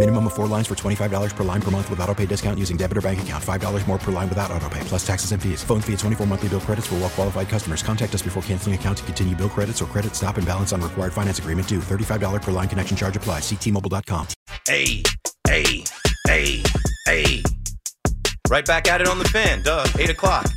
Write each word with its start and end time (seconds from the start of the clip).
Minimum 0.00 0.28
of 0.28 0.32
four 0.32 0.46
lines 0.46 0.66
for 0.66 0.74
$25 0.74 1.36
per 1.36 1.44
line 1.44 1.60
per 1.60 1.70
month 1.70 1.90
with 1.90 2.00
auto 2.00 2.14
pay 2.14 2.24
discount 2.24 2.58
using 2.58 2.78
debit 2.78 2.96
or 2.96 3.02
bank 3.02 3.20
account. 3.20 3.44
$5 3.44 3.86
more 3.86 3.98
per 3.98 4.10
line 4.10 4.30
without 4.30 4.50
auto 4.50 4.66
pay, 4.70 4.80
plus 4.84 5.06
taxes 5.06 5.32
and 5.32 5.42
fees. 5.42 5.62
Phone 5.62 5.82
fee 5.82 5.92
at 5.92 5.98
24 5.98 6.26
monthly 6.26 6.48
bill 6.48 6.60
credits 6.60 6.86
for 6.86 6.94
well 6.94 7.10
qualified 7.10 7.50
customers. 7.50 7.82
Contact 7.82 8.14
us 8.14 8.22
before 8.22 8.42
canceling 8.44 8.74
account 8.74 8.96
to 8.96 9.04
continue 9.04 9.36
bill 9.36 9.50
credits 9.50 9.82
or 9.82 9.84
credit 9.84 10.16
stop 10.16 10.38
and 10.38 10.46
balance 10.46 10.72
on 10.72 10.80
required 10.80 11.12
finance 11.12 11.38
agreement 11.38 11.68
due. 11.68 11.80
$35 11.80 12.40
per 12.40 12.50
line 12.50 12.66
connection 12.66 12.96
charge 12.96 13.14
applies. 13.14 13.42
Ctmobile.com. 13.42 14.26
Hey, 14.66 15.02
hey, 15.46 15.84
hey, 16.26 16.62
hey. 17.04 17.42
Right 18.48 18.64
back 18.64 18.88
at 18.88 19.02
it 19.02 19.06
on 19.06 19.18
the 19.18 19.28
fan, 19.28 19.62
duh, 19.62 19.86
8 19.98 20.08
o'clock. 20.08 20.50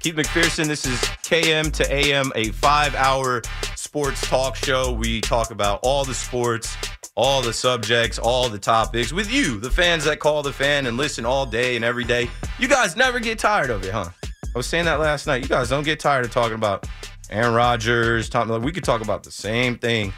Keith 0.00 0.16
McPherson, 0.16 0.66
this 0.66 0.86
is 0.86 0.98
KM 1.22 1.72
to 1.72 1.92
AM, 1.92 2.32
a 2.34 2.50
five 2.50 2.94
hour 2.94 3.42
sports 3.74 4.20
talk 4.28 4.56
show. 4.56 4.92
We 4.92 5.20
talk 5.20 5.50
about 5.50 5.80
all 5.82 6.04
the 6.04 6.14
sports, 6.14 6.76
all 7.18 7.42
the 7.42 7.52
subjects, 7.52 8.16
all 8.16 8.48
the 8.48 8.60
topics 8.60 9.12
with 9.12 9.28
you, 9.28 9.58
the 9.58 9.68
fans 9.68 10.04
that 10.04 10.20
call 10.20 10.40
the 10.40 10.52
fan 10.52 10.86
and 10.86 10.96
listen 10.96 11.26
all 11.26 11.44
day 11.44 11.74
and 11.74 11.84
every 11.84 12.04
day. 12.04 12.30
You 12.60 12.68
guys 12.68 12.94
never 12.94 13.18
get 13.18 13.40
tired 13.40 13.70
of 13.70 13.84
it, 13.84 13.90
huh? 13.90 14.10
I 14.22 14.28
was 14.54 14.68
saying 14.68 14.84
that 14.84 15.00
last 15.00 15.26
night. 15.26 15.42
You 15.42 15.48
guys 15.48 15.68
don't 15.68 15.82
get 15.82 15.98
tired 15.98 16.24
of 16.24 16.30
talking 16.30 16.54
about 16.54 16.86
Aaron 17.28 17.54
Rodgers. 17.54 18.28
Tom, 18.28 18.62
we 18.62 18.70
could 18.70 18.84
talk 18.84 19.02
about 19.02 19.24
the 19.24 19.32
same 19.32 19.76
thing 19.76 20.12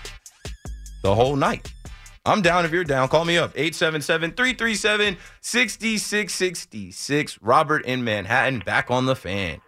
the 1.03 1.15
whole 1.15 1.37
night. 1.37 1.73
I'm 2.27 2.43
down 2.43 2.67
if 2.67 2.71
you're 2.71 2.84
down. 2.84 3.09
Call 3.09 3.25
me 3.25 3.39
up 3.39 3.53
877 3.56 4.33
337 4.33 5.17
6666. 5.41 7.39
Robert 7.41 7.87
in 7.87 8.05
Manhattan, 8.05 8.59
back 8.59 8.91
on 8.91 9.06
the 9.06 9.17
fan. 9.17 9.62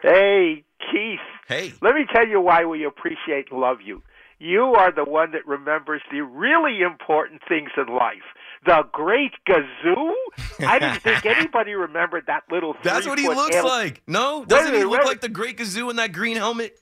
Hey, 0.00 0.64
Keith. 0.90 1.20
Hey. 1.46 1.74
Let 1.82 1.94
me 1.94 2.06
tell 2.10 2.26
you 2.26 2.40
why 2.40 2.64
we 2.64 2.84
appreciate 2.84 3.50
and 3.50 3.60
love 3.60 3.82
you. 3.84 4.02
You 4.38 4.74
are 4.76 4.92
the 4.92 5.04
one 5.04 5.32
that 5.32 5.46
remembers 5.46 6.00
the 6.10 6.20
really 6.20 6.80
important 6.80 7.42
things 7.48 7.70
in 7.76 7.86
life. 7.86 8.22
The 8.64 8.84
great 8.92 9.32
Gazoo? 9.48 10.12
I 10.60 10.78
didn't 10.78 11.00
think 11.02 11.26
anybody 11.26 11.74
remembered 11.74 12.24
that 12.26 12.44
little 12.50 12.74
That's 12.82 13.06
what 13.06 13.18
he 13.18 13.28
looks 13.28 13.62
like. 13.62 14.02
No? 14.06 14.44
Doesn't 14.44 14.74
he 14.74 14.84
look 14.84 15.04
like 15.04 15.20
the 15.20 15.28
Great 15.28 15.58
Gazoo 15.58 15.90
in 15.90 15.96
that 15.96 16.12
green 16.12 16.36
helmet? 16.36 16.78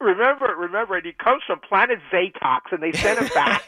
Remember, 0.00 0.54
remember, 0.58 0.96
and 0.96 1.06
he 1.06 1.12
comes 1.12 1.42
from 1.46 1.60
planet 1.60 1.98
Zetox, 2.12 2.60
and 2.72 2.82
they 2.82 2.92
sent 2.92 3.20
him 3.20 3.28
back 3.32 3.64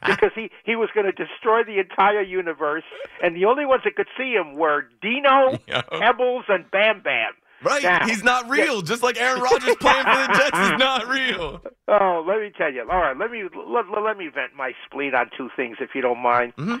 because 0.06 0.32
he 0.34 0.50
he 0.64 0.74
was 0.74 0.88
going 0.94 1.06
to 1.06 1.12
destroy 1.12 1.62
the 1.64 1.78
entire 1.78 2.22
universe, 2.22 2.82
and 3.22 3.36
the 3.36 3.44
only 3.44 3.66
ones 3.66 3.82
that 3.84 3.94
could 3.94 4.08
see 4.18 4.32
him 4.32 4.56
were 4.56 4.88
Dino, 5.02 5.58
Yo. 5.68 5.82
Pebbles, 6.00 6.44
and 6.48 6.68
Bam 6.70 7.02
Bam. 7.02 7.34
Right. 7.62 7.82
Now- 7.82 8.06
He's 8.06 8.22
not 8.22 8.48
real. 8.50 8.82
Just 8.82 9.02
like 9.02 9.18
Aaron 9.20 9.40
Rodgers 9.40 9.76
playing 9.76 10.04
for 10.04 10.14
the 10.14 10.28
Jets 10.38 10.58
is 10.58 10.78
not 10.78 11.08
real. 11.08 11.62
Oh, 11.88 12.24
let 12.26 12.40
me 12.40 12.50
tell 12.56 12.72
you. 12.72 12.82
All 12.90 12.98
right, 13.00 13.16
let 13.16 13.30
me 13.30 13.42
let, 13.44 13.84
let 14.02 14.16
me 14.18 14.28
vent 14.32 14.54
my 14.56 14.72
spleen 14.86 15.14
on 15.14 15.30
two 15.36 15.48
things, 15.56 15.76
if 15.80 15.90
you 15.94 16.02
don't 16.02 16.18
mind. 16.22 16.54
Mhm. 16.56 16.80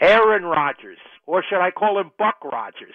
Aaron 0.00 0.44
Rodgers, 0.44 0.98
or 1.26 1.42
should 1.48 1.60
I 1.60 1.70
call 1.70 1.98
him 2.00 2.10
Buck 2.18 2.36
Rodgers? 2.44 2.94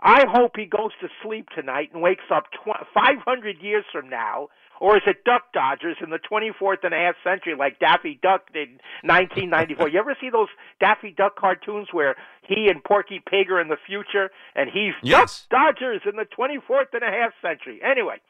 I 0.00 0.24
hope 0.28 0.52
he 0.56 0.66
goes 0.66 0.90
to 1.00 1.08
sleep 1.22 1.48
tonight 1.54 1.90
and 1.92 2.02
wakes 2.02 2.24
up 2.34 2.44
tw- 2.52 2.86
500 2.92 3.58
years 3.60 3.84
from 3.92 4.08
now, 4.08 4.48
or 4.80 4.96
is 4.96 5.02
it 5.06 5.24
Duck 5.24 5.52
Dodgers 5.52 5.96
in 6.02 6.10
the 6.10 6.18
24th 6.18 6.82
and 6.82 6.92
a 6.92 6.96
half 6.96 7.14
century, 7.22 7.54
like 7.56 7.78
Daffy 7.78 8.18
Duck 8.22 8.52
did 8.52 8.68
in 8.68 9.08
1994? 9.08 9.88
you 9.88 9.98
ever 9.98 10.16
see 10.20 10.30
those 10.30 10.48
Daffy 10.80 11.12
Duck 11.16 11.36
cartoons 11.36 11.88
where 11.92 12.16
he 12.42 12.68
and 12.68 12.82
Porky 12.82 13.20
Pig 13.24 13.50
are 13.50 13.60
in 13.60 13.68
the 13.68 13.76
future, 13.86 14.30
and 14.54 14.68
he's 14.70 14.94
Yes. 15.02 15.46
Duck 15.50 15.76
Dodgers 15.76 16.02
in 16.04 16.16
the 16.16 16.24
24th 16.26 16.92
and 16.94 17.02
a 17.04 17.10
half 17.10 17.32
century? 17.40 17.80
Anyway, 17.82 18.20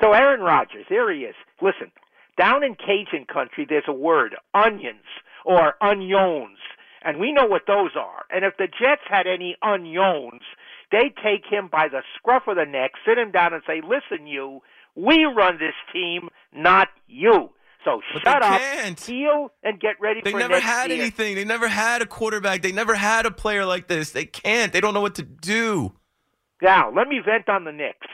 so 0.00 0.12
Aaron 0.12 0.40
Rodgers, 0.40 0.86
here 0.88 1.10
he 1.12 1.20
is. 1.24 1.34
Listen, 1.60 1.90
down 2.36 2.62
in 2.62 2.76
Cajun 2.76 3.26
country, 3.26 3.66
there's 3.68 3.88
a 3.88 3.92
word, 3.92 4.36
onions 4.54 5.04
or 5.44 5.74
onions, 5.82 6.58
and 7.02 7.18
we 7.18 7.32
know 7.32 7.46
what 7.46 7.62
those 7.66 7.96
are. 7.96 8.24
And 8.30 8.44
if 8.44 8.56
the 8.56 8.66
Jets 8.68 9.02
had 9.08 9.26
any 9.26 9.56
onions, 9.62 10.42
they 10.92 11.12
take 11.22 11.44
him 11.50 11.68
by 11.70 11.88
the 11.88 12.02
scruff 12.16 12.44
of 12.46 12.56
the 12.56 12.64
neck, 12.64 12.92
sit 13.06 13.18
him 13.18 13.30
down, 13.30 13.52
and 13.54 13.62
say, 13.66 13.80
"Listen, 13.80 14.26
you, 14.26 14.62
we 15.06 15.24
run 15.24 15.58
this 15.58 15.74
team, 15.92 16.28
not 16.52 16.88
you." 17.06 17.50
So 17.84 18.00
But 18.12 18.22
shut 18.24 18.42
up, 18.42 18.60
can't. 18.60 19.00
heel, 19.00 19.50
and 19.62 19.80
get 19.80 20.00
ready 20.00 20.20
They 20.22 20.32
never 20.32 20.58
had 20.60 20.90
year. 20.90 21.00
anything. 21.00 21.36
They 21.36 21.44
never 21.44 21.68
had 21.68 22.02
a 22.02 22.06
quarterback. 22.06 22.60
They 22.62 22.72
never 22.72 22.94
had 22.96 23.24
a 23.24 23.30
player 23.30 23.64
like 23.64 23.86
this. 23.86 24.10
They 24.10 24.24
can't. 24.26 24.72
They 24.72 24.80
don't 24.80 24.94
know 24.94 25.00
what 25.00 25.14
to 25.14 25.22
do. 25.22 25.92
Now, 26.60 26.90
let 26.90 27.06
me 27.06 27.20
vent 27.24 27.48
on 27.48 27.64
the 27.64 27.72
Knicks. 27.72 28.06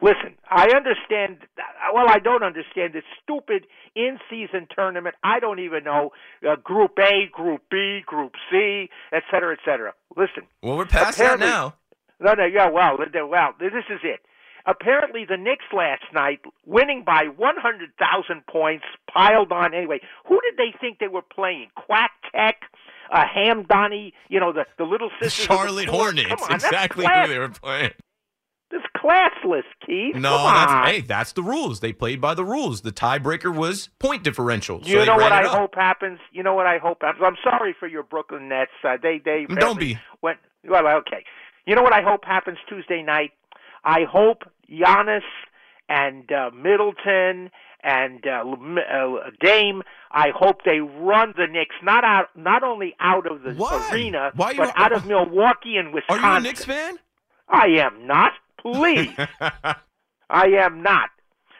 Listen, 0.00 0.34
I 0.50 0.68
understand. 0.74 1.38
Well, 1.92 2.06
I 2.08 2.20
don't 2.20 2.42
understand 2.42 2.92
this 2.92 3.04
stupid 3.22 3.66
in-season 3.94 4.68
tournament. 4.74 5.14
I 5.22 5.40
don't 5.40 5.58
even 5.58 5.84
know 5.84 6.10
uh, 6.48 6.56
Group 6.56 6.92
A, 6.98 7.28
Group 7.30 7.62
B, 7.70 8.00
Group 8.06 8.32
C, 8.50 8.88
et 9.12 9.22
cetera, 9.30 9.52
et 9.52 9.60
cetera. 9.64 9.92
Listen, 10.16 10.44
Well, 10.62 10.76
we're 10.76 10.86
past 10.86 11.18
that 11.18 11.38
now. 11.38 11.74
no, 12.20 12.34
no, 12.34 12.44
yeah, 12.44 12.68
well, 12.70 12.98
well, 12.98 13.54
this 13.60 13.72
is 13.90 14.00
it. 14.04 14.20
Apparently, 14.66 15.24
the 15.28 15.36
Knicks 15.36 15.64
last 15.72 16.04
night, 16.14 16.40
winning 16.66 17.02
by 17.04 17.24
100,000 17.36 18.46
points, 18.46 18.84
piled 19.12 19.50
on 19.52 19.74
anyway. 19.74 20.00
Who 20.28 20.38
did 20.40 20.56
they 20.56 20.76
think 20.80 20.98
they 20.98 21.08
were 21.08 21.22
playing? 21.22 21.68
Quack 21.74 22.10
Tech, 22.34 22.56
uh, 23.12 23.24
Ham 23.32 23.64
Donny, 23.68 24.14
you 24.28 24.38
know, 24.40 24.52
the, 24.52 24.64
the 24.78 24.84
little 24.84 25.10
sisters. 25.20 25.44
of 25.44 25.48
the 25.48 25.54
Charlotte 25.54 25.88
Hornets. 25.88 26.42
On, 26.48 26.54
exactly 26.54 27.04
who 27.06 27.28
they 27.28 27.38
were 27.38 27.48
playing. 27.48 27.92
That's 28.70 28.84
classless, 28.96 29.64
Keith. 29.84 30.14
No, 30.16 30.38
that's 30.44 30.88
hey, 30.90 31.00
that's 31.02 31.32
the 31.32 31.42
rules. 31.42 31.80
They 31.80 31.92
played 31.92 32.22
by 32.22 32.32
the 32.34 32.44
rules. 32.44 32.80
The 32.80 32.92
tiebreaker 32.92 33.54
was 33.54 33.90
point 33.98 34.22
differential. 34.22 34.82
So 34.82 34.88
You 34.88 35.04
know 35.04 35.16
what 35.16 35.30
I 35.30 35.44
up. 35.44 35.58
hope 35.58 35.74
happens? 35.74 36.20
You 36.32 36.42
know 36.42 36.54
what 36.54 36.66
I 36.66 36.78
hope 36.78 37.02
happens? 37.02 37.22
I'm 37.26 37.36
sorry 37.44 37.74
for 37.78 37.86
your 37.86 38.02
Brooklyn 38.02 38.48
Nets. 38.48 38.70
Uh, 38.82 38.96
they 39.02 39.20
they 39.22 39.44
Don't 39.56 39.78
be. 39.78 39.98
went 40.22 40.38
well. 40.66 40.86
Okay. 40.86 41.22
You 41.66 41.74
know 41.74 41.82
what 41.82 41.92
I 41.92 42.00
hope 42.00 42.24
happens 42.24 42.56
Tuesday 42.66 43.02
night? 43.02 43.32
I 43.84 44.00
hope 44.10 44.44
Giannis 44.70 45.22
and 45.88 46.30
uh, 46.30 46.50
Middleton 46.54 47.50
and 47.82 48.24
uh, 48.26 48.44
uh, 48.44 49.30
Dame. 49.40 49.82
I 50.10 50.28
hope 50.34 50.64
they 50.64 50.80
run 50.80 51.34
the 51.36 51.46
Knicks 51.50 51.74
not 51.82 52.04
out, 52.04 52.26
not 52.36 52.62
only 52.62 52.94
out 53.00 53.30
of 53.30 53.42
the 53.42 53.54
Why? 53.54 53.90
arena, 53.92 54.30
Why 54.36 54.54
but 54.54 54.72
out 54.76 54.92
of 54.92 55.06
Milwaukee 55.06 55.76
and 55.76 55.92
Wisconsin. 55.92 56.24
Are 56.24 56.32
you 56.32 56.38
a 56.38 56.40
Knicks 56.40 56.64
fan? 56.64 56.98
I 57.48 57.66
am 57.66 58.06
not. 58.06 58.32
Please. 58.58 59.10
I 60.30 60.46
am 60.46 60.82
not. 60.82 61.10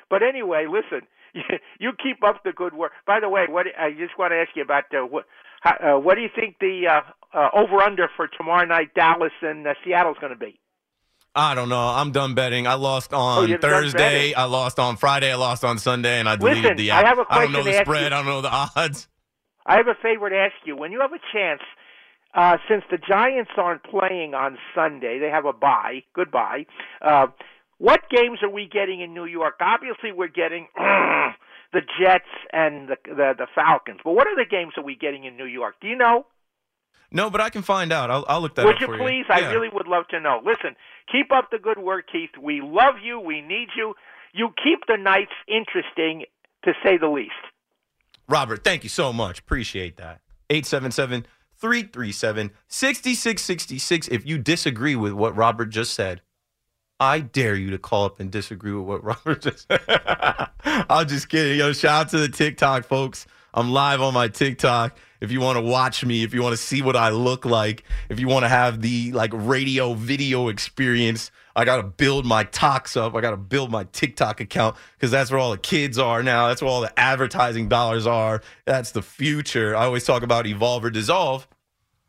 But 0.08 0.22
anyway, 0.22 0.66
listen. 0.70 1.06
You 1.80 1.90
keep 2.00 2.22
up 2.22 2.44
the 2.44 2.52
good 2.52 2.74
work. 2.74 2.92
By 3.06 3.18
the 3.18 3.28
way, 3.28 3.46
what 3.48 3.66
I 3.76 3.90
just 3.90 4.16
want 4.16 4.30
to 4.32 4.36
ask 4.36 4.50
you 4.54 4.62
about 4.62 4.84
uh, 4.94 5.04
what 5.04 5.24
how, 5.62 5.96
uh, 5.96 5.98
what 5.98 6.14
do 6.14 6.20
you 6.20 6.28
think 6.32 6.56
the 6.60 6.86
uh, 6.86 7.00
uh, 7.36 7.48
over 7.54 7.80
under 7.80 8.08
for 8.16 8.28
tomorrow 8.28 8.64
night 8.66 8.94
Dallas 8.94 9.32
and 9.40 9.66
uh, 9.66 9.74
Seattle's 9.84 10.18
going 10.20 10.32
to 10.32 10.38
be? 10.38 10.60
I 11.34 11.54
don't 11.54 11.68
know. 11.70 11.80
I'm 11.80 12.12
done 12.12 12.34
betting. 12.34 12.66
I 12.66 12.74
lost 12.74 13.12
on 13.14 13.50
Oh, 13.50 13.56
Thursday. 13.58 14.34
I 14.34 14.44
lost 14.44 14.78
on 14.78 14.96
Friday. 14.96 15.32
I 15.32 15.36
lost 15.36 15.64
on 15.64 15.78
Sunday, 15.78 16.20
and 16.20 16.28
I 16.28 16.36
deleted 16.36 16.62
Listen, 16.62 16.76
the 16.76 16.90
I 16.90 17.00
app. 17.00 17.06
have 17.06 17.18
a 17.20 17.24
I 17.30 17.42
don't 17.44 17.52
know 17.52 17.62
the 17.62 17.72
spread. 17.80 18.00
you. 18.02 18.06
I 18.06 18.10
don't 18.10 18.26
know 18.26 18.40
the 18.42 18.50
odds. 18.76 19.08
I 19.64 19.76
have 19.76 19.86
a 19.88 19.94
favor 20.02 20.28
to 20.28 20.36
ask 20.36 20.54
you. 20.66 20.76
When 20.76 20.92
you 20.92 21.00
have 21.00 21.12
a 21.12 21.20
chance, 21.32 21.62
uh, 22.34 22.58
since 22.68 22.82
the 22.90 22.98
Giants 22.98 23.52
aren't 23.56 23.82
playing 23.84 24.34
on 24.34 24.58
Sunday, 24.74 25.18
they 25.20 25.28
have 25.30 25.46
a 25.46 25.52
bye. 25.54 26.02
Goodbye. 26.14 26.66
Uh, 27.00 27.28
what 27.78 28.00
games 28.10 28.40
are 28.42 28.50
we 28.50 28.68
getting 28.70 29.00
in 29.00 29.14
New 29.14 29.24
York? 29.24 29.54
Obviously, 29.60 30.12
we're 30.12 30.28
getting 30.28 30.68
the 30.76 31.80
Jets 31.98 32.28
and 32.52 32.88
the, 32.90 32.96
the 33.06 33.32
the 33.38 33.46
Falcons. 33.54 34.00
But 34.04 34.12
what 34.12 34.26
are 34.26 34.36
the 34.36 34.48
games 34.48 34.74
are 34.76 34.84
we 34.84 34.96
getting 34.96 35.24
in 35.24 35.36
New 35.38 35.46
York? 35.46 35.76
Do 35.80 35.88
you 35.88 35.96
know? 35.96 36.26
No, 37.12 37.30
but 37.30 37.40
I 37.40 37.50
can 37.50 37.62
find 37.62 37.92
out. 37.92 38.10
I'll, 38.10 38.24
I'll 38.28 38.40
look 38.40 38.54
that 38.56 38.62
up. 38.62 38.66
would 38.66 38.74
up 38.76 38.80
you 38.80 38.86
for 38.86 38.98
please? 38.98 39.24
you. 39.28 39.34
I 39.34 39.52
really 39.52 39.68
would 39.72 39.86
love 39.86 40.08
to 40.08 40.20
know. 40.20 40.40
Listen, 40.44 40.74
keep 41.10 41.30
up 41.32 41.50
the 41.50 41.58
good 41.58 41.78
work, 41.78 42.06
Keith. 42.10 42.30
We 42.40 42.60
love 42.62 42.94
you. 43.02 43.20
We 43.20 43.40
need 43.40 43.68
you. 43.76 43.94
You 44.32 44.48
keep 44.62 44.80
the 44.88 44.96
nights 44.96 45.32
interesting, 45.46 46.24
to 46.64 46.72
say 46.82 46.96
the 46.96 47.08
least. 47.08 47.32
Robert, 48.28 48.64
thank 48.64 48.82
you 48.82 48.88
so 48.88 49.12
much. 49.12 49.40
Appreciate 49.40 49.96
that. 49.98 50.20
877 50.48 51.26
337 51.58 52.50
6666. 52.68 54.08
If 54.08 54.26
you 54.26 54.38
disagree 54.38 54.96
with 54.96 55.12
what 55.12 55.36
Robert 55.36 55.66
just 55.66 55.92
said, 55.92 56.22
I 56.98 57.20
dare 57.20 57.56
you 57.56 57.70
to 57.70 57.78
call 57.78 58.04
up 58.04 58.20
and 58.20 58.30
disagree 58.30 58.72
with 58.72 58.86
what 58.86 59.04
Robert 59.26 59.42
just 59.42 59.66
said. 59.68 59.80
I'm 60.64 61.06
just 61.08 61.28
kidding. 61.28 61.58
Yo, 61.58 61.72
shout 61.72 62.06
out 62.06 62.08
to 62.10 62.18
the 62.18 62.28
TikTok 62.28 62.84
folks. 62.84 63.26
I'm 63.54 63.70
live 63.70 64.00
on 64.00 64.14
my 64.14 64.28
TikTok. 64.28 64.96
If 65.22 65.30
you 65.30 65.40
want 65.40 65.56
to 65.56 65.62
watch 65.62 66.04
me, 66.04 66.24
if 66.24 66.34
you 66.34 66.42
want 66.42 66.52
to 66.52 66.56
see 66.56 66.82
what 66.82 66.96
I 66.96 67.10
look 67.10 67.44
like, 67.44 67.84
if 68.08 68.18
you 68.18 68.26
want 68.26 68.42
to 68.42 68.48
have 68.48 68.82
the 68.82 69.12
like 69.12 69.30
radio 69.32 69.94
video 69.94 70.48
experience, 70.48 71.30
I 71.54 71.64
got 71.64 71.76
to 71.76 71.84
build 71.84 72.26
my 72.26 72.42
talks 72.42 72.96
up. 72.96 73.14
I 73.14 73.20
got 73.20 73.30
to 73.30 73.36
build 73.36 73.70
my 73.70 73.84
TikTok 73.92 74.40
account 74.40 74.76
because 74.94 75.12
that's 75.12 75.30
where 75.30 75.38
all 75.38 75.52
the 75.52 75.58
kids 75.58 75.96
are 75.96 76.24
now. 76.24 76.48
That's 76.48 76.60
where 76.60 76.68
all 76.68 76.80
the 76.80 76.98
advertising 76.98 77.68
dollars 77.68 78.04
are. 78.04 78.42
That's 78.64 78.90
the 78.90 79.00
future. 79.00 79.76
I 79.76 79.84
always 79.84 80.02
talk 80.02 80.24
about 80.24 80.48
evolve 80.48 80.84
or 80.84 80.90
dissolve. 80.90 81.46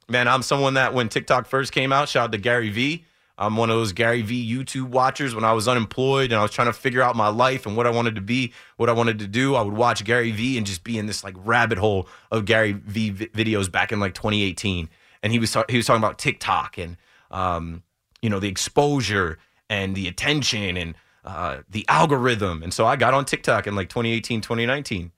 Man, 0.09 0.27
I'm 0.27 0.41
someone 0.41 0.73
that 0.73 0.95
when 0.95 1.07
TikTok 1.07 1.45
first 1.45 1.71
came 1.71 1.93
out, 1.93 2.09
shout 2.09 2.25
out 2.25 2.31
to 2.31 2.39
Gary 2.39 2.71
Vee. 2.71 3.05
I'm 3.37 3.57
one 3.57 3.69
of 3.69 3.77
those 3.77 3.93
Gary 3.93 4.21
Vee 4.21 4.47
YouTube 4.47 4.89
watchers. 4.89 5.33
When 5.33 5.43
I 5.43 5.53
was 5.53 5.67
unemployed 5.67 6.31
and 6.31 6.35
I 6.35 6.41
was 6.43 6.51
trying 6.51 6.67
to 6.67 6.73
figure 6.73 7.01
out 7.01 7.15
my 7.15 7.29
life 7.29 7.65
and 7.65 7.75
what 7.75 7.87
I 7.87 7.89
wanted 7.89 8.15
to 8.15 8.21
be, 8.21 8.53
what 8.77 8.89
I 8.89 8.93
wanted 8.93 9.19
to 9.19 9.27
do, 9.27 9.55
I 9.55 9.61
would 9.61 9.73
watch 9.73 10.03
Gary 10.03 10.31
Vee 10.31 10.57
and 10.57 10.67
just 10.67 10.83
be 10.83 10.97
in 10.97 11.07
this 11.07 11.23
like 11.23 11.35
rabbit 11.37 11.77
hole 11.77 12.07
of 12.31 12.45
Gary 12.45 12.73
Vee 12.73 13.11
videos 13.11 13.71
back 13.71 13.91
in 13.91 13.99
like 13.99 14.13
2018. 14.13 14.89
And 15.23 15.31
he 15.31 15.39
was 15.39 15.55
he 15.69 15.77
was 15.77 15.85
talking 15.85 16.03
about 16.03 16.19
TikTok 16.19 16.77
and 16.77 16.97
um, 17.31 17.83
you 18.21 18.29
know 18.29 18.39
the 18.39 18.49
exposure 18.49 19.39
and 19.69 19.95
the 19.95 20.07
attention 20.07 20.77
and 20.77 20.95
uh, 21.25 21.59
the 21.69 21.85
algorithm. 21.87 22.61
And 22.61 22.73
so 22.73 22.85
I 22.85 22.95
got 22.97 23.13
on 23.13 23.25
TikTok 23.25 23.65
in 23.65 23.75
like 23.75 23.89
2018, 23.89 24.41
2019. 24.41 25.11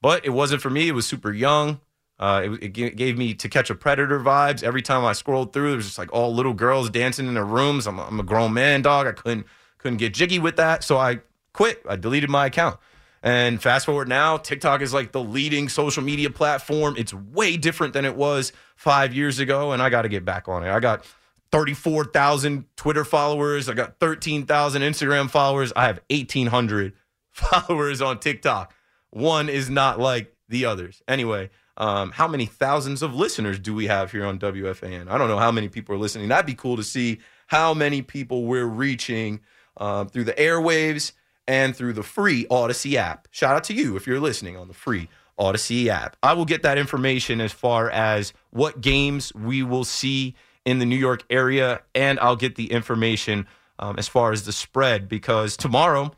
But 0.00 0.26
it 0.26 0.30
wasn't 0.30 0.60
for 0.60 0.70
me. 0.70 0.88
It 0.88 0.92
was 0.92 1.06
super 1.06 1.32
young. 1.32 1.80
Uh, 2.22 2.56
it, 2.60 2.78
it, 2.78 2.96
gave 2.96 3.18
me 3.18 3.34
to 3.34 3.48
catch 3.48 3.68
a 3.68 3.74
predator 3.74 4.20
vibes. 4.20 4.62
Every 4.62 4.80
time 4.80 5.04
I 5.04 5.12
scrolled 5.12 5.52
through, 5.52 5.70
there 5.70 5.76
was 5.76 5.86
just 5.86 5.98
like 5.98 6.12
all 6.12 6.32
little 6.32 6.54
girls 6.54 6.88
dancing 6.88 7.26
in 7.26 7.34
their 7.34 7.44
rooms. 7.44 7.84
I'm, 7.84 7.98
I'm 7.98 8.20
a 8.20 8.22
grown 8.22 8.52
man, 8.52 8.80
dog. 8.80 9.08
I 9.08 9.12
couldn't 9.12 9.44
couldn't 9.78 9.98
get 9.98 10.14
jiggy 10.14 10.38
with 10.38 10.54
that, 10.54 10.84
so 10.84 10.98
I 10.98 11.18
quit. 11.52 11.82
I 11.88 11.96
deleted 11.96 12.30
my 12.30 12.46
account. 12.46 12.78
And 13.24 13.60
fast 13.60 13.86
forward 13.86 14.06
now, 14.06 14.36
TikTok 14.36 14.82
is 14.82 14.94
like 14.94 15.10
the 15.10 15.22
leading 15.22 15.68
social 15.68 16.04
media 16.04 16.30
platform. 16.30 16.94
It's 16.96 17.12
way 17.12 17.56
different 17.56 17.92
than 17.92 18.04
it 18.04 18.14
was 18.14 18.52
five 18.76 19.12
years 19.12 19.40
ago, 19.40 19.72
and 19.72 19.82
I 19.82 19.90
got 19.90 20.02
to 20.02 20.08
get 20.08 20.24
back 20.24 20.46
on 20.46 20.62
it. 20.62 20.70
I 20.70 20.78
got 20.78 21.04
34,000 21.50 22.66
Twitter 22.76 23.04
followers. 23.04 23.68
I 23.68 23.74
got 23.74 23.98
13,000 23.98 24.82
Instagram 24.82 25.28
followers. 25.28 25.72
I 25.74 25.86
have 25.86 26.00
1,800 26.08 26.92
followers 27.32 28.00
on 28.00 28.20
TikTok. 28.20 28.72
One 29.10 29.48
is 29.48 29.68
not 29.68 29.98
like 29.98 30.32
the 30.48 30.66
others. 30.66 31.02
Anyway, 31.08 31.50
um, 31.82 32.12
how 32.12 32.28
many 32.28 32.46
thousands 32.46 33.02
of 33.02 33.12
listeners 33.12 33.58
do 33.58 33.74
we 33.74 33.88
have 33.88 34.12
here 34.12 34.24
on 34.24 34.38
WFAN? 34.38 35.10
I 35.10 35.18
don't 35.18 35.26
know 35.26 35.36
how 35.36 35.50
many 35.50 35.68
people 35.68 35.96
are 35.96 35.98
listening. 35.98 36.28
That'd 36.28 36.46
be 36.46 36.54
cool 36.54 36.76
to 36.76 36.84
see 36.84 37.18
how 37.48 37.74
many 37.74 38.02
people 38.02 38.44
we're 38.44 38.66
reaching 38.66 39.40
uh, 39.76 40.04
through 40.04 40.22
the 40.22 40.32
airwaves 40.34 41.10
and 41.48 41.74
through 41.74 41.94
the 41.94 42.04
free 42.04 42.44
Audacy 42.44 42.94
app. 42.94 43.26
Shout 43.32 43.56
out 43.56 43.64
to 43.64 43.74
you 43.74 43.96
if 43.96 44.06
you're 44.06 44.20
listening 44.20 44.56
on 44.56 44.68
the 44.68 44.74
free 44.74 45.08
Audacy 45.40 45.88
app. 45.88 46.16
I 46.22 46.34
will 46.34 46.44
get 46.44 46.62
that 46.62 46.78
information 46.78 47.40
as 47.40 47.50
far 47.50 47.90
as 47.90 48.32
what 48.50 48.80
games 48.80 49.34
we 49.34 49.64
will 49.64 49.84
see 49.84 50.36
in 50.64 50.78
the 50.78 50.86
New 50.86 50.94
York 50.94 51.24
area, 51.30 51.82
and 51.96 52.20
I'll 52.20 52.36
get 52.36 52.54
the 52.54 52.70
information 52.70 53.48
um, 53.80 53.96
as 53.98 54.06
far 54.06 54.30
as 54.30 54.44
the 54.44 54.52
spread 54.52 55.08
because 55.08 55.56
tomorrow 55.56 56.12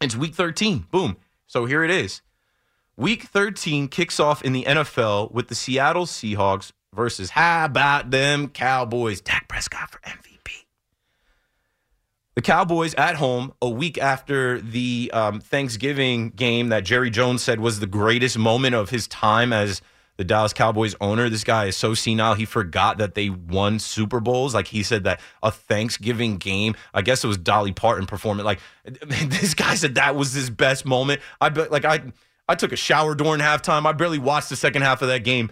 it's 0.00 0.16
week 0.16 0.34
13. 0.34 0.86
Boom. 0.90 1.18
So 1.46 1.66
here 1.66 1.84
it 1.84 1.90
is. 1.90 2.22
Week 2.96 3.24
13 3.24 3.88
kicks 3.88 4.20
off 4.20 4.42
in 4.42 4.52
the 4.52 4.62
NFL 4.62 5.32
with 5.32 5.48
the 5.48 5.56
Seattle 5.56 6.06
Seahawks 6.06 6.70
versus 6.94 7.30
how 7.30 7.64
about 7.64 8.12
them 8.12 8.48
Cowboys? 8.48 9.20
Dak 9.20 9.48
Prescott 9.48 9.90
for 9.90 9.98
MVP. 10.00 10.64
The 12.36 12.42
Cowboys 12.42 12.94
at 12.94 13.16
home 13.16 13.52
a 13.60 13.68
week 13.68 13.98
after 13.98 14.60
the 14.60 15.10
um, 15.12 15.40
Thanksgiving 15.40 16.30
game 16.30 16.68
that 16.68 16.84
Jerry 16.84 17.10
Jones 17.10 17.42
said 17.42 17.58
was 17.58 17.80
the 17.80 17.86
greatest 17.86 18.38
moment 18.38 18.76
of 18.76 18.90
his 18.90 19.08
time 19.08 19.52
as 19.52 19.82
the 20.16 20.22
Dallas 20.22 20.52
Cowboys 20.52 20.94
owner. 21.00 21.28
This 21.28 21.42
guy 21.42 21.66
is 21.66 21.76
so 21.76 21.94
senile. 21.94 22.34
He 22.34 22.44
forgot 22.44 22.98
that 22.98 23.16
they 23.16 23.28
won 23.28 23.80
Super 23.80 24.20
Bowls. 24.20 24.54
Like 24.54 24.68
he 24.68 24.84
said 24.84 25.02
that 25.02 25.20
a 25.42 25.50
Thanksgiving 25.50 26.36
game, 26.36 26.76
I 26.92 27.02
guess 27.02 27.24
it 27.24 27.26
was 27.26 27.38
Dolly 27.38 27.72
Parton 27.72 28.06
performing. 28.06 28.44
Like 28.44 28.60
this 28.84 29.54
guy 29.54 29.74
said 29.74 29.96
that 29.96 30.14
was 30.14 30.32
his 30.32 30.48
best 30.48 30.84
moment. 30.84 31.20
I 31.40 31.48
bet 31.48 31.72
like 31.72 31.84
I 31.84 32.02
I 32.48 32.54
took 32.54 32.72
a 32.72 32.76
shower 32.76 33.14
during 33.14 33.40
halftime. 33.40 33.86
I 33.86 33.92
barely 33.92 34.18
watched 34.18 34.50
the 34.50 34.56
second 34.56 34.82
half 34.82 35.02
of 35.02 35.08
that 35.08 35.24
game. 35.24 35.50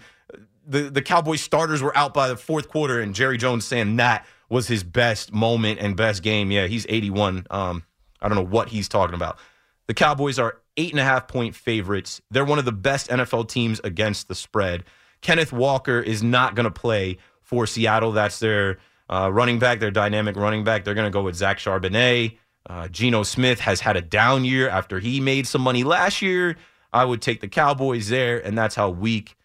The 0.65 0.89
the 0.89 1.01
Cowboys 1.01 1.41
starters 1.41 1.81
were 1.81 1.95
out 1.97 2.13
by 2.13 2.27
the 2.27 2.37
fourth 2.37 2.69
quarter, 2.69 3.01
and 3.01 3.13
Jerry 3.13 3.37
Jones 3.37 3.65
saying 3.65 3.97
that 3.97 4.25
was 4.49 4.67
his 4.67 4.83
best 4.83 5.33
moment 5.33 5.79
and 5.79 5.97
best 5.97 6.23
game. 6.23 6.51
Yeah, 6.51 6.67
he's 6.67 6.85
81. 6.87 7.47
Um, 7.49 7.83
I 8.21 8.29
don't 8.29 8.37
know 8.37 8.45
what 8.45 8.69
he's 8.69 8.87
talking 8.87 9.15
about. 9.15 9.39
The 9.87 9.93
Cowboys 9.93 10.39
are 10.39 10.59
eight 10.77 10.91
and 10.91 10.99
a 10.99 11.03
half 11.03 11.27
point 11.27 11.55
favorites. 11.55 12.21
They're 12.31 12.45
one 12.45 12.59
of 12.59 12.65
the 12.65 12.71
best 12.71 13.09
NFL 13.09 13.49
teams 13.49 13.81
against 13.83 14.27
the 14.27 14.35
spread. 14.35 14.83
Kenneth 15.21 15.51
Walker 15.51 15.99
is 15.99 16.23
not 16.23 16.55
going 16.55 16.65
to 16.65 16.71
play 16.71 17.17
for 17.41 17.65
Seattle. 17.65 18.11
That's 18.11 18.39
their 18.39 18.77
uh, 19.09 19.29
running 19.31 19.59
back, 19.59 19.79
their 19.79 19.91
dynamic 19.91 20.35
running 20.35 20.63
back. 20.63 20.83
They're 20.83 20.93
going 20.93 21.11
to 21.11 21.11
go 21.11 21.23
with 21.23 21.35
Zach 21.35 21.57
Charbonnet. 21.57 22.37
Uh, 22.69 22.87
Geno 22.87 23.23
Smith 23.23 23.59
has 23.59 23.81
had 23.81 23.97
a 23.97 24.01
down 24.01 24.45
year 24.45 24.69
after 24.69 24.99
he 24.99 25.19
made 25.19 25.47
some 25.47 25.61
money 25.61 25.83
last 25.83 26.21
year. 26.21 26.55
I 26.93 27.05
would 27.05 27.21
take 27.21 27.41
the 27.41 27.47
Cowboys 27.47 28.09
there, 28.09 28.39
and 28.39 28.57
that's 28.57 28.75
how 28.75 28.89
week 28.89 29.35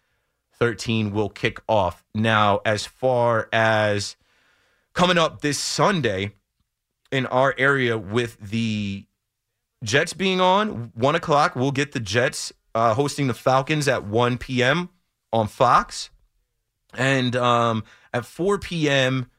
13 0.59 1.11
will 1.11 1.29
kick 1.29 1.59
off. 1.67 2.05
Now, 2.13 2.61
as 2.65 2.85
far 2.85 3.49
as 3.51 4.15
coming 4.93 5.17
up 5.17 5.41
this 5.41 5.57
Sunday 5.57 6.33
in 7.11 7.25
our 7.27 7.55
area 7.57 7.97
with 7.97 8.37
the 8.39 9.05
Jets 9.83 10.13
being 10.13 10.41
on, 10.41 10.91
1 10.93 11.15
o'clock, 11.15 11.55
we'll 11.55 11.71
get 11.71 11.93
the 11.93 11.99
Jets 11.99 12.51
uh, 12.75 12.93
hosting 12.93 13.27
the 13.27 13.33
Falcons 13.33 13.87
at 13.87 14.05
1 14.05 14.37
p.m. 14.37 14.89
on 15.31 15.47
Fox. 15.47 16.09
And 16.93 17.35
um, 17.35 17.83
at 18.13 18.25
4 18.25 18.59
p.m., 18.59 19.29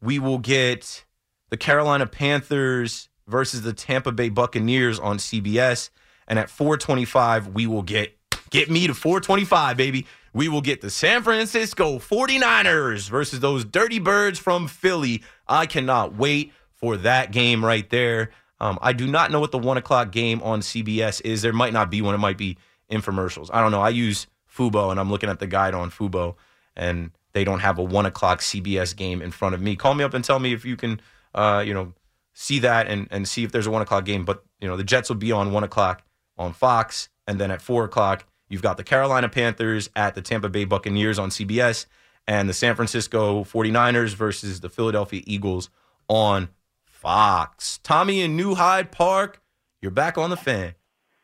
we 0.00 0.18
will 0.18 0.38
get 0.38 1.04
the 1.50 1.56
Carolina 1.56 2.06
Panthers 2.06 3.08
versus 3.26 3.62
the 3.62 3.72
Tampa 3.72 4.12
Bay 4.12 4.28
Buccaneers 4.28 4.98
on 4.98 5.18
CBS. 5.18 5.90
And 6.28 6.38
at 6.38 6.50
425, 6.50 7.48
we 7.48 7.66
will 7.66 7.82
get 7.82 8.16
get 8.50 8.70
me 8.70 8.86
to 8.86 8.94
425, 8.94 9.76
baby. 9.76 10.06
We 10.32 10.48
will 10.48 10.60
get 10.60 10.82
the 10.82 10.90
San 10.90 11.22
Francisco 11.22 11.98
49ers 11.98 13.08
versus 13.08 13.40
those 13.40 13.64
dirty 13.64 13.98
birds 13.98 14.38
from 14.38 14.68
Philly. 14.68 15.22
I 15.48 15.66
cannot 15.66 16.16
wait 16.16 16.52
for 16.74 16.96
that 16.98 17.32
game 17.32 17.64
right 17.64 17.88
there. 17.88 18.30
Um, 18.60 18.78
I 18.82 18.92
do 18.92 19.06
not 19.06 19.30
know 19.30 19.40
what 19.40 19.50
the 19.50 19.58
one 19.58 19.76
o'clock 19.76 20.12
game 20.12 20.42
on 20.42 20.60
CBS 20.60 21.22
is. 21.24 21.42
There 21.42 21.52
might 21.52 21.72
not 21.72 21.90
be 21.90 22.02
one. 22.02 22.14
It 22.14 22.18
might 22.18 22.38
be 22.38 22.58
infomercials. 22.90 23.50
I 23.52 23.60
don't 23.60 23.72
know. 23.72 23.80
I 23.80 23.90
use 23.90 24.26
Fubo 24.50 24.90
and 24.90 25.00
I'm 25.00 25.10
looking 25.10 25.30
at 25.30 25.38
the 25.38 25.46
guide 25.46 25.74
on 25.74 25.90
Fubo 25.90 26.36
and 26.74 27.10
they 27.32 27.44
don't 27.44 27.60
have 27.60 27.78
a 27.78 27.82
one 27.82 28.06
o'clock 28.06 28.40
CBS 28.40 28.96
game 28.96 29.20
in 29.20 29.30
front 29.30 29.54
of 29.54 29.60
me. 29.60 29.76
Call 29.76 29.94
me 29.94 30.04
up 30.04 30.14
and 30.14 30.24
tell 30.24 30.38
me 30.38 30.52
if 30.52 30.64
you 30.64 30.76
can, 30.76 31.00
uh, 31.34 31.62
you 31.66 31.74
know, 31.74 31.92
see 32.32 32.58
that 32.60 32.86
and, 32.88 33.08
and 33.10 33.28
see 33.28 33.44
if 33.44 33.52
there's 33.52 33.66
a 33.66 33.70
one 33.70 33.82
o'clock 33.82 34.04
game. 34.04 34.24
But, 34.24 34.44
you 34.60 34.68
know, 34.68 34.76
the 34.76 34.84
Jets 34.84 35.08
will 35.08 35.16
be 35.16 35.32
on 35.32 35.52
one 35.52 35.64
o'clock 35.64 36.02
on 36.38 36.52
Fox. 36.52 37.08
And 37.26 37.40
then 37.40 37.50
at 37.50 37.62
four 37.62 37.84
o'clock, 37.84 38.26
you've 38.48 38.62
got 38.62 38.76
the 38.76 38.84
Carolina 38.84 39.28
Panthers 39.28 39.90
at 39.96 40.14
the 40.14 40.22
Tampa 40.22 40.48
Bay 40.48 40.64
Buccaneers 40.64 41.18
on 41.18 41.30
CBS 41.30 41.86
and 42.26 42.48
the 42.48 42.54
San 42.54 42.74
Francisco 42.74 43.44
49ers 43.44 44.14
versus 44.14 44.60
the 44.60 44.68
Philadelphia 44.68 45.22
Eagles 45.26 45.70
on 46.08 46.48
Fox. 46.84 47.78
Tommy 47.82 48.22
in 48.22 48.36
New 48.36 48.54
Hyde 48.54 48.90
Park, 48.90 49.40
you're 49.80 49.90
back 49.90 50.18
on 50.18 50.30
the 50.30 50.36
fan. 50.36 50.74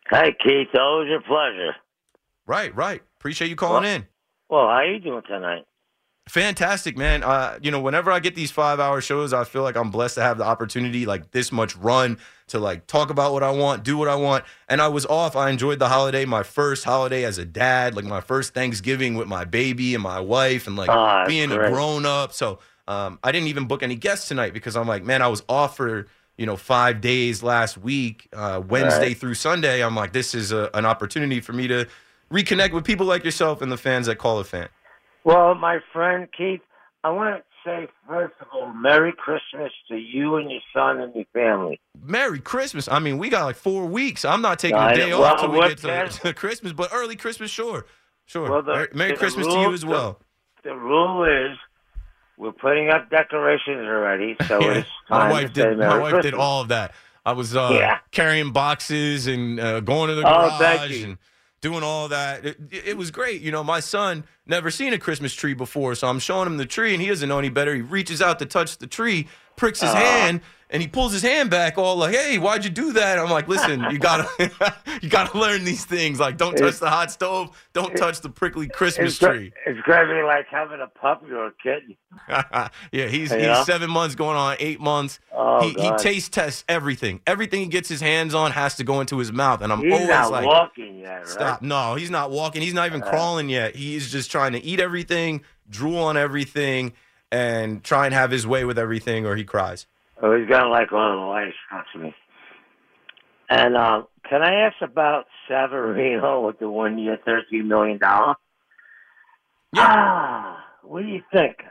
Hi, 0.09 0.33
Keith. 0.33 0.69
Always 0.79 1.09
a 1.11 1.21
pleasure. 1.21 1.75
Right, 2.47 2.75
right. 2.75 3.03
Appreciate 3.17 3.49
you 3.49 3.57
calling 3.57 3.85
well, 3.85 3.95
in. 3.95 4.07
Well, 4.49 4.67
how 4.67 4.75
are 4.75 4.87
you 4.87 4.99
doing 4.99 5.23
tonight? 5.27 5.65
Fantastic, 6.29 6.97
man. 6.97 7.25
Uh, 7.25 7.59
you 7.63 7.71
know, 7.71 7.81
whenever 7.81 8.13
I 8.13 8.21
get 8.21 8.35
these 8.35 8.51
five 8.51 8.79
hour 8.79 9.01
shows, 9.01 9.33
I 9.33 9.45
feel 9.45 9.63
like 9.63 9.77
I'm 9.77 9.91
blessed 9.91 10.17
to 10.17 10.23
have 10.23 10.39
the 10.39 10.45
opportunity, 10.45 11.05
like 11.05 11.33
this 11.33 11.51
much 11.51 11.77
run 11.77 12.19
to 12.53 12.59
like 12.59 12.87
talk 12.87 13.11
about 13.11 13.33
what 13.33 13.43
I 13.43 13.51
want, 13.51 13.83
do 13.83 13.99
what 13.99 14.09
I 14.09 14.15
want. 14.15 14.45
And 14.69 14.81
I 14.81 14.89
was 14.89 15.05
off. 15.07 15.37
I 15.37 15.51
enjoyed 15.51 15.79
the 15.79 15.89
holiday, 15.89 16.25
my 16.25 16.43
first 16.43 16.85
holiday 16.85 17.25
as 17.25 17.39
a 17.39 17.45
dad, 17.45 17.97
like 17.97 18.05
my 18.05 18.21
first 18.21 18.55
Thanksgiving 18.55 19.15
with 19.15 19.27
my 19.27 19.45
baby 19.45 19.95
and 19.95 20.03
my 20.03 20.21
wife, 20.21 20.67
and 20.67 20.77
like 20.77 20.89
oh, 20.91 21.25
being 21.27 21.49
great. 21.51 21.67
a 21.67 21.71
grown 21.71 22.07
up. 22.07 22.33
So 22.33 22.61
um, 22.87 23.19
I 23.25 23.33
didn't 23.33 23.49
even 23.49 23.67
book 23.67 23.83
any 23.83 23.97
guests 23.97 24.29
tonight 24.29 24.53
because 24.55 24.77
I'm 24.77 24.87
like, 24.87 25.05
man, 25.05 25.21
I 25.23 25.29
was 25.29 25.43
off 25.49 25.77
for 25.77 26.07
you 26.37 26.47
know 26.47 26.57
five 26.57 27.01
days 27.01 27.43
last 27.43 27.77
week, 27.77 28.29
uh, 28.33 28.63
Wednesday 28.67 29.09
Right. 29.09 29.17
through 29.19 29.35
Sunday. 29.35 29.83
I'm 29.83 29.97
like, 29.97 30.13
this 30.13 30.35
is 30.35 30.53
a, 30.53 30.71
an 30.75 30.87
opportunity 30.87 31.41
for 31.41 31.53
me 31.53 31.69
to 31.69 31.87
reconnect 32.31 32.73
with 32.73 32.85
people 32.85 33.07
like 33.07 33.25
yourself 33.25 33.63
and 33.63 33.71
the 33.71 33.77
fans 33.77 34.07
that 34.07 34.17
call 34.17 34.39
a 34.39 34.45
fan. 34.45 34.69
Well, 35.25 35.55
my 35.55 35.79
friend 35.93 36.29
Keith, 36.37 36.61
I 37.05 37.11
want 37.11 37.37
to 37.37 37.43
say 37.65 37.89
first 38.09 38.35
of 38.41 38.49
all, 38.53 38.73
Merry 38.73 39.13
Christmas 39.13 39.73
to 39.89 39.97
you 39.97 40.37
and 40.37 40.51
your 40.51 40.61
son 40.75 41.01
and 41.01 41.15
your 41.15 41.27
family. 41.33 41.81
Merry 42.03 42.41
Christmas. 42.41 42.89
I 42.89 42.99
mean, 42.99 43.19
we 43.19 43.29
got 43.29 43.45
like 43.45 43.57
four 43.57 43.87
weeks. 43.87 44.25
I'm 44.25 44.43
not 44.43 44.59
taking 44.59 44.77
I 44.77 44.93
a 44.93 44.97
day 44.97 45.13
off 45.13 45.41
till 45.41 45.51
we 45.51 45.61
get 45.61 45.79
to, 45.79 46.09
to 46.25 46.35
Christmas, 46.35 46.73
but 46.73 46.91
early 46.93 47.17
Christmas, 47.17 47.51
sure. 47.51 47.87
Sure. 48.27 48.51
Well, 48.51 48.63
the- 48.63 48.73
Merry, 48.75 48.89
Merry 48.95 49.11
the 49.13 49.17
Christmas 49.19 49.47
to 49.47 49.53
you 49.61 49.73
as 49.73 49.85
well. 49.85 50.21
the 50.65 50.75
rule 50.75 51.25
is 51.25 51.57
we're 52.39 52.53
putting 52.53 52.89
up 52.89 53.11
decorations 53.11 53.81
already, 53.87 54.37
so 54.47 54.61
Yeah, 54.61 54.73
it's 54.79 54.89
time 55.09 55.29
my 55.29 55.31
wife 55.31 55.53
to 55.53 55.61
say 55.63 55.69
did. 55.71 55.79
My 55.79 55.99
wife 55.99 56.13
Christmas. 56.15 56.25
did 56.33 56.35
all 56.35 56.63
of 56.63 56.69
that. 56.69 56.93
I 57.25 57.33
was 57.33 57.55
uh, 57.55 57.69
Yeah. 57.73 57.99
carrying 58.11 58.53
boxes 58.53 59.27
and 59.29 59.61
uh, 59.61 59.81
going 59.81 60.09
to 60.09 60.17
the 60.17 60.23
Oh, 60.27 60.59
garage 60.59 60.91
you. 60.91 61.05
and 61.05 61.19
doing 61.61 61.85
all 61.85 62.09
that. 62.09 62.45
It, 62.45 62.59
it 62.73 62.97
was 62.97 63.13
great. 63.13 63.43
You 63.43 63.53
know, 63.53 63.63
my 63.63 63.79
son 63.79 64.25
never 64.47 64.71
seen 64.73 64.93
a 64.93 64.99
Christmas 64.99 65.33
tree 65.35 65.55
before, 65.55 65.95
so 65.95 66.09
I'm 66.09 66.19
showing 66.19 66.47
him 66.49 66.57
the 66.57 66.67
tree, 66.67 66.93
and 66.95 67.01
he 67.03 67.09
doesn't 67.09 67.29
know 67.29 67.39
any 67.39 67.49
better. 67.51 67.75
He 67.77 67.81
reaches 67.81 68.21
out 68.21 68.41
to 68.41 68.47
touch 68.47 68.79
the 68.79 68.89
tree, 68.89 69.29
pricks 69.57 69.81
his 69.81 69.91
uh-huh. 69.91 70.01
hand, 70.01 70.41
and 70.73 70.81
he 70.81 70.89
pulls 70.89 71.13
his 71.13 71.23
hand 71.23 71.51
back, 71.51 71.77
all 71.77 71.97
like, 71.97 72.15
"Hey, 72.15 72.39
why'd 72.39 72.65
you 72.65 72.71
do 72.71 72.95
that?" 72.95 73.19
I'm 73.19 73.31
like, 73.31 73.47
"Listen, 73.47 73.85
you 73.91 73.99
gotta, 74.01 74.27
you 75.03 75.09
gotta 75.09 75.39
learn 75.39 75.65
these 75.65 75.85
things. 75.85 76.19
Like, 76.19 76.39
don't 76.39 76.57
touch 76.57 76.79
the 76.79 76.89
hot 76.89 77.13
stove, 77.13 77.57
don't 77.75 77.95
touch 77.97 78.21
the 78.23 78.31
prickly 78.31 78.69
Christmas 78.69 79.13
It's, 79.13 79.19
tree." 79.19 79.53
it's 79.67 79.79
to 79.87 80.07
be 80.07 80.23
like 80.23 80.47
having 80.49 80.81
a 80.81 80.87
puppy 80.87 81.31
or 81.31 81.49
a 81.49 81.53
kitten. 81.63 81.97
yeah, 82.91 83.07
he's 83.07 83.31
Yeah. 83.31 83.59
he's 83.59 83.67
seven 83.67 83.91
months 83.91 84.15
going 84.15 84.37
on 84.37 84.57
eight 84.59 84.81
months. 84.81 85.21
Oh, 85.33 85.61
he 85.61 85.75
he 85.75 85.93
taste 85.99 86.33
tests 86.33 86.65
everything. 86.69 87.21
Everything 87.27 87.61
he 87.61 87.67
gets 87.67 87.89
his 87.89 88.01
hands 88.01 88.35
on 88.35 88.51
has 88.51 88.75
to 88.77 88.85
go 88.85 89.01
into 89.01 89.19
his 89.19 89.31
mouth, 89.31 89.61
and 89.61 89.73
I'm 89.73 89.83
He's 89.83 89.93
always 89.93 90.09
not 90.09 90.31
like, 90.33 90.47
walking 90.47 91.01
yet, 91.01 91.19
right? 91.19 91.29
"Stop! 91.29 91.63
No, 91.63 91.95
he's 91.97 92.11
not 92.11 92.31
walking. 92.31 92.63
He's 92.63 92.75
not 92.75 92.87
even 92.87 93.03
uh-huh. 93.03 93.11
crawling 93.11 93.51
yet. 93.51 93.77
He's 93.77 94.11
just 94.11 94.31
trying 94.31 94.53
to 94.53 94.65
eat 94.65 94.81
everything, 94.81 95.43
drool 95.69 95.99
on 95.99 96.17
everything, 96.17 96.95
and 97.33 97.83
try 97.83 98.05
and 98.07 98.15
have 98.15 98.31
his 98.31 98.47
way 98.47 98.65
with 98.65 98.79
everything, 98.79 99.27
or 99.27 99.35
he 99.35 99.43
cries." 99.43 99.87
Oh, 100.23 100.39
he's 100.39 100.49
got 100.49 100.69
like 100.69 100.93
one 100.93 101.11
of 101.11 101.19
the 101.19 101.25
lights, 101.27 101.57
trust 101.69 101.97
me. 101.97 102.15
And 103.51 103.77
um, 103.77 104.07
can 104.29 104.41
I 104.43 104.67
ask 104.67 104.77
about 104.81 105.27
Severino 105.49 106.41
with 106.47 106.61
the 106.61 106.71
one 106.71 106.99
year, 106.99 107.19
$13 107.27 107.65
million? 107.65 107.99
Ah, 109.75 110.65
what 110.83 111.03
do 111.03 111.09
you 111.09 111.23
think? 111.33 111.65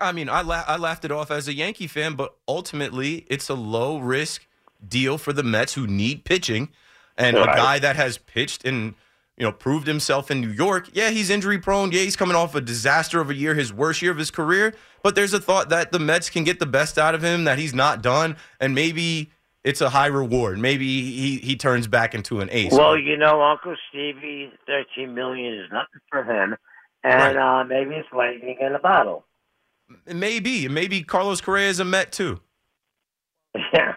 I 0.00 0.12
mean, 0.12 0.28
I 0.28 0.42
la- 0.42 0.64
I 0.66 0.76
laughed 0.76 1.04
it 1.04 1.12
off 1.12 1.30
as 1.30 1.48
a 1.48 1.54
Yankee 1.54 1.86
fan, 1.86 2.14
but 2.14 2.34
ultimately, 2.46 3.26
it's 3.28 3.48
a 3.48 3.54
low 3.54 3.98
risk 3.98 4.46
deal 4.86 5.18
for 5.18 5.32
the 5.32 5.42
Mets 5.42 5.74
who 5.74 5.86
need 5.86 6.24
pitching, 6.24 6.68
and 7.16 7.36
a 7.36 7.44
guy 7.44 7.78
that 7.78 7.96
has 7.96 8.18
pitched 8.18 8.64
and 8.64 8.94
you 9.36 9.44
know 9.44 9.52
proved 9.52 9.86
himself 9.86 10.30
in 10.30 10.40
New 10.40 10.50
York. 10.50 10.90
Yeah, 10.92 11.10
he's 11.10 11.30
injury 11.30 11.58
prone. 11.58 11.92
Yeah, 11.92 12.00
he's 12.00 12.16
coming 12.16 12.36
off 12.36 12.54
a 12.54 12.60
disaster 12.60 13.20
of 13.20 13.30
a 13.30 13.34
year, 13.34 13.54
his 13.54 13.72
worst 13.72 14.02
year 14.02 14.10
of 14.10 14.18
his 14.18 14.30
career. 14.30 14.74
But 15.02 15.14
there's 15.14 15.32
a 15.32 15.40
thought 15.40 15.68
that 15.70 15.90
the 15.92 15.98
Mets 15.98 16.30
can 16.30 16.44
get 16.44 16.58
the 16.58 16.66
best 16.66 16.98
out 16.98 17.14
of 17.14 17.22
him, 17.22 17.44
that 17.44 17.58
he's 17.58 17.74
not 17.74 18.02
done, 18.02 18.36
and 18.60 18.74
maybe 18.74 19.30
it's 19.64 19.80
a 19.80 19.90
high 19.90 20.06
reward. 20.06 20.58
Maybe 20.58 20.86
he 20.86 21.38
he 21.38 21.56
turns 21.56 21.86
back 21.86 22.14
into 22.14 22.40
an 22.40 22.48
ace. 22.52 22.72
Well, 22.72 22.96
you 22.96 23.16
know, 23.16 23.42
Uncle 23.42 23.74
Stevie, 23.88 24.52
13 24.66 25.14
million 25.14 25.54
is 25.54 25.68
nothing 25.72 26.00
for 26.10 26.22
him. 26.24 26.56
And 27.04 27.36
uh, 27.36 27.64
maybe 27.64 27.96
it's 27.96 28.08
lightning 28.16 28.58
in 28.60 28.74
a 28.74 28.78
bottle. 28.78 29.24
maybe 30.06 30.68
maybe 30.68 31.02
Carlos 31.02 31.40
Correa 31.40 31.68
is 31.68 31.80
a 31.80 31.84
Met 31.84 32.12
too. 32.12 32.40
Yeah. 33.74 33.94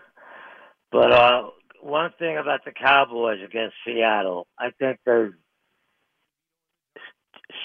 But 0.92 1.12
uh, 1.12 1.50
one 1.86 2.12
thing 2.18 2.38
about 2.38 2.66
the 2.66 2.72
Cowboys 2.72 3.40
against 3.46 3.76
Seattle, 3.86 4.48
I 4.58 4.72
think 4.80 5.00
they 5.06 5.28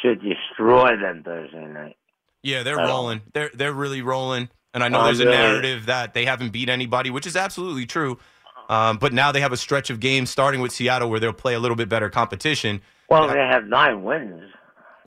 should 0.03 0.21
destroy 0.23 0.97
them 0.97 1.23
Thursday 1.25 1.65
night. 1.67 1.97
Yeah, 2.43 2.63
they're 2.63 2.77
rolling. 2.77 3.23
They're 3.33 3.51
they're 3.55 3.73
really 3.73 4.03
rolling. 4.03 4.51
And 4.73 4.85
I 4.85 4.89
know 4.89 5.01
Oh, 5.01 5.05
there's 5.05 5.21
a 5.21 5.25
narrative 5.25 5.87
that 5.87 6.15
they 6.15 6.27
haven't 6.27 6.51
beat 6.51 6.69
anybody, 6.69 7.11
which 7.11 7.27
is 7.27 7.35
absolutely 7.35 7.87
true. 7.87 8.19
Um, 8.69 8.99
but 8.99 9.13
now 9.13 9.33
they 9.33 9.41
have 9.41 9.53
a 9.53 9.57
stretch 9.57 9.91
of 9.91 9.99
games 9.99 10.31
starting 10.31 10.61
with 10.61 10.71
Seattle 10.71 11.11
where 11.11 11.19
they'll 11.19 11.33
play 11.33 11.55
a 11.55 11.59
little 11.59 11.77
bit 11.77 11.89
better 11.89 12.09
competition. 12.09 12.81
Well, 13.09 13.27
they 13.27 13.39
have 13.39 13.65
nine 13.65 14.05
wins. 14.05 14.45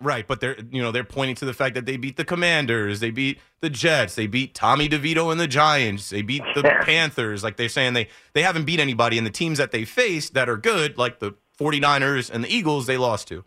Right, 0.01 0.27
but 0.27 0.41
they're 0.41 0.57
you 0.71 0.81
know 0.81 0.91
they're 0.91 1.03
pointing 1.03 1.35
to 1.37 1.45
the 1.45 1.53
fact 1.53 1.75
that 1.75 1.85
they 1.85 1.97
beat 1.97 2.17
the 2.17 2.25
Commanders, 2.25 2.99
they 2.99 3.11
beat 3.11 3.39
the 3.61 3.69
Jets, 3.69 4.15
they 4.15 4.27
beat 4.27 4.53
Tommy 4.53 4.89
DeVito 4.89 5.31
and 5.31 5.39
the 5.39 5.47
Giants, 5.47 6.09
they 6.09 6.21
beat 6.21 6.43
the 6.55 6.63
Panthers. 6.81 7.43
Like 7.43 7.57
they're 7.57 7.69
saying 7.69 7.93
they 7.93 8.07
they 8.33 8.41
haven't 8.41 8.65
beat 8.65 8.79
anybody, 8.79 9.17
and 9.17 9.25
the 9.25 9.31
teams 9.31 9.57
that 9.57 9.71
they 9.71 9.85
faced 9.85 10.33
that 10.33 10.49
are 10.49 10.57
good, 10.57 10.97
like 10.97 11.19
the 11.19 11.35
49ers 11.59 12.29
and 12.31 12.43
the 12.43 12.53
Eagles, 12.53 12.87
they 12.87 12.97
lost 12.97 13.27
to. 13.29 13.43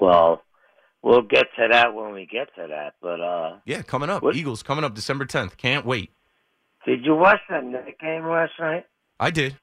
Well, 0.00 0.42
we'll 1.02 1.22
get 1.22 1.46
to 1.56 1.68
that 1.70 1.94
when 1.94 2.12
we 2.12 2.26
get 2.26 2.54
to 2.56 2.66
that. 2.68 2.94
But 3.00 3.20
uh, 3.20 3.56
Yeah, 3.64 3.82
coming 3.82 4.10
up, 4.10 4.22
What? 4.22 4.34
Eagles 4.36 4.62
coming 4.62 4.84
up 4.84 4.94
December 4.94 5.26
10th. 5.26 5.56
Can't 5.56 5.86
wait. 5.86 6.10
did 6.86 7.04
you 7.04 7.14
watch 7.14 7.40
that 7.50 7.62
game 8.00 8.26
last 8.26 8.52
night? 8.58 8.86
I 9.20 9.30
did. 9.30 9.56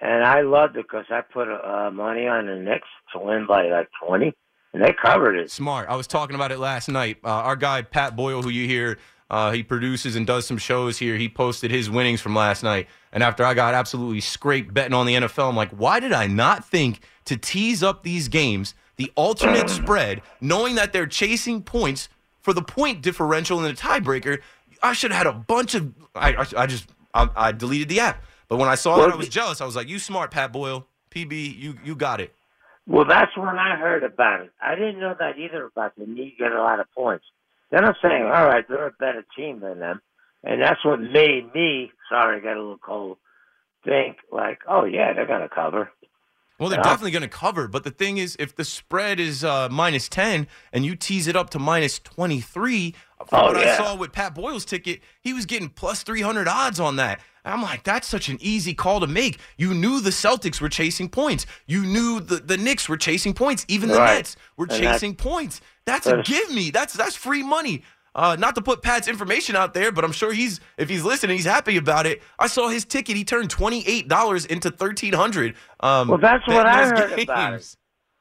And 0.00 0.24
I 0.24 0.42
loved 0.42 0.76
it 0.76 0.84
because 0.84 1.06
I 1.08 1.22
put 1.22 1.48
uh, 1.48 1.90
money 1.90 2.26
on 2.26 2.46
the 2.46 2.56
Knicks 2.56 2.88
to 3.12 3.20
win 3.20 3.46
by 3.46 3.68
like 3.68 3.88
20, 4.06 4.34
and 4.74 4.82
they 4.82 4.92
covered 4.92 5.36
it. 5.36 5.50
Smart. 5.50 5.88
I 5.88 5.96
was 5.96 6.06
talking 6.06 6.34
about 6.34 6.52
it 6.52 6.58
last 6.58 6.88
night. 6.88 7.18
Uh, 7.24 7.28
our 7.28 7.56
guy 7.56 7.82
Pat 7.82 8.16
Boyle, 8.16 8.42
who 8.42 8.50
you 8.50 8.66
hear, 8.66 8.98
uh, 9.30 9.52
he 9.52 9.62
produces 9.62 10.16
and 10.16 10.26
does 10.26 10.46
some 10.46 10.58
shows 10.58 10.98
here. 10.98 11.16
He 11.16 11.28
posted 11.28 11.70
his 11.70 11.88
winnings 11.88 12.20
from 12.20 12.34
last 12.34 12.62
night, 12.62 12.88
and 13.12 13.22
after 13.22 13.44
I 13.44 13.54
got 13.54 13.72
absolutely 13.72 14.20
scraped 14.20 14.74
betting 14.74 14.92
on 14.92 15.06
the 15.06 15.14
NFL, 15.14 15.48
I'm 15.48 15.56
like, 15.56 15.70
why 15.70 16.00
did 16.00 16.12
I 16.12 16.26
not 16.26 16.68
think 16.68 17.00
to 17.24 17.36
tease 17.36 17.82
up 17.82 18.02
these 18.02 18.28
games, 18.28 18.74
the 18.96 19.10
alternate 19.14 19.70
spread, 19.70 20.20
knowing 20.40 20.74
that 20.74 20.92
they're 20.92 21.06
chasing 21.06 21.62
points 21.62 22.08
for 22.40 22.52
the 22.52 22.62
point 22.62 23.00
differential 23.00 23.58
in 23.58 23.64
the 23.64 23.80
tiebreaker? 23.80 24.40
I 24.82 24.92
should 24.92 25.12
have 25.12 25.18
had 25.18 25.26
a 25.28 25.38
bunch 25.38 25.74
of. 25.74 25.94
I, 26.14 26.34
I, 26.34 26.46
I 26.58 26.66
just 26.66 26.88
I, 27.14 27.28
I 27.34 27.52
deleted 27.52 27.88
the 27.88 28.00
app, 28.00 28.22
but 28.48 28.56
when 28.58 28.68
I 28.68 28.74
saw 28.74 28.98
that, 28.98 29.12
I 29.12 29.16
was 29.16 29.28
jealous. 29.28 29.60
I 29.60 29.66
was 29.66 29.76
like, 29.76 29.88
you 29.88 30.00
smart, 30.00 30.32
Pat 30.32 30.52
Boyle, 30.52 30.86
PB, 31.10 31.58
you 31.58 31.78
you 31.84 31.94
got 31.94 32.20
it. 32.20 32.34
Well, 32.86 33.04
that's 33.06 33.34
when 33.36 33.48
I 33.58 33.76
heard 33.76 34.04
about 34.04 34.40
it. 34.42 34.50
I 34.60 34.74
didn't 34.74 35.00
know 35.00 35.14
that 35.18 35.38
either 35.38 35.64
about 35.64 35.94
the 35.96 36.06
need 36.06 36.32
to 36.32 36.36
get 36.44 36.52
a 36.52 36.60
lot 36.62 36.80
of 36.80 36.86
points. 36.94 37.24
Then 37.70 37.84
I'm 37.84 37.94
saying, 38.02 38.22
all 38.24 38.46
right, 38.46 38.66
they're 38.68 38.88
a 38.88 38.92
better 38.92 39.24
team 39.36 39.60
than 39.60 39.80
them. 39.80 40.00
And 40.42 40.60
that's 40.60 40.84
what 40.84 41.00
made 41.00 41.54
me, 41.54 41.90
sorry, 42.10 42.36
I 42.36 42.40
got 42.40 42.56
a 42.56 42.60
little 42.60 42.76
cold, 42.78 43.16
think 43.84 44.18
like, 44.30 44.58
oh, 44.68 44.84
yeah, 44.84 45.14
they're 45.14 45.26
going 45.26 45.40
to 45.40 45.48
cover. 45.48 45.90
Well, 46.58 46.68
they're 46.68 46.78
Yeah. 46.78 46.84
definitely 46.84 47.10
going 47.12 47.22
to 47.22 47.28
cover. 47.28 47.66
But 47.66 47.84
the 47.84 47.90
thing 47.90 48.18
is, 48.18 48.36
if 48.38 48.54
the 48.54 48.64
spread 48.64 49.18
is 49.18 49.42
uh, 49.42 49.68
minus 49.70 50.08
10 50.08 50.46
and 50.72 50.84
you 50.84 50.94
tease 50.94 51.26
it 51.26 51.34
up 51.34 51.50
to 51.50 51.58
minus 51.58 51.98
23, 51.98 52.94
from 53.26 53.40
Oh, 53.40 53.46
what 53.46 53.56
I 53.56 53.76
saw 53.76 53.96
with 53.96 54.12
Pat 54.12 54.34
Boyle's 54.34 54.66
ticket, 54.66 55.00
he 55.22 55.32
was 55.32 55.46
getting 55.46 55.70
plus 55.70 56.02
300 56.02 56.46
odds 56.46 56.78
on 56.78 56.96
that. 56.96 57.20
I'm 57.44 57.60
like, 57.62 57.82
that's 57.84 58.08
such 58.08 58.28
an 58.28 58.38
easy 58.40 58.72
call 58.74 59.00
to 59.00 59.06
make. 59.06 59.38
You 59.58 59.74
knew 59.74 60.00
the 60.00 60.10
Celtics 60.10 60.60
were 60.60 60.68
chasing 60.70 61.08
points. 61.08 61.44
You 61.66 61.82
knew 61.82 62.20
the, 62.20 62.36
the 62.36 62.56
Knicks 62.56 62.88
were 62.88 62.96
chasing 62.96 63.34
points. 63.34 63.66
Even 63.68 63.90
the 63.90 63.96
Right. 63.98 64.14
Nets 64.16 64.36
were 64.56 64.64
And 64.70 64.82
that- 64.84 64.92
chasing 64.94 65.14
points. 65.14 65.60
That's 65.86 66.06
a 66.06 66.22
give 66.22 66.50
me. 66.52 66.70
That's 66.70 66.94
that's 66.94 67.14
free 67.14 67.42
money. 67.42 67.82
Uh, 68.14 68.36
not 68.38 68.54
to 68.54 68.62
put 68.62 68.80
Pat's 68.80 69.08
information 69.08 69.56
out 69.56 69.74
there, 69.74 69.90
but 69.92 70.04
I'm 70.04 70.12
sure 70.12 70.32
he's 70.32 70.60
if 70.78 70.88
he's 70.88 71.02
listening, 71.04 71.36
he's 71.36 71.44
happy 71.44 71.76
about 71.76 72.06
it. 72.06 72.22
I 72.38 72.46
saw 72.46 72.68
his 72.68 72.84
ticket; 72.86 73.16
he 73.16 73.24
turned 73.24 73.50
twenty 73.50 73.86
eight 73.86 74.08
dollars 74.08 74.46
into 74.46 74.70
thirteen 74.70 75.12
hundred. 75.12 75.56
Um, 75.80 76.08
Well, 76.08 76.18
that's 76.18 76.46
what 76.46 76.64
I 76.66 76.86
heard 76.86 77.18
about 77.18 77.18
it. 77.18 77.26
games. 77.50 77.76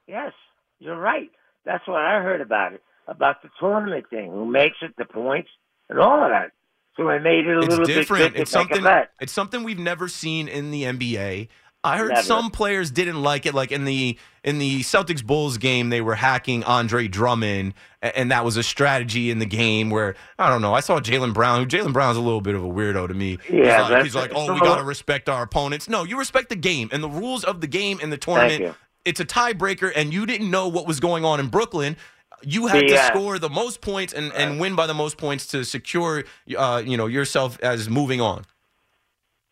Yes, 0.08 0.34
you're 0.80 0.98
right. 1.00 1.30
That's 1.64 1.88
what 1.88 2.02
I 2.02 2.22
heard 2.22 2.42
about 2.42 2.74
it, 2.74 2.84
about 3.08 3.42
the 3.44 3.50
tournament 3.60 4.10
thing, 4.10 4.32
who 4.32 4.46
makes 4.46 4.76
it, 4.82 4.94
the 4.98 5.06
points, 5.06 5.50
and 5.90 6.00
all 6.00 6.22
of 6.24 6.30
that. 6.32 6.52
So 6.98 7.10
I 7.10 7.20
made 7.20 7.48
it 7.48 7.56
a 7.56 7.60
It's 7.60 7.70
little 7.70 7.86
different. 7.86 8.34
bit 8.34 8.42
It's 8.44 8.52
to 8.52 8.60
make 8.60 8.72
a 8.72 8.76
something. 8.76 9.04
It's 9.20 9.34
something 9.34 9.64
we've 9.64 9.80
never 9.80 10.08
seen 10.08 10.48
in 10.48 10.72
the 10.72 10.84
NBA. 10.84 11.48
I 11.86 11.98
heard 11.98 12.12
Never. 12.12 12.22
some 12.24 12.50
players 12.50 12.92
didn't 12.92 13.22
like 13.22 13.46
it. 13.46 13.54
Like 13.54 13.72
in 13.74 13.84
the 13.84 14.18
in 14.44 14.58
the 14.58 14.82
Celtics 14.82 15.22
Bulls 15.24 15.58
game, 15.58 15.90
they 15.90 16.00
were 16.00 16.16
hacking 16.16 16.64
Andre 16.64 17.10
Drummond, 17.10 17.74
and 18.02 18.32
that 18.32 18.46
was 18.46 18.56
a 18.56 18.64
strategy 18.64 19.30
in 19.32 19.40
the 19.40 19.46
game. 19.46 19.90
Where 19.90 20.16
I 20.40 20.50
don't 20.50 20.62
know. 20.62 20.74
I 20.74 20.80
saw 20.80 21.02
Jaylen 21.02 21.34
Brown. 21.34 21.60
who 21.60 21.66
Jaylen 21.66 21.92
Brown's 21.92 22.16
a 22.16 22.22
little 22.22 22.40
bit 22.40 22.56
of 22.56 22.64
a 22.64 22.68
weirdo 22.70 23.10
to 23.10 23.14
me. 23.14 23.38
Yeah, 23.52 23.82
he's 23.84 23.92
like, 23.92 24.04
he's 24.04 24.16
like, 24.16 24.32
oh, 24.34 24.54
we 24.54 24.62
got 24.62 24.78
to 24.78 24.84
respect 24.84 25.28
our 25.28 25.44
opponents. 25.44 25.90
No, 25.90 26.06
you 26.06 26.18
respect 26.18 26.48
the 26.48 26.56
game 26.56 26.88
and 26.94 27.04
the 27.04 27.10
rules 27.10 27.44
of 27.44 27.60
the 27.60 27.68
game 27.68 28.00
and 28.02 28.14
the 28.14 28.18
tournament. 28.18 28.78
It's 29.04 29.20
a 29.20 29.26
tiebreaker, 29.26 29.92
and 29.94 30.14
you 30.14 30.26
didn't 30.26 30.50
know 30.50 30.70
what 30.70 30.88
was 30.88 31.02
going 31.02 31.26
on 31.26 31.42
in 31.42 31.48
Brooklyn. 31.50 31.98
You 32.44 32.68
had 32.68 32.88
to 32.88 32.98
score 33.08 33.40
the 33.40 33.50
most 33.50 33.82
points 33.82 34.14
and, 34.14 34.32
and 34.34 34.60
win 34.60 34.76
by 34.76 34.88
the 34.88 34.94
most 34.94 35.18
points 35.18 35.48
to 35.48 35.64
secure, 35.64 36.24
uh, 36.58 36.82
you 36.86 36.98
know, 36.98 37.08
yourself 37.08 37.60
as 37.62 37.90
moving 37.90 38.22
on. 38.22 38.46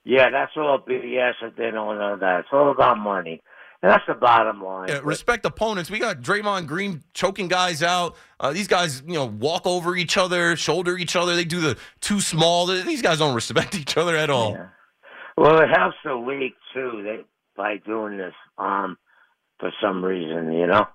Yeah, 0.03 0.29
that's 0.29 0.51
all 0.57 0.79
BS 0.79 1.33
if 1.41 1.55
they 1.55 1.71
don't 1.71 1.97
know 1.97 2.17
that. 2.17 2.39
It's 2.41 2.49
all 2.51 2.71
about 2.71 2.97
money. 2.97 3.41
And 3.83 3.91
that's 3.91 4.03
the 4.07 4.13
bottom 4.13 4.63
line. 4.63 4.89
Yeah, 4.89 4.99
respect 5.03 5.45
opponents. 5.45 5.89
We 5.89 5.97
got 5.97 6.21
Draymond 6.21 6.67
Green 6.67 7.03
choking 7.13 7.47
guys 7.47 7.81
out. 7.81 8.15
Uh, 8.39 8.53
these 8.53 8.67
guys, 8.67 9.01
you 9.07 9.13
know, 9.13 9.25
walk 9.25 9.65
over 9.65 9.95
each 9.95 10.17
other, 10.17 10.55
shoulder 10.55 10.97
each 10.97 11.15
other. 11.15 11.35
They 11.35 11.45
do 11.45 11.61
the 11.61 11.77
too 11.99 12.19
small. 12.19 12.67
These 12.67 13.01
guys 13.01 13.17
don't 13.19 13.33
respect 13.33 13.75
each 13.79 13.97
other 13.97 14.15
at 14.15 14.29
all. 14.29 14.51
Yeah. 14.51 14.67
Well, 15.35 15.59
it 15.59 15.69
helps 15.69 15.97
the 16.03 16.13
league 16.13 16.53
too 16.73 17.01
they, 17.03 17.25
by 17.55 17.77
doing 17.77 18.17
this. 18.17 18.33
Um, 18.57 18.97
for 19.61 19.71
some 19.81 20.03
reason, 20.03 20.51
you 20.51 20.67
know. 20.67 20.87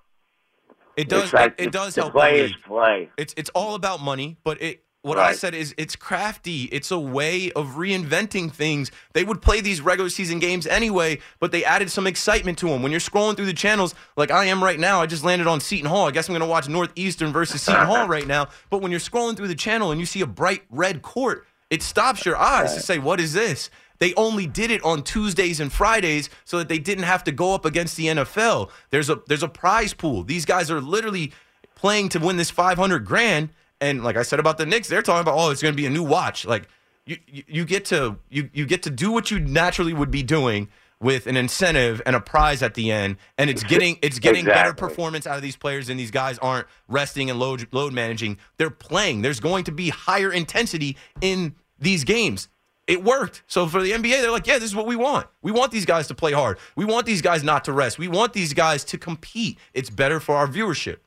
It 0.97 1.09
does. 1.09 1.31
Like 1.31 1.53
it, 1.59 1.67
it 1.67 1.71
does 1.71 1.95
the 1.95 2.01
help 2.01 2.13
players 2.13 2.53
play. 2.65 3.09
It's 3.17 3.33
it's 3.37 3.49
all 3.51 3.75
about 3.75 4.01
money, 4.01 4.37
but 4.43 4.61
it 4.61 4.83
what 5.03 5.17
I 5.17 5.33
said 5.33 5.55
is 5.55 5.73
it's 5.77 5.95
crafty. 5.95 6.63
It's 6.63 6.91
a 6.91 6.99
way 6.99 7.51
of 7.51 7.75
reinventing 7.75 8.51
things. 8.51 8.91
They 9.13 9.23
would 9.23 9.41
play 9.41 9.61
these 9.61 9.79
regular 9.79 10.09
season 10.09 10.39
games 10.39 10.67
anyway, 10.67 11.19
but 11.39 11.51
they 11.51 11.63
added 11.63 11.89
some 11.89 12.07
excitement 12.07 12.57
to 12.59 12.67
them. 12.67 12.83
When 12.83 12.91
you're 12.91 12.99
scrolling 12.99 13.37
through 13.37 13.45
the 13.45 13.53
channels, 13.53 13.95
like 14.17 14.31
I 14.31 14.45
am 14.45 14.61
right 14.61 14.79
now, 14.79 15.01
I 15.01 15.05
just 15.05 15.23
landed 15.23 15.47
on 15.47 15.61
Seton 15.61 15.89
Hall. 15.89 16.07
I 16.07 16.11
guess 16.11 16.27
I'm 16.27 16.33
going 16.33 16.41
to 16.41 16.47
watch 16.47 16.67
Northeastern 16.67 17.31
versus 17.31 17.61
Seton 17.61 17.85
Hall 17.85 18.07
right 18.09 18.27
now. 18.27 18.49
But 18.69 18.81
when 18.81 18.91
you're 18.91 18.99
scrolling 18.99 19.37
through 19.37 19.47
the 19.47 19.55
channel 19.55 19.91
and 19.91 19.99
you 19.99 20.05
see 20.05 20.21
a 20.21 20.27
bright 20.27 20.63
red 20.69 21.01
court, 21.03 21.47
it 21.69 21.83
stops 21.83 22.25
your 22.25 22.37
eyes 22.37 22.73
to 22.73 22.81
say, 22.81 22.97
"What 22.97 23.19
is 23.19 23.33
this?" 23.33 23.69
They 23.99 24.13
only 24.13 24.45
did 24.45 24.71
it 24.71 24.83
on 24.83 25.03
Tuesdays 25.03 25.59
and 25.59 25.71
Fridays 25.71 26.29
so 26.45 26.57
that 26.59 26.69
they 26.69 26.79
didn't 26.79 27.05
have 27.05 27.23
to 27.25 27.31
go 27.31 27.53
up 27.53 27.65
against 27.65 27.97
the 27.97 28.07
NFL. 28.07 28.69
There's 28.89 29.09
a 29.09 29.21
there's 29.27 29.43
a 29.43 29.47
prize 29.47 29.93
pool. 29.93 30.23
These 30.23 30.45
guys 30.45 30.69
are 30.69 30.81
literally 30.81 31.31
playing 31.75 32.09
to 32.09 32.19
win 32.19 32.37
this 32.37 32.49
500 32.49 33.05
grand. 33.05 33.49
And 33.79 34.03
like 34.03 34.17
I 34.17 34.23
said 34.23 34.39
about 34.39 34.57
the 34.57 34.65
Knicks, 34.65 34.87
they're 34.87 35.01
talking 35.01 35.21
about, 35.21 35.37
oh, 35.37 35.51
it's 35.51 35.61
going 35.61 35.73
to 35.73 35.77
be 35.77 35.85
a 35.85 35.89
new 35.89 36.03
watch. 36.03 36.45
Like 36.45 36.67
you, 37.05 37.17
you, 37.27 37.43
you 37.47 37.65
get 37.65 37.85
to 37.85 38.17
you 38.29 38.49
you 38.53 38.65
get 38.65 38.83
to 38.83 38.89
do 38.89 39.11
what 39.11 39.31
you 39.31 39.39
naturally 39.39 39.93
would 39.93 40.11
be 40.11 40.23
doing 40.23 40.69
with 40.99 41.27
an 41.27 41.37
incentive 41.37 42.01
and 42.05 42.15
a 42.15 42.19
prize 42.19 42.63
at 42.63 42.73
the 42.73 42.91
end, 42.91 43.17
and 43.37 43.49
it's 43.49 43.63
getting 43.63 43.97
it's 44.01 44.19
getting 44.19 44.45
better 44.45 44.73
performance 44.73 45.27
out 45.27 45.35
of 45.35 45.43
these 45.43 45.55
players, 45.55 45.89
and 45.89 45.99
these 45.99 46.11
guys 46.11 46.37
aren't 46.39 46.67
resting 46.87 47.29
and 47.29 47.39
load 47.39 47.67
load 47.71 47.93
managing. 47.93 48.37
They're 48.57 48.69
playing. 48.69 49.21
There's 49.21 49.39
going 49.39 49.63
to 49.65 49.71
be 49.71 49.89
higher 49.89 50.31
intensity 50.31 50.97
in 51.21 51.55
these 51.79 52.03
games. 52.03 52.49
It 52.87 53.03
worked. 53.03 53.43
So 53.47 53.67
for 53.67 53.81
the 53.81 53.91
NBA, 53.91 54.21
they're 54.21 54.31
like, 54.31 54.47
yeah, 54.47 54.55
this 54.55 54.69
is 54.69 54.75
what 54.75 54.87
we 54.87 54.95
want. 54.95 55.27
We 55.41 55.51
want 55.51 55.73
these 55.73 55.85
guys 55.85 56.07
to 56.07 56.15
play 56.15 56.31
hard. 56.31 56.57
We 56.77 56.85
want 56.85 57.05
these 57.05 57.21
guys 57.21 57.43
not 57.43 57.65
to 57.65 57.73
rest. 57.73 57.99
We 57.99 58.07
want 58.07 58.31
these 58.31 58.53
guys 58.53 58.85
to 58.85 58.97
compete. 58.97 59.59
It's 59.73 59.89
better 59.89 60.21
for 60.21 60.35
our 60.35 60.47
viewership. 60.47 60.97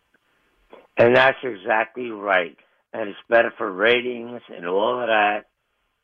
And 0.99 1.16
that's 1.16 1.38
exactly 1.42 2.10
right. 2.10 2.56
And 2.92 3.08
it's 3.08 3.18
better 3.30 3.50
for 3.56 3.72
ratings 3.72 4.42
and 4.54 4.66
all 4.66 5.00
of 5.00 5.06
that. 5.06 5.46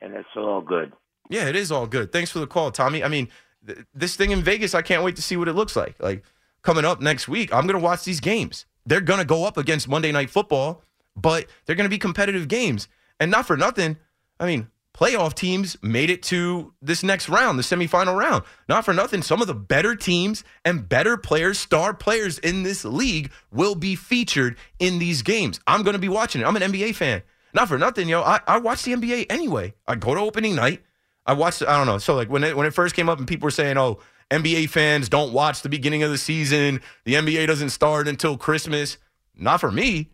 And 0.01 0.15
it's 0.15 0.29
all 0.35 0.63
good. 0.63 0.95
Yeah, 1.29 1.49
it 1.49 1.57
is 1.57 1.71
all 1.71 1.87
good. 1.87 2.11
Thanks 2.11 2.31
for 2.31 2.39
the 2.39 2.47
call, 2.47 2.71
Tommy. 2.71 3.05
I 3.05 3.09
mean, 3.09 3.29
th- 3.67 3.81
this 3.93 4.17
thing 4.17 4.31
in 4.31 4.43
Vegas, 4.43 4.75
I 4.75 4.81
can't 4.83 5.03
wait 5.03 5.17
to 5.17 5.23
see 5.23 5.37
what 5.37 5.49
it 5.49 5.55
looks 5.55 5.77
like. 5.77 6.01
Like 6.01 6.25
coming 6.63 6.87
up 6.87 7.03
next 7.03 7.29
week, 7.29 7.53
I'm 7.53 7.67
going 7.67 7.79
to 7.79 7.85
watch 7.85 8.05
these 8.05 8.21
games. 8.21 8.65
They're 8.87 9.01
going 9.01 9.19
to 9.19 9.27
go 9.27 9.45
up 9.45 9.59
against 9.59 9.89
Monday 9.89 10.13
Night 10.13 10.31
Football, 10.31 10.83
but 11.17 11.47
they're 11.67 11.77
going 11.77 11.87
to 11.87 11.91
be 11.91 11.99
competitive 11.99 12.49
games. 12.49 12.89
And 13.19 13.31
not 13.31 13.47
for 13.47 13.57
nothing, 13.57 13.97
I 14.39 14.47
mean, 14.47 14.69
playoff 14.97 15.35
teams 15.35 15.77
made 15.83 16.09
it 16.11 16.23
to 16.25 16.73
this 16.81 17.03
next 17.03 17.29
round, 17.29 17.59
the 17.59 17.63
semifinal 17.63 18.17
round. 18.17 18.45
Not 18.69 18.85
for 18.85 18.95
nothing, 18.95 19.23
some 19.23 19.41
of 19.41 19.47
the 19.47 19.55
better 19.55 19.95
teams 19.95 20.43
and 20.65 20.89
better 20.89 21.17
players, 21.17 21.59
star 21.59 21.93
players 21.93 22.39
in 22.39 22.63
this 22.63 22.85
league 22.85 23.31
will 23.53 23.75
be 23.75 23.95
featured 23.95 24.57
in 24.79 24.99
these 24.99 25.23
games. 25.23 25.61
I'm 25.67 25.83
going 25.83 25.95
to 25.95 26.01
be 26.01 26.09
watching 26.09 26.41
it. 26.41 26.47
I'm 26.47 26.57
an 26.57 26.63
NBA 26.63 26.95
fan. 26.95 27.23
Not 27.53 27.69
for 27.69 27.79
nothing, 27.79 28.09
yo. 28.09 28.23
I, 28.23 28.41
I 28.47 28.59
watch 28.59 28.83
the 28.83 28.93
NBA 28.93 29.27
anyway. 29.31 29.75
I 29.87 29.95
go 29.95 30.15
to 30.15 30.21
opening 30.21 30.55
night. 30.55 30.83
I 31.25 31.33
watched. 31.33 31.63
I 31.63 31.77
don't 31.77 31.87
know. 31.87 31.99
So 31.99 32.15
like 32.15 32.31
when 32.31 32.45
it 32.45 32.57
when 32.57 32.67
it 32.67 32.75
first 32.75 32.95
came 32.95 33.09
up 33.09 33.19
and 33.19 33.27
people 33.27 33.47
were 33.47 33.51
saying, 33.51 33.79
"Oh, 33.79 33.99
NBA 34.31 34.69
fans 34.69 35.09
don't 35.09 35.33
watch 35.33 35.63
the 35.63 35.69
beginning 35.69 36.03
of 36.03 36.11
the 36.11 36.19
season. 36.19 36.81
The 37.05 37.15
NBA 37.15 37.47
doesn't 37.47 37.71
start 37.71 38.09
until 38.09 38.37
Christmas." 38.37 38.99
Not 39.35 39.61
for 39.61 39.73
me. 39.73 40.11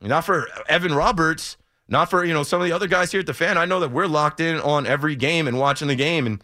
Not 0.00 0.24
for 0.24 0.48
Evan 0.68 0.94
Roberts. 0.94 1.56
Not 1.88 2.10
for 2.10 2.24
you 2.24 2.34
know 2.34 2.42
some 2.42 2.60
of 2.60 2.66
the 2.66 2.72
other 2.72 2.88
guys 2.88 3.12
here 3.12 3.20
at 3.20 3.26
the 3.26 3.34
fan. 3.34 3.56
I 3.58 3.64
know 3.64 3.80
that 3.80 3.90
we're 3.92 4.06
locked 4.06 4.40
in 4.40 4.58
on 4.60 4.86
every 4.86 5.14
game 5.16 5.46
and 5.46 5.58
watching 5.58 5.88
the 5.88 5.94
game, 5.94 6.26
and 6.26 6.42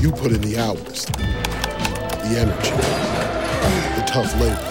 You 0.00 0.10
put 0.12 0.32
in 0.32 0.40
the 0.42 0.58
hours, 0.58 1.06
the 1.06 2.36
energy, 2.38 2.70
the 3.96 4.04
tough 4.06 4.32
labor. 4.40 4.70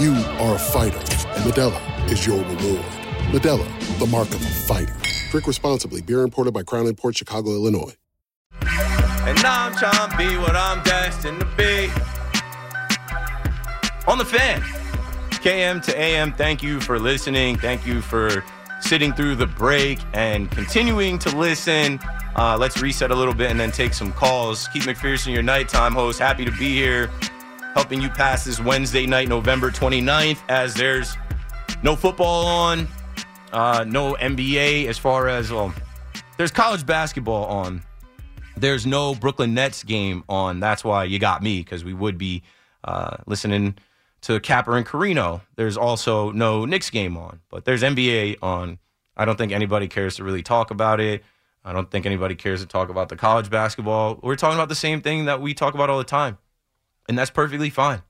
You 0.00 0.14
are 0.40 0.54
a 0.54 0.58
fighter, 0.58 0.98
and 0.98 1.44
Modelo 1.44 2.10
is 2.10 2.26
your 2.26 2.38
reward. 2.38 2.84
Modelo, 3.32 3.98
the 3.98 4.06
mark 4.06 4.28
of 4.28 4.42
a 4.42 4.48
fighter. 4.48 4.96
Drink 5.30 5.46
responsibly. 5.46 6.02
Beer 6.02 6.22
imported 6.22 6.54
by 6.54 6.62
Crown 6.62 6.94
Port 6.94 7.16
Chicago, 7.16 7.50
Illinois. 7.50 7.94
And 8.62 9.40
now 9.42 9.66
I'm 9.66 9.74
trying 9.74 10.10
to 10.10 10.16
be 10.16 10.36
what 10.38 10.56
I'm 10.56 10.82
destined 10.84 11.40
to 11.40 11.46
be. 11.56 11.90
On 14.06 14.18
the 14.18 14.24
fan. 14.24 14.60
KM 15.42 15.82
to 15.84 15.98
AM, 15.98 16.32
thank 16.32 16.62
you 16.62 16.80
for 16.80 16.98
listening. 16.98 17.56
Thank 17.56 17.86
you 17.86 18.00
for 18.00 18.44
sitting 18.80 19.12
through 19.12 19.36
the 19.36 19.46
break 19.46 19.98
and 20.12 20.50
continuing 20.50 21.18
to 21.20 21.36
listen. 21.36 22.00
Uh, 22.36 22.56
let's 22.58 22.80
reset 22.80 23.10
a 23.10 23.14
little 23.14 23.34
bit 23.34 23.50
and 23.50 23.60
then 23.60 23.70
take 23.70 23.92
some 23.92 24.12
calls. 24.12 24.68
Keith 24.68 24.84
McPherson, 24.84 25.32
your 25.32 25.42
nighttime 25.42 25.92
host. 25.92 26.18
Happy 26.18 26.44
to 26.44 26.50
be 26.52 26.74
here, 26.74 27.08
helping 27.74 28.00
you 28.00 28.08
pass 28.08 28.44
this 28.44 28.60
Wednesday 28.60 29.06
night, 29.06 29.28
November 29.28 29.70
29th, 29.70 30.38
as 30.48 30.74
there's 30.74 31.16
no 31.82 31.94
football 31.94 32.46
on, 32.46 32.88
uh, 33.52 33.84
no 33.86 34.14
NBA 34.14 34.86
as 34.86 34.96
far 34.96 35.28
as, 35.28 35.50
well, 35.50 35.74
there's 36.38 36.50
college 36.50 36.86
basketball 36.86 37.44
on. 37.44 37.82
There's 38.56 38.86
no 38.86 39.14
Brooklyn 39.14 39.54
Nets 39.54 39.82
game 39.82 40.24
on. 40.28 40.60
That's 40.60 40.84
why 40.84 41.04
you 41.04 41.18
got 41.18 41.42
me, 41.42 41.58
because 41.60 41.84
we 41.84 41.92
would 41.92 42.16
be 42.16 42.42
uh, 42.84 43.16
listening 43.26 43.76
to 44.22 44.40
Capper 44.40 44.76
and 44.76 44.86
Carrino. 44.86 45.42
There's 45.56 45.76
also 45.76 46.30
no 46.30 46.64
Knicks 46.64 46.90
game 46.90 47.16
on, 47.16 47.40
but 47.50 47.64
there's 47.64 47.82
NBA 47.82 48.36
on. 48.42 48.78
I 49.16 49.24
don't 49.24 49.36
think 49.36 49.52
anybody 49.52 49.88
cares 49.88 50.16
to 50.16 50.24
really 50.24 50.42
talk 50.42 50.70
about 50.70 51.00
it. 51.00 51.22
I 51.64 51.72
don't 51.72 51.90
think 51.90 52.06
anybody 52.06 52.34
cares 52.34 52.60
to 52.60 52.66
talk 52.66 52.88
about 52.88 53.08
the 53.08 53.16
college 53.16 53.50
basketball. 53.50 54.18
We're 54.22 54.36
talking 54.36 54.56
about 54.56 54.68
the 54.68 54.74
same 54.74 55.00
thing 55.00 55.26
that 55.26 55.40
we 55.40 55.54
talk 55.54 55.74
about 55.74 55.90
all 55.90 55.98
the 55.98 56.04
time, 56.04 56.38
and 57.08 57.18
that's 57.18 57.30
perfectly 57.30 57.70
fine. 57.70 58.02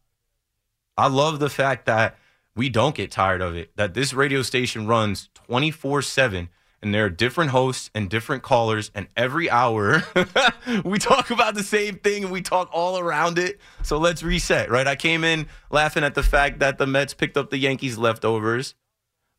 I 0.97 1.09
love 1.09 1.39
the 1.39 1.51
fact 1.51 1.87
that 1.87 2.17
we 2.55 2.69
don't 2.69 2.95
get 2.95 3.11
tired 3.11 3.41
of 3.41 3.55
it, 3.55 3.77
that 3.77 3.95
this 3.95 4.13
radio 4.13 4.43
station 4.43 4.87
runs 4.87 5.29
24 5.35 6.03
7 6.03 6.49
and 6.83 6.93
there 6.93 7.05
are 7.05 7.11
different 7.11 7.53
hosts 7.53 7.91
and 7.95 8.11
different 8.11 8.43
callers, 8.43 8.91
and 8.95 9.07
every 9.17 9.49
hour 9.49 10.03
we 10.85 10.99
talk 10.99 11.31
about 11.31 11.55
the 11.55 11.63
same 11.63 11.97
thing 11.97 12.25
and 12.25 12.33
we 12.33 12.43
talk 12.43 12.69
all 12.73 12.99
around 12.99 13.39
it. 13.39 13.61
So 13.83 13.99
let's 13.99 14.23
reset, 14.23 14.69
right? 14.69 14.87
I 14.87 14.97
came 14.97 15.23
in 15.23 15.47
laughing 15.71 16.03
at 16.03 16.15
the 16.15 16.25
fact 16.25 16.59
that 16.59 16.79
the 16.79 16.87
Mets 16.87 17.15
picked 17.15 17.37
up 17.37 17.51
the 17.51 17.59
Yankees 17.59 17.99
leftovers. 17.99 18.75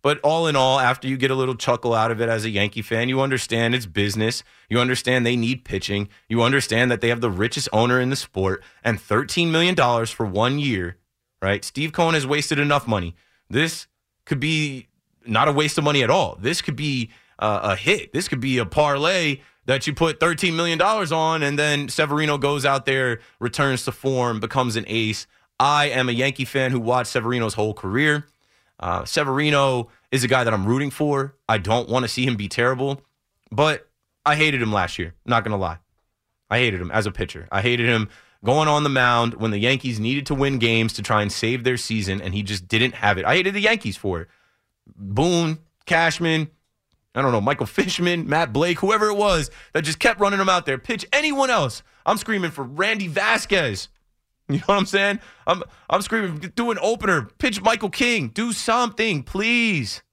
But 0.03 0.19
all 0.19 0.47
in 0.47 0.57
all, 0.57 0.81
after 0.81 1.07
you 1.07 1.15
get 1.15 1.31
a 1.31 1.35
little 1.35 1.55
chuckle 1.55 1.93
out 1.93 2.11
of 2.11 2.19
it 2.19 2.27
as 2.27 2.43
a 2.43 2.49
Yankee 2.49 2.81
fan, 2.81 3.07
you 3.07 3.21
understand 3.21 3.73
it's 3.73 3.85
business. 3.85 4.43
You 4.69 4.79
understand 4.79 5.25
they 5.25 5.37
need 5.37 5.63
pitching. 5.63 6.09
You 6.27 6.43
understand 6.43 6.91
that 6.91 6.99
they 6.99 7.07
have 7.07 7.21
the 7.21 7.31
richest 7.31 7.69
owner 7.71 8.01
in 8.01 8.09
the 8.09 8.17
sport 8.17 8.61
and 8.83 8.99
$13 8.99 9.49
million 9.49 9.75
for 10.05 10.25
one 10.25 10.59
year, 10.59 10.97
right? 11.41 11.63
Steve 11.63 11.93
Cohen 11.93 12.15
has 12.15 12.27
wasted 12.27 12.59
enough 12.59 12.85
money. 12.85 13.15
This 13.49 13.87
could 14.25 14.41
be 14.41 14.87
not 15.25 15.47
a 15.47 15.53
waste 15.53 15.77
of 15.77 15.85
money 15.85 16.03
at 16.03 16.09
all. 16.09 16.37
This 16.37 16.61
could 16.61 16.75
be 16.75 17.09
uh, 17.39 17.61
a 17.63 17.75
hit. 17.77 18.11
This 18.11 18.27
could 18.27 18.41
be 18.41 18.57
a 18.57 18.65
parlay 18.65 19.39
that 19.67 19.87
you 19.87 19.93
put 19.93 20.19
$13 20.19 20.53
million 20.53 20.81
on, 20.81 21.43
and 21.43 21.57
then 21.57 21.87
Severino 21.87 22.37
goes 22.37 22.65
out 22.65 22.85
there, 22.85 23.21
returns 23.39 23.85
to 23.85 23.93
form, 23.93 24.41
becomes 24.41 24.75
an 24.75 24.83
ace. 24.87 25.27
I 25.61 25.85
am 25.85 26.09
a 26.09 26.11
Yankee 26.11 26.43
fan 26.43 26.71
who 26.71 26.79
watched 26.81 27.11
Severino's 27.11 27.53
whole 27.53 27.73
career. 27.73 28.25
Uh, 28.79 29.05
Severino 29.05 29.89
is 30.11 30.23
a 30.23 30.27
guy 30.27 30.43
that 30.43 30.53
I'm 30.53 30.65
rooting 30.65 30.89
for. 30.89 31.35
I 31.47 31.57
don't 31.57 31.89
want 31.89 32.03
to 32.03 32.09
see 32.09 32.25
him 32.25 32.35
be 32.35 32.47
terrible, 32.47 33.01
but 33.51 33.87
I 34.25 34.35
hated 34.35 34.61
him 34.61 34.73
last 34.73 34.99
year. 34.99 35.13
Not 35.25 35.43
going 35.43 35.51
to 35.51 35.57
lie. 35.57 35.79
I 36.49 36.59
hated 36.59 36.81
him 36.81 36.91
as 36.91 37.05
a 37.05 37.11
pitcher. 37.11 37.47
I 37.51 37.61
hated 37.61 37.87
him 37.87 38.09
going 38.43 38.67
on 38.67 38.83
the 38.83 38.89
mound 38.89 39.35
when 39.35 39.51
the 39.51 39.57
Yankees 39.57 39.99
needed 39.99 40.25
to 40.27 40.35
win 40.35 40.59
games 40.59 40.93
to 40.93 41.01
try 41.01 41.21
and 41.21 41.31
save 41.31 41.63
their 41.63 41.77
season, 41.77 42.21
and 42.21 42.33
he 42.33 42.43
just 42.43 42.67
didn't 42.67 42.95
have 42.95 43.17
it. 43.17 43.25
I 43.25 43.35
hated 43.35 43.53
the 43.53 43.61
Yankees 43.61 43.97
for 43.97 44.21
it. 44.21 44.27
Boone, 44.95 45.59
Cashman, 45.85 46.49
I 47.15 47.21
don't 47.21 47.31
know, 47.31 47.41
Michael 47.41 47.65
Fishman, 47.65 48.27
Matt 48.27 48.51
Blake, 48.51 48.79
whoever 48.79 49.07
it 49.07 49.15
was 49.15 49.49
that 49.73 49.83
just 49.83 49.99
kept 49.99 50.19
running 50.19 50.39
him 50.39 50.49
out 50.49 50.65
there. 50.65 50.77
Pitch 50.77 51.05
anyone 51.13 51.49
else. 51.49 51.83
I'm 52.05 52.17
screaming 52.17 52.51
for 52.51 52.63
Randy 52.63 53.07
Vasquez. 53.07 53.87
You 54.49 54.57
know 54.57 54.63
what 54.65 54.77
I'm 54.77 54.85
saying? 54.85 55.19
I'm 55.47 55.63
I'm 55.89 56.01
screaming, 56.01 56.37
do 56.53 56.69
an 56.71 56.77
opener, 56.81 57.29
pitch 57.37 57.61
Michael 57.61 57.89
King, 57.89 58.27
do 58.27 58.51
something, 58.51 59.23
please. 59.23 60.03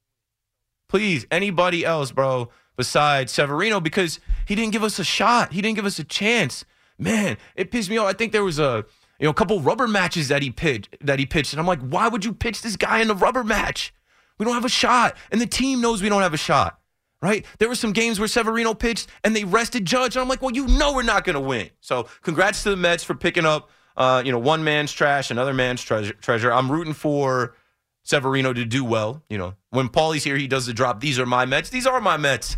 Please, 0.89 1.27
anybody 1.31 1.85
else, 1.85 2.13
bro, 2.13 2.49
besides 2.77 3.33
Severino, 3.33 3.81
because 3.81 4.21
he 4.47 4.55
didn't 4.55 4.73
give 4.73 4.85
us 4.85 4.99
a 4.99 5.05
shot. 5.05 5.53
He 5.53 5.61
didn't 5.61 5.77
give 5.77 5.85
us 5.85 5.99
a 5.99 6.05
chance. 6.05 6.65
Man, 6.99 7.39
it 7.57 7.71
pissed 7.71 7.91
me 7.91 7.97
off. 7.97 8.09
I 8.09 8.13
think 8.13 8.33
there 8.33 8.45
was 8.45 8.59
a 8.59 8.85
you 9.19 9.25
know 9.25 9.31
a 9.31 9.35
couple 9.35 9.61
rubber 9.61 9.89
matches 9.89 10.29
that 10.29 10.43
he 10.43 10.51
pitched 10.51 10.97
that 11.01 11.19
he 11.19 11.27
pitched, 11.27 11.53
and 11.53 11.61
I'm 11.61 11.67
like, 11.67 11.81
why 11.81 12.09
would 12.09 12.25
you 12.25 12.33
pitch 12.33 12.63
this 12.63 12.77
guy 12.77 13.01
in 13.01 13.11
a 13.11 13.15
rubber 13.15 13.43
match? 13.43 13.93
We 14.39 14.45
don't 14.45 14.55
have 14.55 14.65
a 14.65 14.71
shot, 14.71 15.17
and 15.31 15.41
the 15.41 15.47
team 15.47 15.81
knows 15.81 16.03
we 16.03 16.09
don't 16.09 16.23
have 16.23 16.35
a 16.35 16.39
shot. 16.39 16.79
Right? 17.23 17.45
There 17.59 17.69
were 17.69 17.75
some 17.75 17.93
games 17.93 18.19
where 18.19 18.29
Severino 18.29 18.73
pitched 18.73 19.09
and 19.23 19.37
they 19.37 19.45
rested 19.45 19.85
Judge, 19.85 20.17
and 20.17 20.23
I'm 20.23 20.29
like, 20.29 20.41
well, 20.41 20.55
you 20.55 20.67
know 20.67 20.95
we're 20.95 21.03
not 21.03 21.27
to 21.27 21.39
win. 21.39 21.69
So, 21.81 22.09
congrats 22.23 22.63
to 22.63 22.71
the 22.71 22.77
Mets 22.77 23.05
for 23.05 23.15
picking 23.15 23.45
up 23.45 23.69
uh, 23.97 24.23
you 24.25 24.33
know, 24.33 24.39
one 24.39 24.65
man's 24.65 24.93
trash, 24.93 25.31
another 25.31 25.55
man's 25.55 25.83
treasure. 25.83 26.15
treasure. 26.15 26.53
I'm 26.53 26.71
rooting 26.71 26.95
for 26.95 27.55
Severino 28.03 28.53
to 28.53 28.65
do 28.65 28.85
well. 28.85 29.23
You 29.29 29.39
know, 29.39 29.55
when 29.71 29.89
Paulie's 29.89 30.25
here, 30.25 30.37
he 30.37 30.47
does 30.47 30.67
the 30.67 30.73
drop. 30.73 31.01
These 31.01 31.19
are 31.19 31.27
my 31.27 31.47
Mets. 31.47 31.71
These 31.71 31.87
are 31.87 32.01
my 32.01 32.17
Mets. 32.17 32.57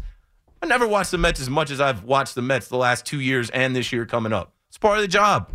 I 0.62 0.66
never 0.66 0.86
watched 0.86 1.10
the 1.10 1.18
Mets 1.18 1.40
as 1.40 1.50
much 1.50 1.70
as 1.70 1.80
I've 1.80 2.04
watched 2.04 2.34
the 2.34 2.42
Mets 2.42 2.68
the 2.68 2.76
last 2.76 3.04
two 3.04 3.20
years 3.20 3.50
and 3.50 3.74
this 3.74 3.92
year 3.92 4.06
coming 4.06 4.32
up. 4.32 4.54
It's 4.68 4.78
part 4.78 4.98
of 4.98 5.02
the 5.02 5.08
job. 5.08 5.50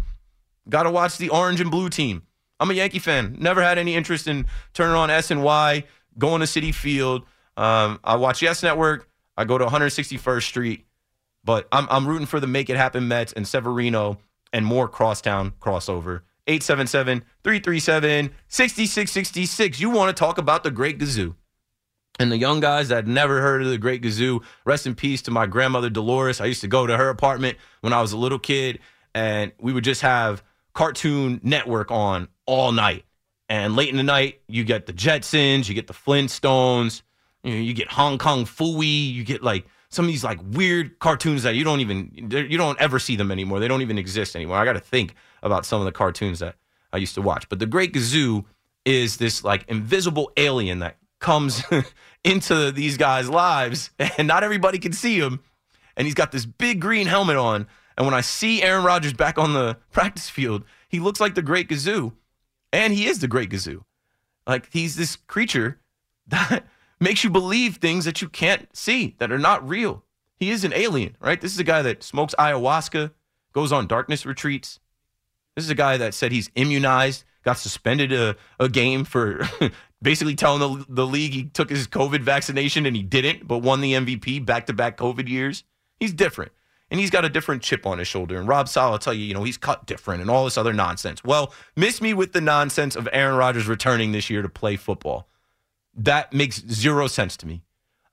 Got 0.70 0.84
to 0.84 0.92
watch 0.92 1.18
the 1.18 1.30
orange 1.30 1.62
and 1.62 1.72
blue 1.72 1.90
team. 1.90 2.24
I'm 2.60 2.70
a 2.72 2.74
Yankee 2.74 3.00
fan. 3.00 3.38
Never 3.40 3.62
had 3.62 3.78
any 3.78 3.96
interest 3.96 4.28
in 4.28 4.48
turning 4.74 4.96
on 4.96 5.10
SNY, 5.10 5.84
going 6.18 6.42
to 6.42 6.48
Citi 6.48 6.74
Field. 6.74 7.24
Um, 7.56 8.00
I 8.04 8.16
watch 8.16 8.42
Yes 8.42 8.64
Network. 8.64 9.10
I 9.38 9.46
go 9.46 9.58
to 9.58 9.66
161st 9.66 10.44
Street, 10.44 10.86
but 11.44 11.68
I'm 11.72 11.88
I'm 11.90 12.08
rooting 12.08 12.26
for 12.26 12.40
the 12.40 12.48
Make 12.48 12.70
It 12.70 12.76
Happen 12.76 13.08
Mets 13.08 13.34
and 13.34 13.48
Severino 13.48 14.18
and 14.54 14.66
more 14.66 14.88
crosstown 14.88 15.54
crossover. 15.60 16.22
877 16.48 17.24
337 17.44 18.32
6666. 18.48 19.80
You 19.80 19.90
want 19.90 20.16
to 20.16 20.20
talk 20.20 20.38
about 20.38 20.64
the 20.64 20.72
Great 20.72 20.98
Gazoo. 20.98 21.36
And 22.20 22.32
the 22.32 22.38
young 22.38 22.60
guys 22.60 22.88
that 22.88 23.06
never 23.06 23.42
heard 23.42 23.62
of 23.62 23.70
the 23.70 23.78
Great 23.78 24.02
Gazoo, 24.02 24.44
rest 24.66 24.88
in 24.88 24.96
peace 24.96 25.22
to 25.24 25.32
my 25.32 25.46
grandmother 25.46 25.90
Dolores. 25.90 26.42
I 26.42 26.46
used 26.46 26.62
to 26.62 26.68
go 26.68 26.88
to 26.88 26.98
her 26.98 27.10
apartment 27.10 27.58
when 27.82 27.94
I 27.94 28.02
was 28.02 28.12
a 28.12 28.18
little 28.18 28.40
kid, 28.40 28.80
and 29.14 29.52
we 29.60 29.72
would 29.72 29.84
just 29.84 30.02
have 30.02 30.42
Cartoon 30.74 31.40
Network 31.44 31.92
on 31.92 32.28
all 32.46 32.72
night. 32.72 33.06
And 33.50 33.76
late 33.76 33.90
in 33.90 33.98
the 33.98 34.04
night, 34.04 34.42
you 34.48 34.64
get 34.64 34.88
the 34.88 34.94
Jetsons, 34.94 35.70
you 35.70 35.76
get 35.76 35.88
the 35.88 35.94
Flintstones, 35.94 37.02
you, 37.44 37.54
know, 37.54 37.62
you 37.62 37.74
get 37.74 37.90
Hong 37.92 38.18
Kong 38.18 38.46
Phooey, 38.46 39.14
you 39.14 39.24
get 39.24 39.44
like 39.44 39.66
some 39.98 40.06
of 40.06 40.12
these 40.12 40.24
like 40.24 40.40
weird 40.52 41.00
cartoons 41.00 41.42
that 41.42 41.56
you 41.56 41.64
don't 41.64 41.80
even 41.80 42.12
you 42.32 42.58
don't 42.58 42.80
ever 42.80 43.00
see 43.00 43.16
them 43.16 43.32
anymore. 43.32 43.60
They 43.60 43.68
don't 43.68 43.82
even 43.82 43.98
exist 43.98 44.36
anymore. 44.36 44.58
I 44.58 44.64
got 44.64 44.74
to 44.74 44.80
think 44.80 45.16
about 45.42 45.66
some 45.66 45.82
of 45.82 45.86
the 45.86 45.92
cartoons 45.92 46.38
that 46.38 46.56
I 46.94 46.98
used 46.98 47.16
to 47.16 47.22
watch. 47.24 47.50
But 47.50 47.58
the 47.58 47.66
Great 47.66 47.94
Gazoo 47.94 48.46
is 48.86 49.18
this 49.18 49.44
like 49.44 49.66
invisible 49.68 50.32
alien 50.38 50.80
that 50.80 50.98
comes 51.20 51.64
into 52.24 52.72
these 52.72 52.96
guys' 52.96 53.28
lives, 53.28 53.90
and 54.00 54.28
not 54.28 54.44
everybody 54.44 54.78
can 54.78 54.94
see 54.94 55.20
him. 55.20 55.40
And 55.96 56.06
he's 56.06 56.14
got 56.14 56.32
this 56.32 56.46
big 56.46 56.80
green 56.80 57.08
helmet 57.08 57.38
on. 57.38 57.66
And 57.98 58.06
when 58.06 58.14
I 58.14 58.22
see 58.22 58.62
Aaron 58.62 58.86
Rodgers 58.86 59.14
back 59.14 59.40
on 59.40 59.54
the 59.54 59.78
practice 59.92 60.30
field, 60.30 60.64
he 60.90 61.00
looks 61.00 61.20
like 61.20 61.34
the 61.34 61.42
Great 61.42 61.70
Gazoo, 61.70 62.14
and 62.72 62.94
he 62.94 63.08
is 63.08 63.18
the 63.18 63.28
Great 63.28 63.50
Gazoo. 63.50 63.82
Like 64.46 64.72
he's 64.72 64.96
this 64.96 65.16
creature 65.16 65.80
that 66.28 66.66
makes 67.00 67.24
you 67.24 67.30
believe 67.30 67.78
things 67.78 68.06
that 68.06 68.22
you 68.22 68.30
can't 68.30 68.76
see, 68.76 69.16
that 69.20 69.32
are 69.32 69.38
not 69.38 69.68
real. 69.68 70.04
He 70.36 70.52
is 70.52 70.64
an 70.64 70.74
alien, 70.74 71.16
right? 71.20 71.40
This 71.40 71.54
is 71.54 71.60
a 71.60 71.64
guy 71.64 71.82
that 71.82 72.04
smokes 72.04 72.36
ayahuasca, 72.38 73.12
goes 73.54 73.72
on 73.72 73.88
darkness 73.88 74.26
retreats. 74.26 74.80
This 75.56 75.66
is 75.66 75.72
a 75.72 75.76
guy 75.76 75.98
that 75.98 76.14
said 76.14 76.32
he's 76.32 76.52
immunized, 76.56 77.24
got 77.44 77.58
suspended 77.58 78.14
a, 78.14 78.36
a 78.60 78.70
game 78.70 79.04
for 79.04 79.48
basically 80.02 80.36
telling 80.36 80.60
the, 80.60 80.86
the 80.88 81.08
league 81.08 81.34
he 81.34 81.46
took 81.46 81.70
his 81.70 81.88
COVID 81.88 82.22
vaccination 82.22 82.86
and 82.86 82.96
he 82.96 83.02
didn't, 83.02 83.48
but 83.48 83.60
won 83.60 83.82
the 83.82 83.94
MVP 83.94 84.46
back 84.46 84.68
to 84.68 84.74
back 84.74 84.98
COVID 84.98 85.28
years. 85.28 85.64
He's 86.00 86.14
different. 86.14 86.52
And 86.90 87.00
he's 87.00 87.10
got 87.10 87.26
a 87.26 87.30
different 87.30 87.64
chip 87.64 87.86
on 87.86 87.98
his 87.98 88.08
shoulder. 88.08 88.38
And 88.40 88.48
Robert 88.48 88.70
Saleh 88.70 88.92
will 88.92 89.00
tell 89.00 89.14
you, 89.14 89.26
you 89.26 89.34
know, 89.34 89.44
he's 89.44 89.58
cut 89.58 89.86
different 89.86 90.22
and 90.22 90.30
all 90.30 90.46
this 90.46 90.58
other 90.58 90.72
nonsense. 90.72 91.24
Well, 91.24 91.52
miss 91.76 92.00
me 92.00 92.14
with 92.14 92.32
the 92.32 92.40
nonsense 92.40 92.96
of 92.96 93.10
Aaron 93.12 93.36
Rodgers 93.36 93.68
returning 93.68 94.14
this 94.14 94.30
year 94.30 94.42
to 94.42 94.50
play 94.50 94.78
football 94.78 95.28
that 95.98 96.34
makes 96.34 96.66
zero 96.68 97.08
sense 97.08 97.36
to 97.38 97.48
me. 97.48 97.64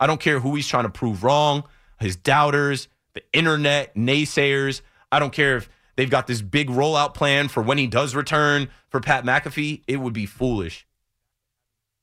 I 0.00 0.06
don't 0.06 0.20
care 0.20 0.40
who 0.40 0.54
he's 0.54 0.66
trying 0.66 0.84
to 0.84 0.90
prove 0.90 1.22
wrong, 1.22 1.64
his 2.00 2.16
doubters, 2.16 2.88
the 3.14 3.22
internet, 3.32 3.94
naysayers. 3.94 4.80
I 5.12 5.18
don't 5.18 5.32
care 5.32 5.56
if 5.56 5.68
they've 5.96 6.10
got 6.10 6.26
this 6.26 6.42
big 6.42 6.68
rollout 6.68 7.14
plan 7.14 7.48
for 7.48 7.62
when 7.62 7.78
he 7.78 7.86
does 7.86 8.14
return 8.14 8.68
for 8.88 9.00
Pat 9.00 9.24
McAfee. 9.24 9.82
It 9.86 9.98
would 9.98 10.12
be 10.12 10.26
foolish. 10.26 10.86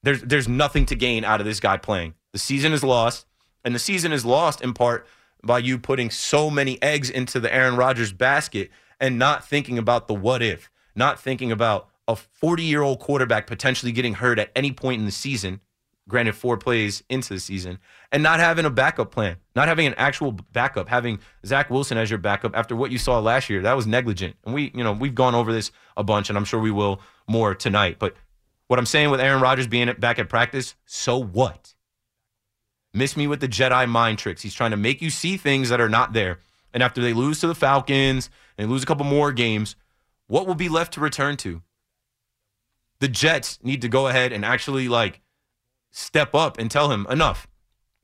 There's 0.04 0.22
there's 0.22 0.48
nothing 0.48 0.86
to 0.88 0.96
gain 0.96 1.24
out 1.24 1.42
of 1.42 1.46
this 1.46 1.60
guy 1.60 1.78
playing. 1.78 2.16
The 2.32 2.40
season 2.40 2.74
is 2.74 2.84
lost, 2.84 3.26
and 3.64 3.76
the 3.76 3.80
season 3.80 4.12
is 4.12 4.26
lost 4.26 4.62
in 4.62 4.74
part 4.74 5.06
by 5.44 5.60
you 5.60 5.78
putting 5.78 6.10
so 6.10 6.50
many 6.50 6.82
eggs 6.82 7.10
into 7.10 7.40
the 7.40 7.54
Aaron 7.54 7.76
Rodgers 7.76 8.14
basket 8.14 8.70
and 9.00 9.20
not 9.20 9.46
thinking 9.46 9.78
about 9.78 10.08
the 10.08 10.14
what 10.14 10.42
if, 10.42 10.70
not 10.96 11.20
thinking 11.20 11.52
about 11.52 11.90
a 12.08 12.16
40 12.16 12.64
year 12.64 12.82
old 12.82 13.00
quarterback 13.00 13.48
potentially 13.48 13.92
getting 13.92 14.16
hurt 14.16 14.40
at 14.40 14.52
any 14.56 14.72
point 14.72 15.00
in 15.00 15.06
the 15.06 15.12
season 15.12 15.60
granted 16.12 16.36
four 16.36 16.58
plays 16.58 17.04
into 17.10 17.34
the 17.34 17.40
season, 17.40 17.80
and 18.12 18.22
not 18.22 18.40
having 18.40 18.66
a 18.66 18.70
backup 18.70 19.12
plan, 19.12 19.38
not 19.56 19.68
having 19.68 19.88
an 19.88 19.96
actual 19.98 20.32
backup, 20.32 20.88
having 20.88 21.20
Zach 21.46 21.72
Wilson 21.72 21.98
as 21.98 22.12
your 22.12 22.20
backup 22.20 22.56
after 22.56 22.76
what 22.76 22.92
you 22.92 23.00
saw 23.00 23.20
last 23.20 23.50
year, 23.50 23.62
that 23.64 23.76
was 23.76 23.88
negligent. 23.88 24.36
And 24.46 24.54
we, 24.54 24.72
you 24.76 24.84
know, 24.84 24.92
we've 24.92 25.16
gone 25.16 25.34
over 25.34 25.52
this 25.52 25.72
a 25.98 26.04
bunch, 26.04 26.30
and 26.30 26.38
I'm 26.38 26.46
sure 26.46 26.60
we 26.60 26.70
will 26.70 27.02
more 27.28 27.56
tonight. 27.56 27.98
But 27.98 28.16
what 28.68 28.78
I'm 28.78 28.86
saying 28.86 29.10
with 29.10 29.20
Aaron 29.20 29.42
Rodgers 29.42 29.68
being 29.68 29.92
back 30.00 30.20
at 30.20 30.30
practice, 30.30 30.76
so 30.86 31.18
what? 31.18 31.74
Miss 32.94 33.16
me 33.18 33.26
with 33.26 33.40
the 33.40 33.48
Jedi 33.48 33.88
mind 33.88 34.20
tricks. 34.20 34.42
He's 34.42 34.54
trying 34.54 34.72
to 34.72 34.78
make 34.78 35.02
you 35.02 35.10
see 35.10 35.38
things 35.38 35.70
that 35.70 35.82
are 35.82 35.90
not 35.90 36.14
there. 36.14 36.40
And 36.74 36.84
after 36.84 37.02
they 37.02 37.14
lose 37.14 37.40
to 37.40 37.48
the 37.48 37.56
Falcons 37.56 38.30
and 38.58 38.70
lose 38.70 38.84
a 38.84 38.86
couple 38.86 39.06
more 39.06 39.32
games, 39.32 39.76
what 40.28 40.46
will 40.46 40.56
be 40.56 40.70
left 40.70 40.94
to 40.94 41.00
return 41.00 41.38
to? 41.38 41.62
The 43.00 43.08
Jets 43.08 43.60
need 43.64 43.82
to 43.82 43.90
go 43.90 44.08
ahead 44.08 44.32
and 44.32 44.46
actually 44.46 44.88
like 44.88 45.22
step 45.92 46.34
up 46.34 46.58
and 46.58 46.72
tell 46.72 46.92
him 46.92 47.06
enough, 47.10 47.48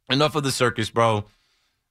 enough 0.09 0.35
of 0.35 0.43
the 0.43 0.51
circus, 0.51 0.89
bro. 0.89 1.25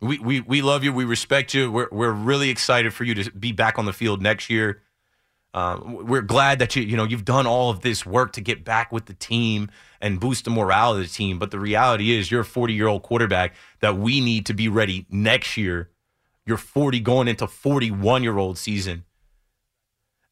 We 0.01 0.19
we 0.19 0.41
we 0.41 0.63
love 0.63 0.85
you. 0.85 0.93
We 0.93 1.05
respect 1.05 1.55
you. 1.55 1.73
We're 1.73 1.89
we're 1.91 2.13
really 2.13 2.51
excited 2.51 2.93
for 2.93 3.05
you 3.05 3.15
to 3.15 3.31
be 3.31 3.53
back 3.53 3.79
on 3.79 3.87
the 3.87 3.93
field 3.93 4.23
next 4.23 4.51
year. 4.51 4.83
Uh, 5.55 5.81
we're 5.83 6.21
glad 6.21 6.59
that 6.59 6.77
you 6.77 6.83
you 6.83 6.99
know 6.99 7.05
you've 7.05 7.25
done 7.25 7.47
all 7.47 7.71
of 7.71 7.81
this 7.81 8.05
work 8.05 8.33
to 8.35 8.43
get 8.43 8.63
back 8.63 8.93
with 8.93 9.07
the 9.07 9.15
team 9.15 9.71
and 10.03 10.21
boost 10.21 10.45
the 10.45 10.51
morale 10.51 10.93
of 10.93 10.99
the 10.99 11.07
team. 11.07 11.39
But 11.39 11.51
the 11.51 11.59
reality 11.59 12.13
is, 12.13 12.31
you're 12.31 12.43
a 12.43 12.45
40 12.45 12.75
year 12.75 12.89
old 12.89 13.03
quarterback 13.03 13.55
that 13.81 13.97
we 13.97 14.21
need 14.21 14.45
to 14.47 14.55
be 14.55 14.69
ready 14.69 15.07
next 15.09 15.57
year. 15.57 15.89
You're 16.45 16.59
40 16.59 17.01
going 17.01 17.27
into 17.27 17.47
41 17.47 18.23
year 18.23 18.37
old 18.37 18.59
season 18.59 19.06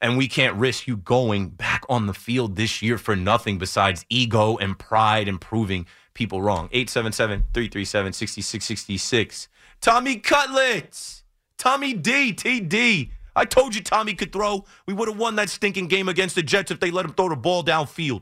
and 0.04 0.18
we 0.18 0.28
can't 0.28 0.54
risk 0.56 0.86
you 0.86 0.98
going 0.98 1.48
back 1.48 1.82
on 1.88 2.06
the 2.06 2.12
field 2.12 2.56
this 2.56 2.82
year 2.82 2.98
for 2.98 3.16
nothing 3.16 3.56
besides 3.56 4.04
ego 4.10 4.58
and 4.58 4.78
pride 4.78 5.28
and 5.28 5.40
proving 5.40 5.86
people 6.12 6.42
wrong. 6.42 6.68
877 6.72 7.44
337 7.54 8.12
6666. 8.12 9.48
Tommy 9.80 10.16
Cutlets! 10.16 11.24
Tommy 11.56 11.94
D, 11.94 12.34
TD. 12.34 13.12
I 13.34 13.46
told 13.46 13.74
you 13.74 13.82
Tommy 13.82 14.12
could 14.12 14.30
throw. 14.30 14.66
We 14.86 14.92
would 14.92 15.08
have 15.08 15.16
won 15.16 15.36
that 15.36 15.48
stinking 15.48 15.88
game 15.88 16.10
against 16.10 16.34
the 16.34 16.42
Jets 16.42 16.70
if 16.70 16.80
they 16.80 16.90
let 16.90 17.06
him 17.06 17.14
throw 17.14 17.30
the 17.30 17.36
ball 17.36 17.64
downfield. 17.64 18.20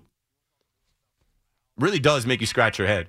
Really 1.76 1.98
does 1.98 2.26
make 2.26 2.40
you 2.40 2.46
scratch 2.46 2.78
your 2.78 2.86
head. 2.86 3.08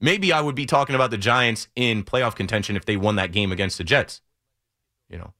Maybe 0.00 0.32
I 0.32 0.40
would 0.40 0.54
be 0.54 0.66
talking 0.66 0.94
about 0.94 1.10
the 1.10 1.18
Giants 1.18 1.66
in 1.74 2.04
playoff 2.04 2.36
contention 2.36 2.76
if 2.76 2.84
they 2.84 2.96
won 2.96 3.16
that 3.16 3.32
game 3.32 3.50
against 3.50 3.76
the 3.76 3.84
Jets. 3.84 4.20
You 5.08 5.18
know, 5.18 5.32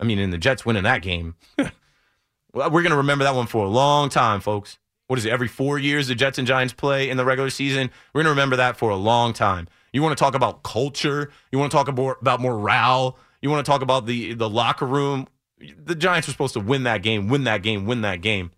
I 0.00 0.04
mean, 0.04 0.18
in 0.18 0.30
the 0.30 0.38
Jets 0.38 0.64
winning 0.64 0.84
that 0.84 1.02
game, 1.02 1.34
well, 1.58 2.70
we're 2.70 2.82
going 2.82 2.90
to 2.90 2.96
remember 2.96 3.24
that 3.24 3.34
one 3.34 3.46
for 3.46 3.64
a 3.64 3.68
long 3.68 4.08
time, 4.08 4.40
folks. 4.40 4.78
What 5.08 5.18
is 5.18 5.24
it? 5.24 5.32
Every 5.32 5.48
four 5.48 5.78
years 5.78 6.08
the 6.08 6.14
Jets 6.14 6.38
and 6.38 6.46
Giants 6.46 6.74
play 6.74 7.08
in 7.08 7.16
the 7.16 7.24
regular 7.24 7.50
season. 7.50 7.90
We're 8.12 8.22
going 8.22 8.26
to 8.26 8.30
remember 8.30 8.56
that 8.56 8.76
for 8.76 8.90
a 8.90 8.96
long 8.96 9.32
time. 9.32 9.68
You 9.92 10.02
want 10.02 10.16
to 10.16 10.22
talk 10.22 10.34
about 10.34 10.62
culture? 10.62 11.30
You 11.50 11.58
want 11.58 11.70
to 11.72 11.76
talk 11.76 11.88
about, 11.88 12.18
about 12.20 12.40
morale? 12.40 13.18
You 13.40 13.50
want 13.50 13.64
to 13.64 13.70
talk 13.70 13.82
about 13.82 14.06
the 14.06 14.34
the 14.34 14.48
locker 14.48 14.86
room? 14.86 15.28
The 15.58 15.94
Giants 15.94 16.28
were 16.28 16.32
supposed 16.32 16.54
to 16.54 16.60
win 16.60 16.84
that 16.84 17.02
game, 17.02 17.28
win 17.28 17.44
that 17.44 17.62
game, 17.62 17.86
win 17.86 18.02
that 18.02 18.20
game. 18.20 18.50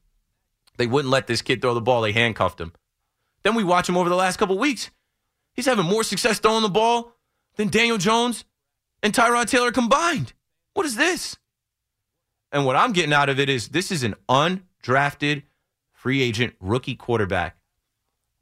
They 0.76 0.86
wouldn't 0.86 1.10
let 1.10 1.26
this 1.26 1.42
kid 1.42 1.62
throw 1.62 1.74
the 1.74 1.80
ball. 1.80 2.02
They 2.02 2.12
handcuffed 2.12 2.60
him. 2.60 2.72
Then 3.42 3.54
we 3.54 3.64
watch 3.64 3.88
him 3.88 3.96
over 3.96 4.08
the 4.08 4.16
last 4.16 4.38
couple 4.38 4.58
weeks. 4.58 4.90
He's 5.54 5.66
having 5.66 5.86
more 5.86 6.02
success 6.02 6.38
throwing 6.38 6.62
the 6.62 6.68
ball 6.68 7.12
than 7.56 7.68
Daniel 7.68 7.98
Jones 7.98 8.44
and 9.02 9.12
Tyrod 9.12 9.46
Taylor 9.46 9.72
combined. 9.72 10.32
What 10.74 10.86
is 10.86 10.96
this? 10.96 11.36
And 12.52 12.66
what 12.66 12.76
I'm 12.76 12.92
getting 12.92 13.12
out 13.12 13.28
of 13.28 13.38
it 13.38 13.48
is 13.48 13.68
this 13.68 13.90
is 13.90 14.02
an 14.02 14.14
undrafted 14.28 15.44
free 15.92 16.22
agent 16.22 16.54
rookie 16.60 16.96
quarterback. 16.96 17.56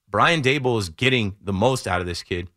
Brian 0.09 0.43
Daboll 0.43 0.79
is 0.79 0.89
getting 0.89 1.37
the 1.43 1.53
most 1.53 1.87
out 1.87 2.01
of 2.01 2.07
this 2.07 2.23
kid. 2.23 2.49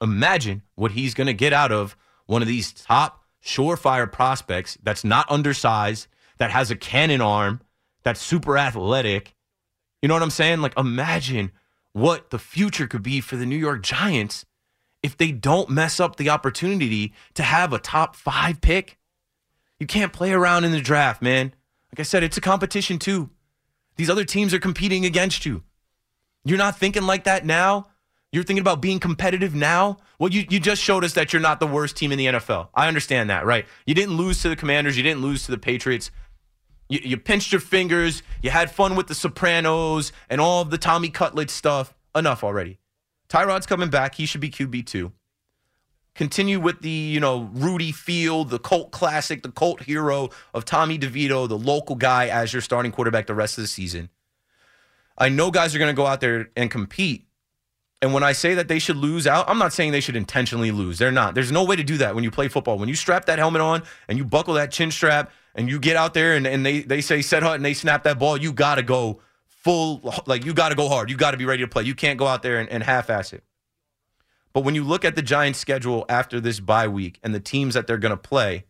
Imagine 0.00 0.62
what 0.74 0.92
he's 0.92 1.14
going 1.14 1.26
to 1.26 1.34
get 1.34 1.52
out 1.52 1.72
of 1.72 1.96
one 2.26 2.42
of 2.42 2.48
these 2.48 2.72
top 2.72 3.24
surefire 3.42 4.10
prospects 4.10 4.78
that's 4.82 5.04
not 5.04 5.30
undersized, 5.30 6.06
that 6.38 6.50
has 6.50 6.70
a 6.70 6.76
cannon 6.76 7.20
arm, 7.20 7.60
that's 8.04 8.20
super 8.20 8.56
athletic. 8.56 9.34
You 10.00 10.08
know 10.08 10.14
what 10.14 10.22
I'm 10.22 10.30
saying? 10.30 10.60
Like, 10.60 10.76
imagine 10.78 11.52
what 11.92 12.30
the 12.30 12.38
future 12.38 12.86
could 12.86 13.02
be 13.02 13.20
for 13.20 13.36
the 13.36 13.46
New 13.46 13.56
York 13.56 13.82
Giants 13.82 14.44
if 15.02 15.16
they 15.16 15.32
don't 15.32 15.70
mess 15.70 15.98
up 15.98 16.16
the 16.16 16.30
opportunity 16.30 17.12
to 17.34 17.42
have 17.42 17.72
a 17.72 17.78
top 17.78 18.14
five 18.14 18.60
pick. 18.60 18.98
You 19.82 19.86
can't 19.88 20.12
play 20.12 20.30
around 20.30 20.62
in 20.62 20.70
the 20.70 20.80
draft, 20.80 21.20
man. 21.20 21.46
Like 21.90 21.98
I 21.98 22.02
said, 22.04 22.22
it's 22.22 22.36
a 22.36 22.40
competition 22.40 23.00
too. 23.00 23.30
These 23.96 24.08
other 24.08 24.24
teams 24.24 24.54
are 24.54 24.60
competing 24.60 25.04
against 25.04 25.44
you. 25.44 25.64
You're 26.44 26.56
not 26.56 26.78
thinking 26.78 27.02
like 27.02 27.24
that 27.24 27.44
now. 27.44 27.88
You're 28.30 28.44
thinking 28.44 28.60
about 28.60 28.80
being 28.80 29.00
competitive 29.00 29.56
now. 29.56 29.96
Well, 30.20 30.30
you, 30.30 30.44
you 30.48 30.60
just 30.60 30.80
showed 30.80 31.02
us 31.02 31.14
that 31.14 31.32
you're 31.32 31.42
not 31.42 31.58
the 31.58 31.66
worst 31.66 31.96
team 31.96 32.12
in 32.12 32.18
the 32.18 32.26
NFL. 32.26 32.68
I 32.76 32.86
understand 32.86 33.28
that, 33.30 33.44
right? 33.44 33.66
You 33.84 33.92
didn't 33.92 34.16
lose 34.16 34.40
to 34.42 34.48
the 34.48 34.54
Commanders. 34.54 34.96
You 34.96 35.02
didn't 35.02 35.20
lose 35.20 35.46
to 35.46 35.50
the 35.50 35.58
Patriots. 35.58 36.12
You, 36.88 37.00
you 37.02 37.16
pinched 37.16 37.50
your 37.50 37.60
fingers. 37.60 38.22
You 38.40 38.50
had 38.50 38.70
fun 38.70 38.94
with 38.94 39.08
the 39.08 39.16
Sopranos 39.16 40.12
and 40.30 40.40
all 40.40 40.62
of 40.62 40.70
the 40.70 40.78
Tommy 40.78 41.08
Cutlet 41.08 41.50
stuff. 41.50 41.92
Enough 42.14 42.44
already. 42.44 42.78
Tyrod's 43.28 43.66
coming 43.66 43.90
back. 43.90 44.14
He 44.14 44.26
should 44.26 44.40
be 44.40 44.48
QB 44.48 44.86
two. 44.86 45.10
Continue 46.14 46.60
with 46.60 46.82
the, 46.82 46.90
you 46.90 47.20
know, 47.20 47.50
Rudy 47.54 47.90
Field, 47.90 48.50
the 48.50 48.58
cult 48.58 48.90
classic, 48.90 49.42
the 49.42 49.50
cult 49.50 49.82
hero 49.82 50.28
of 50.52 50.64
Tommy 50.64 50.98
DeVito, 50.98 51.48
the 51.48 51.56
local 51.56 51.96
guy 51.96 52.28
as 52.28 52.52
your 52.52 52.60
starting 52.60 52.92
quarterback 52.92 53.26
the 53.26 53.34
rest 53.34 53.56
of 53.56 53.62
the 53.62 53.68
season. 53.68 54.10
I 55.16 55.30
know 55.30 55.50
guys 55.50 55.74
are 55.74 55.78
going 55.78 55.90
to 55.90 55.96
go 55.96 56.06
out 56.06 56.20
there 56.20 56.50
and 56.56 56.70
compete. 56.70 57.26
And 58.02 58.12
when 58.12 58.24
I 58.24 58.32
say 58.32 58.54
that 58.54 58.68
they 58.68 58.78
should 58.78 58.96
lose 58.96 59.26
out, 59.26 59.48
I'm 59.48 59.58
not 59.58 59.72
saying 59.72 59.92
they 59.92 60.00
should 60.00 60.16
intentionally 60.16 60.72
lose. 60.72 60.98
They're 60.98 61.12
not. 61.12 61.34
There's 61.34 61.52
no 61.52 61.64
way 61.64 61.76
to 61.76 61.84
do 61.84 61.96
that 61.98 62.14
when 62.14 62.24
you 62.24 62.30
play 62.30 62.48
football. 62.48 62.76
When 62.76 62.88
you 62.88 62.96
strap 62.96 63.26
that 63.26 63.38
helmet 63.38 63.62
on 63.62 63.84
and 64.08 64.18
you 64.18 64.24
buckle 64.24 64.54
that 64.54 64.72
chin 64.72 64.90
strap 64.90 65.30
and 65.54 65.68
you 65.68 65.78
get 65.78 65.96
out 65.96 66.12
there 66.12 66.34
and, 66.34 66.46
and 66.46 66.66
they, 66.66 66.80
they 66.80 67.00
say 67.00 67.22
set 67.22 67.42
hut 67.42 67.54
and 67.54 67.64
they 67.64 67.74
snap 67.74 68.02
that 68.02 68.18
ball, 68.18 68.36
you 68.36 68.52
got 68.52 68.74
to 68.74 68.82
go 68.82 69.20
full, 69.46 70.12
like 70.26 70.44
you 70.44 70.52
got 70.52 70.70
to 70.70 70.74
go 70.74 70.88
hard. 70.88 71.10
You 71.10 71.16
got 71.16 71.30
to 71.30 71.36
be 71.36 71.44
ready 71.44 71.62
to 71.62 71.68
play. 71.68 71.84
You 71.84 71.94
can't 71.94 72.18
go 72.18 72.26
out 72.26 72.42
there 72.42 72.58
and, 72.58 72.68
and 72.68 72.82
half 72.82 73.08
ass 73.08 73.32
it. 73.32 73.44
But 74.52 74.64
when 74.64 74.74
you 74.74 74.84
look 74.84 75.04
at 75.04 75.16
the 75.16 75.22
Giants' 75.22 75.58
schedule 75.58 76.04
after 76.08 76.40
this 76.40 76.60
bye 76.60 76.88
week 76.88 77.18
and 77.22 77.34
the 77.34 77.40
teams 77.40 77.74
that 77.74 77.86
they're 77.86 77.98
going 77.98 78.10
to 78.10 78.16
play, 78.16 78.66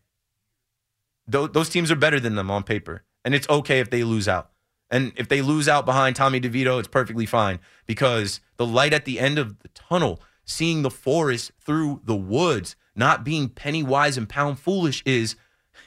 th- 1.31 1.51
those 1.51 1.69
teams 1.69 1.91
are 1.91 1.95
better 1.95 2.19
than 2.19 2.35
them 2.35 2.49
on 2.51 2.63
paper. 2.63 3.03
And 3.25 3.35
it's 3.35 3.49
okay 3.49 3.79
if 3.79 3.89
they 3.89 4.03
lose 4.03 4.27
out. 4.27 4.51
And 4.89 5.11
if 5.15 5.27
they 5.27 5.41
lose 5.41 5.67
out 5.67 5.85
behind 5.85 6.15
Tommy 6.15 6.39
DeVito, 6.39 6.77
it's 6.77 6.87
perfectly 6.87 7.25
fine 7.25 7.59
because 7.85 8.39
the 8.57 8.65
light 8.65 8.93
at 8.93 9.05
the 9.05 9.19
end 9.19 9.39
of 9.39 9.59
the 9.59 9.69
tunnel, 9.69 10.21
seeing 10.45 10.81
the 10.81 10.91
forest 10.91 11.51
through 11.59 12.01
the 12.03 12.15
woods, 12.15 12.75
not 12.95 13.23
being 13.23 13.49
penny 13.49 13.81
wise 13.81 14.17
and 14.17 14.29
pound 14.29 14.59
foolish 14.59 15.01
is 15.05 15.35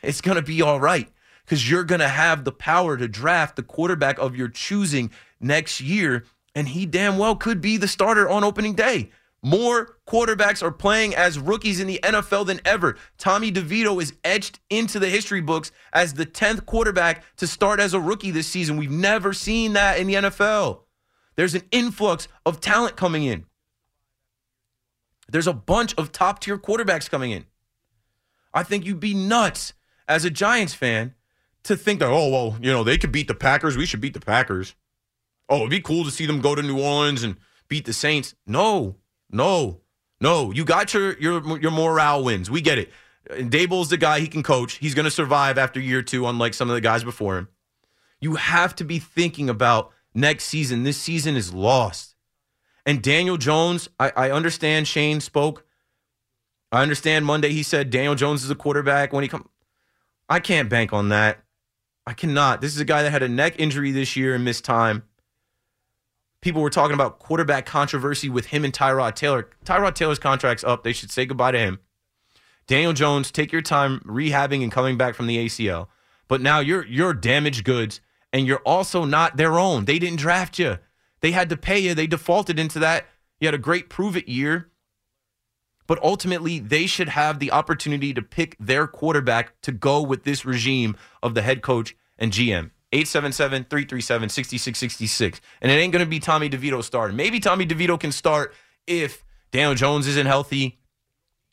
it's 0.03 0.21
going 0.21 0.37
to 0.37 0.43
be 0.43 0.61
all 0.61 0.81
right 0.81 1.09
because 1.45 1.71
you're 1.71 1.85
going 1.85 2.01
to 2.01 2.09
have 2.09 2.45
the 2.45 2.53
power 2.53 2.97
to 2.97 3.07
draft 3.07 3.55
the 3.55 3.63
quarterback 3.63 4.19
of 4.19 4.35
your 4.35 4.49
choosing 4.49 5.11
next 5.41 5.81
year. 5.81 6.25
And 6.55 6.69
he 6.69 6.85
damn 6.87 7.19
well 7.19 7.37
could 7.37 7.61
be 7.61 7.77
the 7.77 7.87
starter 7.87 8.29
on 8.29 8.43
opening 8.43 8.75
day. 8.75 9.11
More 9.47 9.99
quarterbacks 10.09 10.61
are 10.61 10.73
playing 10.73 11.15
as 11.15 11.39
rookies 11.39 11.79
in 11.79 11.87
the 11.87 12.01
NFL 12.03 12.49
than 12.49 12.61
ever. 12.65 12.97
Tommy 13.17 13.53
DeVito 13.53 14.03
is 14.03 14.13
etched 14.25 14.59
into 14.71 14.99
the 14.99 15.09
history 15.09 15.41
books 15.41 15.71
as 15.93 16.15
the 16.15 16.27
10th 16.27 16.67
quarterback 16.67 17.23
to 17.37 17.47
start 17.47 17.79
as 17.79 17.95
a 17.95 18.01
rookie 18.01 18.33
this 18.33 18.49
season. 18.49 18.77
We've 18.77 18.91
never 18.91 19.33
seen 19.33 19.75
that 19.75 20.01
in 20.01 20.09
the 20.09 20.15
NFL. 20.15 20.81
There's 21.37 21.55
an 21.55 21.63
influx 21.71 22.27
of 22.45 22.61
talent 22.61 22.97
coming 22.97 23.23
in. 23.23 23.47
There's 25.29 25.47
a 25.47 25.53
bunch 25.53 25.95
of 25.95 26.11
top 26.11 26.41
tier 26.41 26.59
quarterbacks 26.59 27.09
coming 27.09 27.31
in. 27.31 27.47
I 28.53 28.65
think 28.65 28.85
you'd 28.85 28.99
be 28.99 29.15
nuts 29.15 29.75
as 30.09 30.25
a 30.25 30.31
Giants 30.31 30.75
fan 30.75 31.15
to 31.63 31.77
think 31.77 32.01
that, 32.01 32.11
oh, 32.11 32.31
well, 32.31 32.57
you 32.61 32.73
know, 32.73 32.83
they 32.83 32.99
could 32.99 33.13
beat 33.13 33.29
the 33.29 33.35
Packers. 33.35 33.77
We 33.77 33.87
should 33.87 34.01
beat 34.01 34.15
the 34.15 34.19
Packers. 34.19 34.75
Oh, 35.49 35.59
it'd 35.59 35.71
be 35.71 35.81
cool 35.81 36.03
to 36.03 36.11
see 36.11 36.27
them 36.27 36.41
go 36.41 36.57
to 36.57 36.63
New 36.63 36.83
Orleans 36.83 37.23
and 37.23 37.37
beat 37.69 37.85
the 37.85 37.93
Saints. 37.93 38.35
No, 38.45 38.97
no, 39.31 39.81
no. 40.21 40.53
You 40.53 40.65
got 40.65 40.95
your 40.95 41.19
your 41.19 41.59
your 41.59 41.71
morale 41.71 42.25
wins. 42.25 42.51
We 42.51 42.61
get 42.61 42.79
it. 42.79 42.91
Daboll's 43.31 43.89
the 43.89 43.97
guy 43.97 44.21
he 44.21 44.29
can 44.29 44.43
coach. 44.43 44.75
He's 44.75 44.95
going 44.95 45.05
to 45.05 45.11
survive 45.11 45.59
after 45.59 45.81
year 45.81 46.03
two, 46.03 46.27
unlike 46.27 46.55
some 46.55 46.71
of 46.71 46.75
the 46.75 46.81
guys 46.81 47.03
before 47.03 47.37
him. 47.39 47.49
You 48.21 48.37
have 48.37 48.75
to 48.77 48.85
be 48.85 48.99
thinking 48.99 49.51
about 49.51 49.93
next 50.15 50.45
season. 50.45 50.85
This 50.85 50.97
season 50.97 51.37
is 51.37 51.53
lost. 51.53 52.15
And 52.85 53.03
Daniel 53.03 53.37
Jones, 53.37 53.89
I, 53.99 54.12
I 54.17 54.31
understand 54.31 54.87
Schoen 54.87 55.21
spoke. 55.21 55.65
I 56.71 56.83
understand 56.83 57.27
Monday 57.27 57.51
he 57.51 57.62
said 57.62 57.91
Daniel 57.91 58.15
Jones 58.15 58.45
is 58.45 58.51
a 58.51 58.55
quarterback 58.55 59.12
when 59.12 59.23
he 59.23 59.29
come. 59.29 59.49
I 60.29 60.41
can't 60.41 60.69
bank 60.69 60.93
on 60.93 61.09
that. 61.09 61.43
I 62.07 62.12
cannot. 62.12 62.61
This 62.61 62.75
is 62.75 62.81
a 62.81 62.85
guy 62.85 63.03
that 63.03 63.11
had 63.11 63.23
a 63.23 63.29
neck 63.29 63.57
injury 63.59 63.91
this 63.91 64.17
year 64.17 64.35
and 64.35 64.45
missed 64.45 64.65
time 64.65 65.03
people 66.40 66.62
were 66.62 66.70
talking 66.70 66.94
about 66.94 67.18
quarterback 67.18 67.66
controversy 67.66 68.29
with 68.29 68.46
him 68.46 68.64
and 68.64 68.72
Tyrod 68.72 69.14
Taylor. 69.14 69.49
Tyrod 69.64 69.94
Taylor's 69.94 70.18
contract's 70.18 70.64
up. 70.64 70.85
They 70.85 70.92
should 70.92 71.11
say 71.11 71.27
goodbye 71.27 71.53
to 71.53 71.59
him. 71.59 71.81
Daniel 72.66 72.92
Jones, 72.92 73.31
take 73.31 73.53
your 73.53 73.62
time 73.62 74.01
rehabbing 74.01 74.62
and 74.62 74.72
coming 74.72 74.96
back 74.96 75.14
from 75.14 75.27
the 75.27 75.44
ACL. 75.46 75.88
But 76.29 76.40
now 76.40 76.59
you're 76.59 76.85
you're 76.85 77.14
damaged 77.14 77.64
goods 77.64 78.01
and 78.33 78.46
you're 78.46 78.62
also 78.66 79.05
not 79.05 79.37
their 79.37 79.59
own. 79.59 79.85
They 79.85 79.99
didn't 79.99 80.18
draft 80.18 80.59
you. 80.59 80.79
They 81.20 81.33
had 81.33 81.49
to 81.51 81.57
pay 81.57 81.79
you. 81.79 81.94
They 81.94 82.07
defaulted 82.07 82.59
into 82.59 82.79
that. 82.81 83.07
You 83.40 83.46
had 83.46 83.55
a 83.55 83.59
great 83.59 83.88
prove 83.88 84.16
it 84.16 84.29
year. 84.29 84.70
But 85.87 86.03
ultimately, 86.03 86.59
they 86.59 86.87
should 86.87 87.11
have 87.11 87.38
the 87.38 87.53
opportunity 87.53 88.12
to 88.12 88.22
pick 88.22 88.57
their 88.59 88.88
quarterback 88.88 89.61
to 89.62 89.70
go 89.70 90.03
with 90.03 90.25
this 90.25 90.44
regime 90.44 90.96
of 91.22 91.35
the 91.35 91.42
head 91.42 91.62
coach 91.62 91.96
and 92.18 92.33
GM. 92.33 92.72
877 92.92 93.64
337 93.64 94.29
6666. 94.29 95.40
And 95.61 95.72
it 95.72 95.75
ain't 95.75 95.92
going 95.92 96.05
to 96.05 96.09
be 96.09 96.20
Tommy 96.20 96.49
DeVito 96.49 96.83
starting. 96.83 97.16
Maybe 97.16 97.40
Tommy 97.40 97.66
DeVito 97.66 97.99
can 97.99 98.12
start 98.12 98.55
if 98.87 99.25
Daniel 99.51 99.75
Jones 99.75 100.07
isn't 100.07 100.27
healthy, 100.27 100.79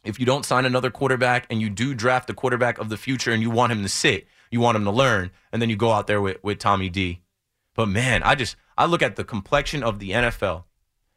if 0.04 0.20
you 0.20 0.26
don't 0.26 0.46
sign 0.46 0.66
another 0.66 0.92
quarterback 0.92 1.48
and 1.50 1.62
you 1.62 1.70
do 1.70 1.94
draft 1.94 2.28
the 2.28 2.34
quarterback 2.34 2.78
of 2.78 2.90
the 2.90 2.98
future 2.98 3.32
and 3.32 3.42
you 3.42 3.50
want 3.50 3.72
him 3.72 3.82
to 3.84 3.90
sit, 3.90 4.28
you 4.52 4.60
want 4.60 4.76
him 4.76 4.84
to 4.84 4.92
learn, 4.92 5.32
and 5.52 5.62
then 5.62 5.70
you 5.70 5.76
go 5.76 5.92
out 5.92 6.08
there 6.08 6.22
with, 6.22 6.44
with 6.44 6.60
Tommy 6.60 6.90
D. 6.90 7.22
But 7.74 7.88
man, 7.88 8.22
I 8.24 8.36
just 8.36 8.56
I 8.78 8.86
look 8.86 9.02
at 9.02 9.16
the 9.16 9.24
complexion 9.24 9.84
of 9.84 10.00
the 10.00 10.12
NFL. 10.12 10.66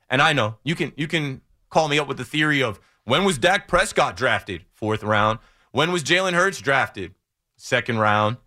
And 0.09 0.23
I 0.23 0.33
know 0.33 0.57
you 0.65 0.75
can 0.75 0.93
you 0.97 1.07
can 1.07 1.43
call 1.69 1.89
me 1.89 1.99
up 1.99 2.09
with 2.09 2.17
the 2.17 2.25
theory 2.25 2.63
of 2.63 2.81
when 3.05 3.25
was 3.25 3.39
Dak 3.39 3.69
Prescott 3.69 4.17
drafted? 4.17 4.65
Fourth 4.73 5.03
round. 5.03 5.39
When 5.73 5.93
was 5.93 6.03
Jalen 6.03 6.33
Hurts 6.33 6.61
drafted? 6.61 7.15
Second 7.57 7.99
round. 7.99 8.39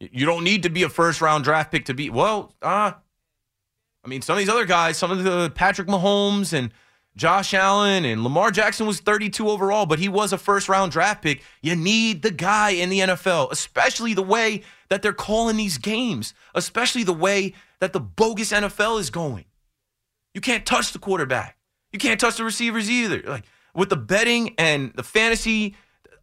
You 0.00 0.26
don't 0.26 0.44
need 0.44 0.64
to 0.64 0.70
be 0.70 0.82
a 0.82 0.88
first 0.88 1.20
round 1.20 1.44
draft 1.44 1.70
pick 1.72 1.86
to 1.86 1.94
be 1.94 2.10
well. 2.10 2.54
Uh, 2.60 2.92
I 4.04 4.08
mean, 4.08 4.22
some 4.22 4.34
of 4.34 4.38
these 4.38 4.48
other 4.48 4.66
guys, 4.66 4.98
some 4.98 5.10
of 5.10 5.24
the 5.24 5.50
Patrick 5.54 5.88
Mahomes 5.88 6.52
and 6.52 6.70
Josh 7.16 7.54
Allen 7.54 8.04
and 8.04 8.24
Lamar 8.24 8.50
Jackson 8.50 8.86
was 8.86 9.00
32 9.00 9.48
overall, 9.48 9.86
but 9.86 10.00
he 10.00 10.08
was 10.08 10.32
a 10.32 10.38
first 10.38 10.68
round 10.68 10.92
draft 10.92 11.22
pick. 11.22 11.42
You 11.62 11.76
need 11.76 12.22
the 12.22 12.32
guy 12.32 12.70
in 12.70 12.88
the 12.90 13.00
NFL, 13.00 13.52
especially 13.52 14.14
the 14.14 14.22
way 14.22 14.62
that 14.88 15.00
they're 15.00 15.12
calling 15.12 15.56
these 15.56 15.78
games, 15.78 16.34
especially 16.54 17.04
the 17.04 17.12
way 17.12 17.54
that 17.78 17.92
the 17.92 18.00
bogus 18.00 18.52
NFL 18.52 18.98
is 18.98 19.10
going. 19.10 19.44
You 20.34 20.40
can't 20.40 20.66
touch 20.66 20.92
the 20.92 20.98
quarterback. 20.98 21.56
You 21.92 22.00
can't 22.00 22.18
touch 22.18 22.36
the 22.36 22.44
receivers 22.44 22.90
either. 22.90 23.22
Like 23.24 23.44
with 23.74 23.90
the 23.90 23.96
betting 23.96 24.56
and 24.58 24.92
the 24.94 25.04
fantasy, 25.04 25.76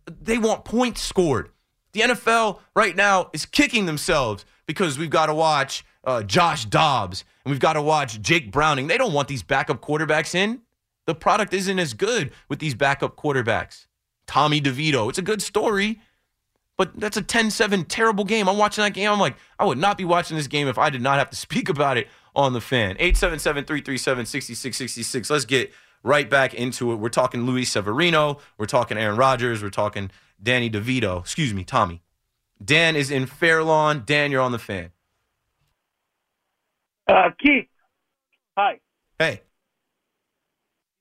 they 0.06 0.38
want 0.38 0.66
points 0.66 1.02
scored. 1.02 1.51
The 1.94 2.02
NFL 2.02 2.60
right 2.76 2.96
now 2.96 3.30
is 3.34 3.46
kicking 3.46 3.86
themselves 3.86 4.46
because 4.66 4.98
we've 4.98 5.10
got 5.10 5.28
to 5.28 5.34
watch 5.34 5.84
uh, 6.04 6.24
Josh 6.24 6.66
Dobbs 6.66 7.26
and 7.44 7.52
we've 7.52 7.60
got 7.60 7.74
to 7.74 7.82
watch 7.82 8.22
Jake 8.22 8.52
Browning. 8.52 8.88
They 8.88 8.98
don't 8.98 9.14
want 9.14 9.28
these 9.28 9.44
backup 9.44 9.82
quarterbacks 9.82 10.36
in. 10.36 10.62
The 11.08 11.16
product 11.16 11.54
isn't 11.54 11.80
as 11.80 11.94
good 11.94 12.32
with 12.48 12.60
these 12.60 12.76
backup 12.76 13.16
quarterbacks. 13.16 13.88
Tommy 14.28 14.62
DeVito, 14.62 15.10
it's 15.10 15.18
a 15.18 15.24
good 15.24 15.42
story, 15.42 16.00
but 16.78 16.98
that's 17.00 17.18
a 17.18 17.22
10 17.22 17.52
7 17.52 17.86
terrible 17.86 18.24
game. 18.24 18.48
I'm 18.48 18.58
watching 18.58 18.84
that 18.84 18.94
game. 18.94 19.12
I'm 19.12 19.20
like, 19.20 19.36
I 19.60 19.66
would 19.66 19.78
not 19.78 19.98
be 19.98 20.06
watching 20.06 20.38
this 20.38 20.48
game 20.48 20.68
if 20.68 20.78
I 20.78 20.90
did 20.90 21.02
not 21.02 21.20
have 21.20 21.30
to 21.32 21.36
speak 21.48 21.70
about 21.70 21.98
it 21.98 22.08
on 22.36 22.54
the 22.54 22.62
fan. 22.62 22.96
877 23.00 23.66
337 23.66 24.26
6666. 24.26 25.30
Let's 25.30 25.46
get 25.46 25.72
right 26.04 26.30
back 26.30 26.54
into 26.54 26.92
it. 26.92 26.96
We're 26.96 27.10
talking 27.10 27.46
Luis 27.46 27.72
Severino. 27.72 28.38
We're 28.58 28.66
talking 28.68 28.98
Aaron 28.98 29.18
Rodgers. 29.18 29.62
We're 29.62 29.70
talking 29.70 30.12
Danny 30.42 30.70
DeVito. 30.70 31.20
Excuse 31.20 31.54
me, 31.54 31.64
Tommy. 31.64 32.02
Dan 32.64 32.96
is 32.96 33.12
in 33.12 33.26
Fairlawn. 33.26 34.04
Dan, 34.06 34.32
you're 34.32 34.42
on 34.42 34.52
the 34.52 34.60
fan. 34.60 34.92
Uh, 37.08 37.30
Keith, 37.42 37.68
hi. 38.58 38.80
Hey. 39.20 39.42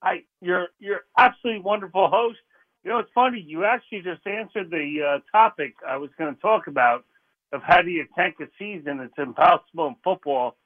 Hi. 0.02 0.22
You're 0.40 0.68
you're 0.78 1.02
absolutely 1.16 1.62
wonderful 1.62 2.08
host. 2.08 2.38
You 2.82 2.90
know, 2.90 2.98
it's 2.98 3.10
funny. 3.14 3.40
You 3.40 3.64
actually 3.64 4.00
just 4.00 4.26
answered 4.26 4.70
the 4.70 5.00
uh, 5.06 5.36
topic 5.36 5.74
I 5.86 5.98
was 5.98 6.10
going 6.18 6.34
to 6.34 6.40
talk 6.40 6.66
about 6.66 7.04
of 7.52 7.62
how 7.62 7.82
do 7.82 7.90
you 7.90 8.06
tank 8.16 8.36
a 8.40 8.46
season. 8.58 9.00
It's 9.00 9.18
impossible 9.18 9.88
in 9.88 9.96
football, 10.02 10.56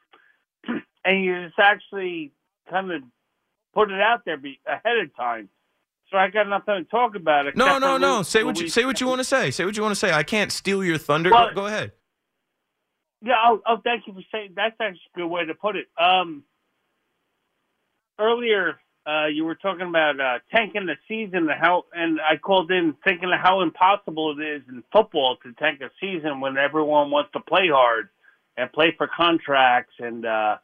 and 1.05 1.25
you 1.25 1.47
just 1.47 1.59
actually 1.59 2.33
kind 2.71 2.93
of 2.93 3.03
put 3.75 3.91
it 3.91 4.01
out 4.01 4.25
there 4.25 4.37
be, 4.37 4.61
ahead 4.67 4.99
of 4.99 5.15
time. 5.17 5.49
So 6.11 6.19
I 6.19 6.29
got 6.29 6.49
nothing 6.49 6.85
to 6.85 6.85
talk 6.85 7.17
about. 7.17 7.57
No, 7.57 7.79
no, 7.79 7.97
no. 7.97 8.23
Say 8.23 8.45
what 8.45 8.61
you 8.61 8.69
say. 8.69 8.85
What 8.85 9.01
you 9.01 9.07
want 9.07 9.21
to 9.21 9.25
say. 9.25 9.51
Say 9.51 9.65
what 9.65 9.77
you 9.77 9.83
want 9.83 9.93
to 9.93 9.99
say. 9.99 10.13
I 10.13 10.23
can't 10.23 10.53
steal 10.53 10.85
your 10.85 10.99
thunder. 10.99 11.31
Well, 11.31 11.49
go, 11.49 11.55
go 11.55 11.67
ahead. 11.67 11.93
Yeah. 13.23 13.35
Oh, 13.45 13.61
oh, 13.67 13.77
thank 13.83 14.07
you 14.07 14.13
for 14.13 14.23
saying. 14.31 14.53
That's 14.55 14.77
actually 14.81 15.01
a 15.17 15.19
good 15.19 15.27
way 15.27 15.47
to 15.47 15.55
put 15.55 15.77
it. 15.77 15.87
Um, 15.99 16.45
earlier, 18.21 18.79
uh, 19.07 19.27
you 19.27 19.45
were 19.45 19.55
talking 19.55 19.89
about 19.89 20.21
uh, 20.21 20.39
tanking 20.55 20.87
the 20.87 20.97
season 21.09 21.49
and 21.51 21.61
how, 21.61 21.85
and 21.93 22.21
I 22.21 22.37
called 22.37 22.71
in 22.71 22.95
thinking 23.03 23.33
of 23.33 23.41
how 23.41 23.63
impossible 23.63 24.37
it 24.39 24.43
is 24.45 24.63
in 24.69 24.83
football 24.93 25.37
to 25.43 25.53
tank 25.55 25.81
a 25.81 25.91
season 26.01 26.41
when 26.41 26.57
everyone 26.59 27.11
wants 27.11 27.33
to 27.33 27.41
play 27.41 27.69
hard 27.73 28.09
and 28.57 28.73
play 28.73 28.95
for 28.97 29.09
contracts 29.17 29.95
and. 29.99 30.27
uh 30.27 30.57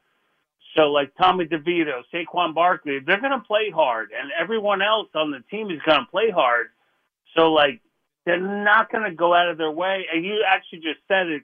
so 0.76 0.90
like 0.90 1.12
Tommy 1.16 1.46
DeVito, 1.46 2.02
Saquon 2.12 2.54
Barkley, 2.54 2.98
they're 3.04 3.20
going 3.20 3.32
to 3.32 3.40
play 3.46 3.70
hard, 3.74 4.10
and 4.18 4.30
everyone 4.40 4.82
else 4.82 5.08
on 5.14 5.30
the 5.30 5.40
team 5.50 5.70
is 5.70 5.80
going 5.84 6.00
to 6.00 6.06
play 6.10 6.30
hard. 6.30 6.68
So 7.36 7.52
like 7.52 7.80
they're 8.26 8.40
not 8.40 8.90
going 8.92 9.04
to 9.04 9.14
go 9.14 9.34
out 9.34 9.48
of 9.48 9.58
their 9.58 9.70
way. 9.70 10.06
And 10.12 10.24
you 10.24 10.44
actually 10.46 10.80
just 10.80 11.00
said 11.08 11.26
it 11.28 11.42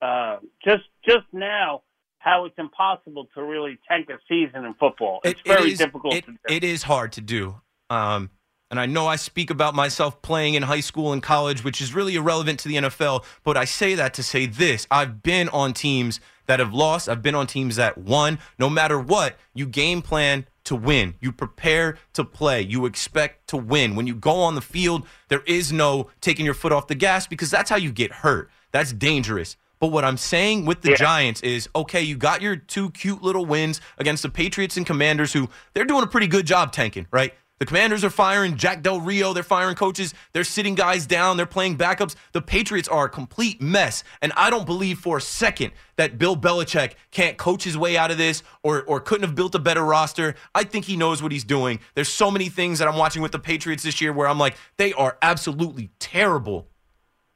uh, 0.00 0.38
just 0.64 0.84
just 1.06 1.26
now 1.32 1.82
how 2.18 2.44
it's 2.46 2.58
impossible 2.58 3.28
to 3.34 3.42
really 3.42 3.78
tank 3.88 4.08
a 4.10 4.18
season 4.28 4.64
in 4.64 4.74
football. 4.74 5.20
It's 5.24 5.40
It- 5.40 5.46
very 5.48 5.68
it 5.70 5.72
is, 5.72 5.78
difficult 5.78 6.14
it- 6.14 6.24
to 6.26 6.32
do. 6.32 6.38
It 6.48 6.64
is 6.64 6.82
hard 6.84 7.12
to 7.12 7.20
do. 7.20 7.60
Um, 7.90 8.30
and 8.70 8.78
I 8.78 8.86
know 8.86 9.06
I 9.06 9.16
speak 9.16 9.50
about 9.50 9.74
myself 9.74 10.20
playing 10.20 10.54
in 10.54 10.62
high 10.64 10.80
school 10.80 11.12
and 11.12 11.22
college, 11.22 11.64
which 11.64 11.80
is 11.80 11.94
really 11.94 12.16
irrelevant 12.16 12.60
to 12.60 12.68
the 12.68 12.76
NFL. 12.76 13.24
But 13.42 13.56
I 13.56 13.64
say 13.64 13.94
that 13.94 14.12
to 14.14 14.22
say 14.22 14.46
this: 14.46 14.86
I've 14.90 15.22
been 15.22 15.48
on 15.50 15.72
teams 15.72 16.20
that 16.48 16.58
have 16.58 16.74
lost. 16.74 17.08
I've 17.08 17.22
been 17.22 17.34
on 17.36 17.46
teams 17.46 17.76
that 17.76 17.96
won. 17.96 18.38
No 18.58 18.68
matter 18.68 18.98
what, 18.98 19.36
you 19.54 19.66
game 19.66 20.02
plan 20.02 20.46
to 20.64 20.74
win. 20.74 21.14
You 21.20 21.30
prepare 21.30 21.96
to 22.14 22.24
play. 22.24 22.62
You 22.62 22.84
expect 22.86 23.48
to 23.48 23.56
win. 23.56 23.94
When 23.94 24.06
you 24.06 24.14
go 24.14 24.40
on 24.40 24.54
the 24.54 24.60
field, 24.60 25.06
there 25.28 25.42
is 25.46 25.72
no 25.72 26.10
taking 26.20 26.44
your 26.44 26.54
foot 26.54 26.72
off 26.72 26.88
the 26.88 26.94
gas 26.94 27.26
because 27.26 27.50
that's 27.50 27.70
how 27.70 27.76
you 27.76 27.92
get 27.92 28.12
hurt. 28.12 28.50
That's 28.72 28.92
dangerous. 28.92 29.56
But 29.80 29.88
what 29.88 30.04
I'm 30.04 30.16
saying 30.16 30.66
with 30.66 30.82
the 30.82 30.94
Giants 30.96 31.40
is 31.42 31.68
okay, 31.74 32.02
you 32.02 32.16
got 32.16 32.42
your 32.42 32.56
two 32.56 32.90
cute 32.90 33.22
little 33.22 33.46
wins 33.46 33.80
against 33.96 34.24
the 34.24 34.28
Patriots 34.28 34.76
and 34.76 34.84
Commanders, 34.84 35.32
who 35.32 35.48
they're 35.72 35.84
doing 35.84 36.02
a 36.02 36.08
pretty 36.08 36.26
good 36.26 36.46
job 36.46 36.72
tanking, 36.72 37.06
right? 37.12 37.32
The 37.58 37.66
Commanders 37.66 38.04
are 38.04 38.10
firing 38.10 38.56
Jack 38.56 38.82
Del 38.82 39.00
Rio. 39.00 39.32
They're 39.32 39.42
firing 39.42 39.74
coaches. 39.74 40.14
They're 40.32 40.44
sitting 40.44 40.74
guys 40.74 41.06
down. 41.06 41.36
They're 41.36 41.46
playing 41.46 41.76
backups. 41.76 42.14
The 42.32 42.42
Patriots 42.42 42.88
are 42.88 43.06
a 43.06 43.08
complete 43.08 43.60
mess. 43.60 44.04
And 44.22 44.32
I 44.36 44.50
don't 44.50 44.66
believe 44.66 44.98
for 44.98 45.18
a 45.18 45.20
second 45.20 45.72
that 45.96 46.18
Bill 46.18 46.36
Belichick 46.36 46.94
can't 47.10 47.36
coach 47.36 47.64
his 47.64 47.76
way 47.76 47.96
out 47.96 48.10
of 48.10 48.18
this 48.18 48.42
or, 48.62 48.82
or 48.84 49.00
couldn't 49.00 49.26
have 49.26 49.34
built 49.34 49.54
a 49.54 49.58
better 49.58 49.84
roster. 49.84 50.34
I 50.54 50.64
think 50.64 50.84
he 50.84 50.96
knows 50.96 51.22
what 51.22 51.32
he's 51.32 51.44
doing. 51.44 51.80
There's 51.94 52.08
so 52.08 52.30
many 52.30 52.48
things 52.48 52.78
that 52.78 52.88
I'm 52.88 52.96
watching 52.96 53.22
with 53.22 53.32
the 53.32 53.38
Patriots 53.38 53.82
this 53.82 54.00
year 54.00 54.12
where 54.12 54.28
I'm 54.28 54.38
like, 54.38 54.56
they 54.76 54.92
are 54.92 55.18
absolutely 55.22 55.90
terrible 55.98 56.68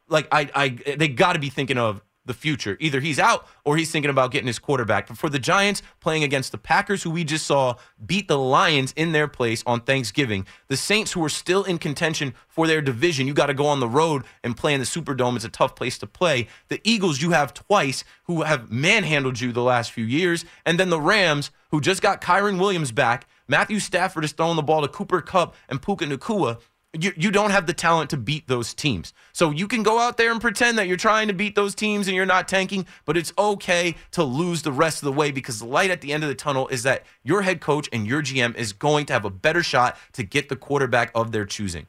like 0.08 0.28
I, 0.30 0.48
I 0.54 0.68
they 0.96 1.08
got 1.08 1.32
to 1.32 1.38
be 1.38 1.48
thinking 1.48 1.78
of 1.78 2.02
the 2.24 2.34
future. 2.34 2.76
Either 2.80 3.00
he's 3.00 3.18
out 3.18 3.46
or 3.64 3.76
he's 3.76 3.90
thinking 3.90 4.10
about 4.10 4.30
getting 4.30 4.46
his 4.46 4.58
quarterback. 4.58 5.08
But 5.08 5.18
for 5.18 5.28
the 5.28 5.38
Giants 5.38 5.82
playing 6.00 6.22
against 6.24 6.52
the 6.52 6.58
Packers, 6.58 7.02
who 7.02 7.10
we 7.10 7.24
just 7.24 7.46
saw 7.46 7.74
beat 8.04 8.28
the 8.28 8.38
Lions 8.38 8.92
in 8.96 9.12
their 9.12 9.28
place 9.28 9.62
on 9.66 9.80
Thanksgiving, 9.80 10.46
the 10.68 10.76
Saints, 10.76 11.12
who 11.12 11.24
are 11.24 11.28
still 11.28 11.64
in 11.64 11.78
contention 11.78 12.34
for 12.48 12.66
their 12.66 12.80
division, 12.80 13.26
you 13.26 13.34
got 13.34 13.46
to 13.46 13.54
go 13.54 13.66
on 13.66 13.80
the 13.80 13.88
road 13.88 14.24
and 14.44 14.56
play 14.56 14.74
in 14.74 14.80
the 14.80 14.86
Superdome. 14.86 15.36
It's 15.36 15.44
a 15.44 15.48
tough 15.48 15.74
place 15.74 15.98
to 15.98 16.06
play. 16.06 16.48
The 16.68 16.80
Eagles, 16.84 17.20
you 17.20 17.30
have 17.30 17.54
twice, 17.54 18.04
who 18.24 18.42
have 18.42 18.70
manhandled 18.70 19.40
you 19.40 19.52
the 19.52 19.62
last 19.62 19.92
few 19.92 20.04
years, 20.04 20.44
and 20.64 20.78
then 20.78 20.90
the 20.90 21.00
Rams, 21.00 21.50
who 21.70 21.80
just 21.80 22.02
got 22.02 22.20
Kyren 22.20 22.58
Williams 22.58 22.92
back. 22.92 23.26
Matthew 23.48 23.80
Stafford 23.80 24.24
is 24.24 24.32
throwing 24.32 24.56
the 24.56 24.62
ball 24.62 24.82
to 24.82 24.88
Cooper 24.88 25.20
Kupp 25.20 25.54
and 25.68 25.82
Puka 25.82 26.06
Nacua 26.06 26.58
you, 26.98 27.12
you 27.16 27.30
don't 27.30 27.50
have 27.50 27.66
the 27.66 27.72
talent 27.72 28.10
to 28.10 28.16
beat 28.16 28.48
those 28.48 28.74
teams. 28.74 29.14
So 29.32 29.50
you 29.50 29.66
can 29.66 29.82
go 29.82 29.98
out 29.98 30.18
there 30.18 30.30
and 30.30 30.40
pretend 30.40 30.76
that 30.78 30.88
you're 30.88 30.96
trying 30.96 31.28
to 31.28 31.34
beat 31.34 31.54
those 31.54 31.74
teams 31.74 32.06
and 32.06 32.14
you're 32.14 32.26
not 32.26 32.48
tanking, 32.48 32.86
but 33.06 33.16
it's 33.16 33.32
okay 33.38 33.94
to 34.12 34.22
lose 34.22 34.62
the 34.62 34.72
rest 34.72 34.98
of 34.98 35.06
the 35.06 35.12
way 35.12 35.30
because 35.30 35.58
the 35.58 35.66
light 35.66 35.90
at 35.90 36.02
the 36.02 36.12
end 36.12 36.22
of 36.22 36.28
the 36.28 36.34
tunnel 36.34 36.68
is 36.68 36.82
that 36.82 37.04
your 37.22 37.42
head 37.42 37.60
coach 37.60 37.88
and 37.92 38.06
your 38.06 38.22
GM 38.22 38.54
is 38.56 38.72
going 38.72 39.06
to 39.06 39.12
have 39.14 39.24
a 39.24 39.30
better 39.30 39.62
shot 39.62 39.96
to 40.12 40.22
get 40.22 40.48
the 40.48 40.56
quarterback 40.56 41.10
of 41.14 41.32
their 41.32 41.46
choosing. 41.46 41.86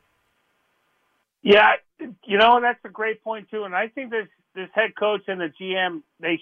Yeah, 1.41 1.73
you 2.23 2.37
know 2.37 2.61
that's 2.61 2.79
a 2.85 2.89
great 2.89 3.21
point 3.21 3.49
too, 3.51 3.65
and 3.65 3.75
I 3.75 3.89
think 3.89 4.11
this 4.11 4.27
this 4.55 4.69
head 4.73 4.95
coach 4.97 5.23
and 5.27 5.41
the 5.41 5.51
GM 5.61 6.01
they 6.21 6.39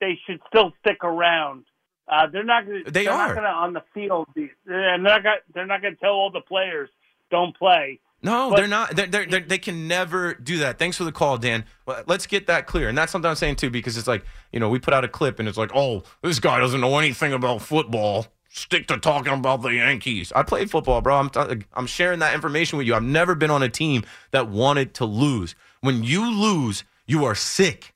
they 0.00 0.18
should 0.26 0.40
still 0.48 0.72
stick 0.80 1.04
around. 1.04 1.64
Uh, 2.08 2.26
they're 2.32 2.42
not. 2.42 2.64
They 2.66 3.04
they're 3.04 3.12
are. 3.12 3.28
not 3.28 3.34
going 3.34 3.44
to 3.44 3.50
on 3.50 3.72
the 3.74 3.82
field. 3.92 4.28
They're 4.64 4.96
not. 4.96 5.22
Gonna, 5.22 5.36
they're 5.52 5.66
not 5.66 5.82
going 5.82 5.94
to 5.94 6.00
tell 6.00 6.12
all 6.12 6.30
the 6.30 6.40
players 6.40 6.88
don't 7.30 7.56
play. 7.56 8.00
No, 8.22 8.50
But- 8.50 8.56
they're 8.56 8.66
not. 8.68 8.94
They're, 8.96 9.06
they're, 9.06 9.26
they're, 9.26 9.40
they 9.40 9.58
can 9.58 9.88
never 9.88 10.34
do 10.34 10.58
that. 10.58 10.78
Thanks 10.78 10.96
for 10.98 11.04
the 11.04 11.12
call, 11.12 11.38
Dan. 11.38 11.64
Let's 12.06 12.26
get 12.26 12.46
that 12.48 12.66
clear. 12.66 12.88
And 12.88 12.96
that's 12.98 13.10
something 13.12 13.28
I'm 13.28 13.34
saying 13.36 13.56
too, 13.56 13.70
because 13.70 13.96
it's 13.96 14.06
like, 14.08 14.24
you 14.52 14.60
know, 14.60 14.68
we 14.68 14.78
put 14.78 14.92
out 14.92 15.04
a 15.04 15.08
clip 15.08 15.38
and 15.38 15.48
it's 15.48 15.56
like, 15.56 15.70
oh, 15.74 16.02
this 16.22 16.38
guy 16.38 16.60
doesn't 16.60 16.80
know 16.80 16.98
anything 16.98 17.32
about 17.32 17.62
football. 17.62 18.26
Stick 18.52 18.88
to 18.88 18.98
talking 18.98 19.32
about 19.32 19.62
the 19.62 19.68
Yankees. 19.74 20.32
I 20.34 20.42
played 20.42 20.70
football, 20.70 21.00
bro. 21.00 21.16
I'm, 21.16 21.30
t- 21.30 21.64
I'm 21.72 21.86
sharing 21.86 22.18
that 22.18 22.34
information 22.34 22.78
with 22.78 22.86
you. 22.86 22.94
I've 22.94 23.02
never 23.02 23.34
been 23.36 23.50
on 23.50 23.62
a 23.62 23.68
team 23.68 24.02
that 24.32 24.48
wanted 24.48 24.92
to 24.94 25.04
lose. 25.04 25.54
When 25.82 26.02
you 26.02 26.28
lose, 26.30 26.82
you 27.06 27.24
are 27.24 27.36
sick. 27.36 27.94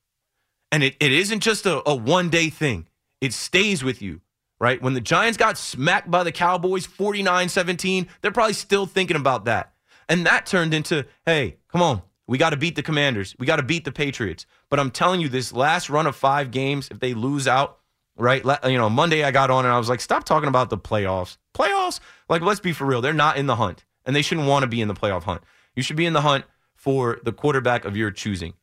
And 0.70 0.83
it, 0.85 0.97
it 1.01 1.12
isn't 1.12 1.40
just 1.40 1.66
a, 1.66 1.83
a 1.88 1.94
one 1.94 2.31
day 2.31 2.51
thing, 2.51 2.87
it 3.20 3.33
stays 3.33 3.83
with 3.85 4.01
you, 4.01 4.20
right? 4.64 4.81
When 4.81 4.94
the 4.94 5.00
Giants 5.03 5.37
got 5.37 5.59
smacked 5.59 6.11
by 6.11 6.24
the 6.24 6.33
Cowboys 6.33 6.87
49 6.87 7.50
17, 7.50 8.09
they're 8.22 8.33
probably 8.33 8.55
still 8.55 8.87
thinking 8.87 9.18
about 9.18 9.44
that. 9.44 9.74
And 10.09 10.24
that 10.24 10.46
turned 10.46 10.72
into, 10.72 11.05
hey, 11.27 11.59
come 11.70 11.83
on, 11.83 12.00
we 12.27 12.38
got 12.38 12.50
to 12.50 12.57
beat 12.57 12.74
the 12.74 12.83
Commanders. 12.83 13.37
We 13.38 13.44
got 13.44 13.57
to 13.57 13.62
beat 13.62 13.85
the 13.85 13.92
Patriots. 13.92 14.46
But 14.70 14.81
I'm 14.81 14.90
telling 14.90 15.20
you, 15.20 15.29
this 15.29 15.53
last 15.53 15.90
run 15.90 16.07
of 16.07 16.16
five 16.16 16.50
games, 16.50 16.88
if 16.90 16.98
they 16.98 17.12
lose 17.12 17.46
out, 17.46 17.77
right? 18.16 18.42
You 18.64 18.79
know, 18.79 18.88
Monday 18.88 19.22
I 19.22 19.33
got 19.33 19.50
on 19.50 19.66
and 19.66 19.74
I 19.74 19.77
was 19.77 19.90
like, 19.90 20.00
stop 20.00 20.24
talking 20.24 20.48
about 20.48 20.70
the 20.70 20.79
playoffs. 20.79 21.37
Playoffs? 21.55 22.00
Like, 22.31 22.40
let's 22.40 22.61
be 22.61 22.72
for 22.72 22.87
real. 22.87 23.03
They're 23.03 23.12
not 23.12 23.37
in 23.37 23.46
the 23.46 23.57
hunt, 23.57 23.85
and 24.07 24.16
they 24.16 24.22
shouldn't 24.22 24.48
want 24.48 24.62
to 24.62 24.66
be 24.66 24.81
in 24.81 24.88
the 24.88 24.94
playoff 24.94 25.24
hunt. 25.24 25.42
You 25.77 25.83
should 25.83 25.96
be 25.96 26.07
in 26.07 26.14
the 26.14 26.22
hunt 26.22 26.46
for 26.74 27.20
the 27.22 27.33
quarterback 27.33 27.85
of 27.85 27.98
your 27.98 28.11
choosing. 28.11 28.55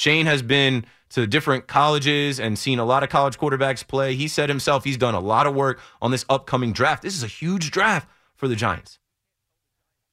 Schoen 0.00 0.24
has 0.24 0.40
been 0.40 0.86
to 1.10 1.26
different 1.26 1.66
colleges 1.66 2.40
and 2.40 2.58
seen 2.58 2.78
a 2.78 2.86
lot 2.86 3.02
of 3.02 3.10
college 3.10 3.38
quarterbacks 3.38 3.86
play. 3.86 4.14
He 4.14 4.28
said 4.28 4.48
himself 4.48 4.84
he's 4.84 4.96
done 4.96 5.14
a 5.14 5.20
lot 5.20 5.46
of 5.46 5.54
work 5.54 5.78
on 6.00 6.10
this 6.10 6.24
upcoming 6.30 6.72
draft. 6.72 7.02
This 7.02 7.14
is 7.14 7.22
a 7.22 7.26
huge 7.26 7.70
draft 7.70 8.08
for 8.34 8.48
the 8.48 8.56
Giants. 8.56 8.98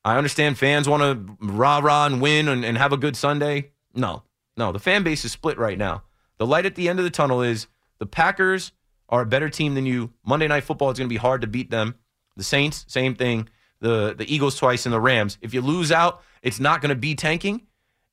I 0.03 0.17
understand 0.17 0.57
fans 0.57 0.89
want 0.89 1.03
to 1.03 1.37
rah 1.39 1.79
rah 1.79 2.05
and 2.05 2.21
win 2.21 2.49
and, 2.49 2.65
and 2.65 2.77
have 2.77 2.91
a 2.91 2.97
good 2.97 3.15
Sunday. 3.15 3.71
No, 3.95 4.23
no, 4.57 4.73
the 4.73 4.79
fan 4.79 5.03
base 5.03 5.23
is 5.23 5.31
split 5.31 5.57
right 5.57 5.77
now. 5.77 6.03
The 6.37 6.45
light 6.45 6.65
at 6.65 6.75
the 6.75 6.89
end 6.89 6.99
of 6.99 7.05
the 7.05 7.09
tunnel 7.09 7.41
is 7.41 7.67
the 7.97 8.05
Packers 8.05 8.73
are 9.07 9.21
a 9.21 9.25
better 9.25 9.49
team 9.49 9.73
than 9.73 9.85
you. 9.85 10.11
Monday 10.25 10.49
Night 10.49 10.65
Football 10.65 10.91
is 10.91 10.97
going 10.97 11.07
to 11.07 11.13
be 11.13 11.15
hard 11.15 11.39
to 11.39 11.47
beat 11.47 11.71
them. 11.71 11.95
The 12.35 12.43
Saints, 12.43 12.83
same 12.89 13.15
thing. 13.15 13.47
The 13.79 14.13
the 14.17 14.33
Eagles 14.33 14.57
twice 14.57 14.85
and 14.85 14.91
the 14.91 14.99
Rams. 14.99 15.37
If 15.41 15.53
you 15.53 15.61
lose 15.61 15.93
out, 15.93 16.23
it's 16.41 16.59
not 16.59 16.81
going 16.81 16.89
to 16.89 16.95
be 16.95 17.15
tanking. 17.15 17.61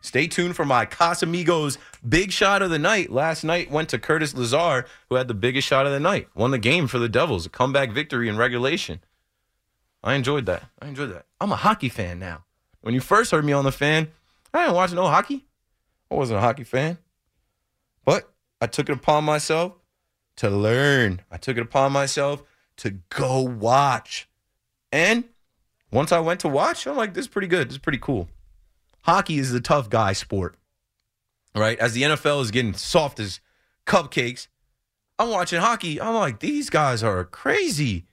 Stay 0.00 0.26
tuned 0.26 0.56
for 0.56 0.64
my 0.64 0.84
Casamigos 0.84 1.78
big 2.06 2.32
shot 2.32 2.62
of 2.62 2.70
the 2.70 2.78
night. 2.78 3.10
Last 3.10 3.44
night 3.44 3.70
went 3.70 3.88
to 3.90 3.98
Curtis 3.98 4.34
Lazar, 4.34 4.86
who 5.08 5.14
had 5.14 5.28
the 5.28 5.34
biggest 5.34 5.68
shot 5.68 5.86
of 5.86 5.92
the 5.92 6.00
night. 6.00 6.28
Won 6.34 6.50
the 6.50 6.58
game 6.58 6.86
for 6.86 6.98
the 6.98 7.08
Devils. 7.08 7.46
A 7.46 7.48
comeback 7.48 7.92
victory 7.92 8.28
in 8.28 8.36
regulation. 8.36 9.00
I 10.02 10.14
enjoyed 10.14 10.46
that. 10.46 10.64
I 10.80 10.88
enjoyed 10.88 11.12
that. 11.12 11.26
I'm 11.40 11.52
a 11.52 11.56
hockey 11.56 11.88
fan 11.88 12.18
now. 12.18 12.44
When 12.80 12.94
you 12.94 13.00
first 13.00 13.30
heard 13.30 13.44
me 13.44 13.52
on 13.52 13.64
the 13.64 13.72
fan, 13.72 14.10
I 14.52 14.62
didn't 14.62 14.74
watch 14.74 14.92
no 14.92 15.06
hockey. 15.06 15.46
I 16.10 16.14
wasn't 16.14 16.38
a 16.38 16.42
hockey 16.42 16.64
fan. 16.64 16.98
But 18.04 18.31
I 18.62 18.66
took 18.66 18.88
it 18.88 18.92
upon 18.92 19.24
myself 19.24 19.72
to 20.36 20.48
learn. 20.48 21.22
I 21.32 21.36
took 21.36 21.56
it 21.56 21.62
upon 21.62 21.90
myself 21.90 22.44
to 22.76 22.90
go 23.08 23.40
watch. 23.40 24.28
And 24.92 25.24
once 25.90 26.12
I 26.12 26.20
went 26.20 26.38
to 26.40 26.48
watch, 26.48 26.86
I'm 26.86 26.96
like, 26.96 27.12
this 27.12 27.24
is 27.24 27.28
pretty 27.28 27.48
good. 27.48 27.68
This 27.68 27.74
is 27.74 27.82
pretty 27.82 27.98
cool. 27.98 28.28
Hockey 29.02 29.38
is 29.38 29.50
the 29.50 29.60
tough 29.60 29.90
guy 29.90 30.12
sport. 30.12 30.54
Right? 31.56 31.76
As 31.80 31.94
the 31.94 32.02
NFL 32.02 32.40
is 32.40 32.52
getting 32.52 32.74
soft 32.74 33.18
as 33.18 33.40
cupcakes, 33.84 34.46
I'm 35.18 35.30
watching 35.30 35.60
hockey. 35.60 36.00
I'm 36.00 36.14
like, 36.14 36.38
these 36.38 36.70
guys 36.70 37.02
are 37.02 37.24
crazy. 37.24 38.06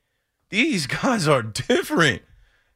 These 0.50 0.88
guys 1.04 1.28
are 1.28 1.44
different. 1.44 2.24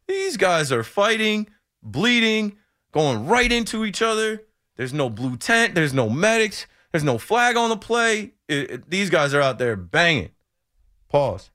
These 0.07 0.37
guys 0.37 0.71
are 0.71 0.83
fighting, 0.83 1.47
bleeding, 1.81 2.55
going 2.91 3.25
right 3.25 3.51
into 3.51 3.83
each 3.83 4.03
other. 4.03 4.43
There's 4.75 4.93
no 4.93 5.09
blue 5.09 5.37
tent, 5.37 5.73
there's 5.73 5.93
no 5.93 6.07
medics, 6.07 6.67
there's 6.93 7.03
no 7.03 7.17
flag 7.17 7.57
on 7.57 7.69
the 7.69 7.75
play. 7.75 8.33
It, 8.47 8.71
it, 8.71 8.89
these 8.89 9.09
guys 9.09 9.33
are 9.33 9.41
out 9.41 9.57
there 9.57 9.75
banging. 9.75 10.29
Pause. 11.09 11.49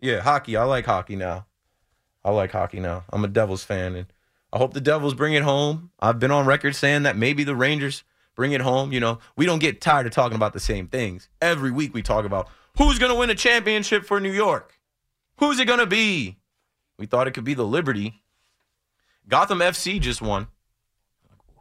Yeah, 0.00 0.20
hockey. 0.20 0.56
I 0.56 0.62
like 0.62 0.86
hockey 0.86 1.16
now. 1.16 1.46
I 2.24 2.30
like 2.30 2.52
hockey 2.52 2.78
now. 2.78 3.02
I'm 3.10 3.24
a 3.24 3.28
Devils 3.28 3.64
fan, 3.64 3.96
and 3.96 4.06
I 4.52 4.58
hope 4.58 4.72
the 4.72 4.80
Devils 4.80 5.14
bring 5.14 5.34
it 5.34 5.42
home. 5.42 5.90
I've 5.98 6.20
been 6.20 6.30
on 6.30 6.46
record 6.46 6.76
saying 6.76 7.02
that 7.02 7.16
maybe 7.16 7.42
the 7.42 7.56
Rangers 7.56 8.04
bring 8.36 8.52
it 8.52 8.60
home. 8.60 8.92
You 8.92 9.00
know, 9.00 9.18
we 9.36 9.46
don't 9.46 9.58
get 9.58 9.80
tired 9.80 10.06
of 10.06 10.12
talking 10.12 10.36
about 10.36 10.52
the 10.52 10.60
same 10.60 10.86
things. 10.86 11.28
Every 11.40 11.72
week 11.72 11.92
we 11.92 12.02
talk 12.02 12.24
about 12.24 12.48
who's 12.78 13.00
going 13.00 13.10
to 13.10 13.18
win 13.18 13.30
a 13.30 13.34
championship 13.34 14.04
for 14.04 14.20
New 14.20 14.32
York. 14.32 14.78
Who's 15.38 15.58
it 15.58 15.64
going 15.64 15.80
to 15.80 15.86
be? 15.86 16.38
We 16.98 17.06
thought 17.06 17.26
it 17.26 17.32
could 17.32 17.42
be 17.42 17.54
the 17.54 17.66
Liberty. 17.66 18.22
Gotham 19.28 19.58
FC 19.58 20.00
just 20.00 20.22
won. 20.22 20.46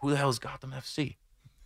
Who 0.02 0.12
the 0.12 0.18
hell 0.18 0.30
is 0.30 0.38
Gotham 0.38 0.72
FC? 0.72 1.16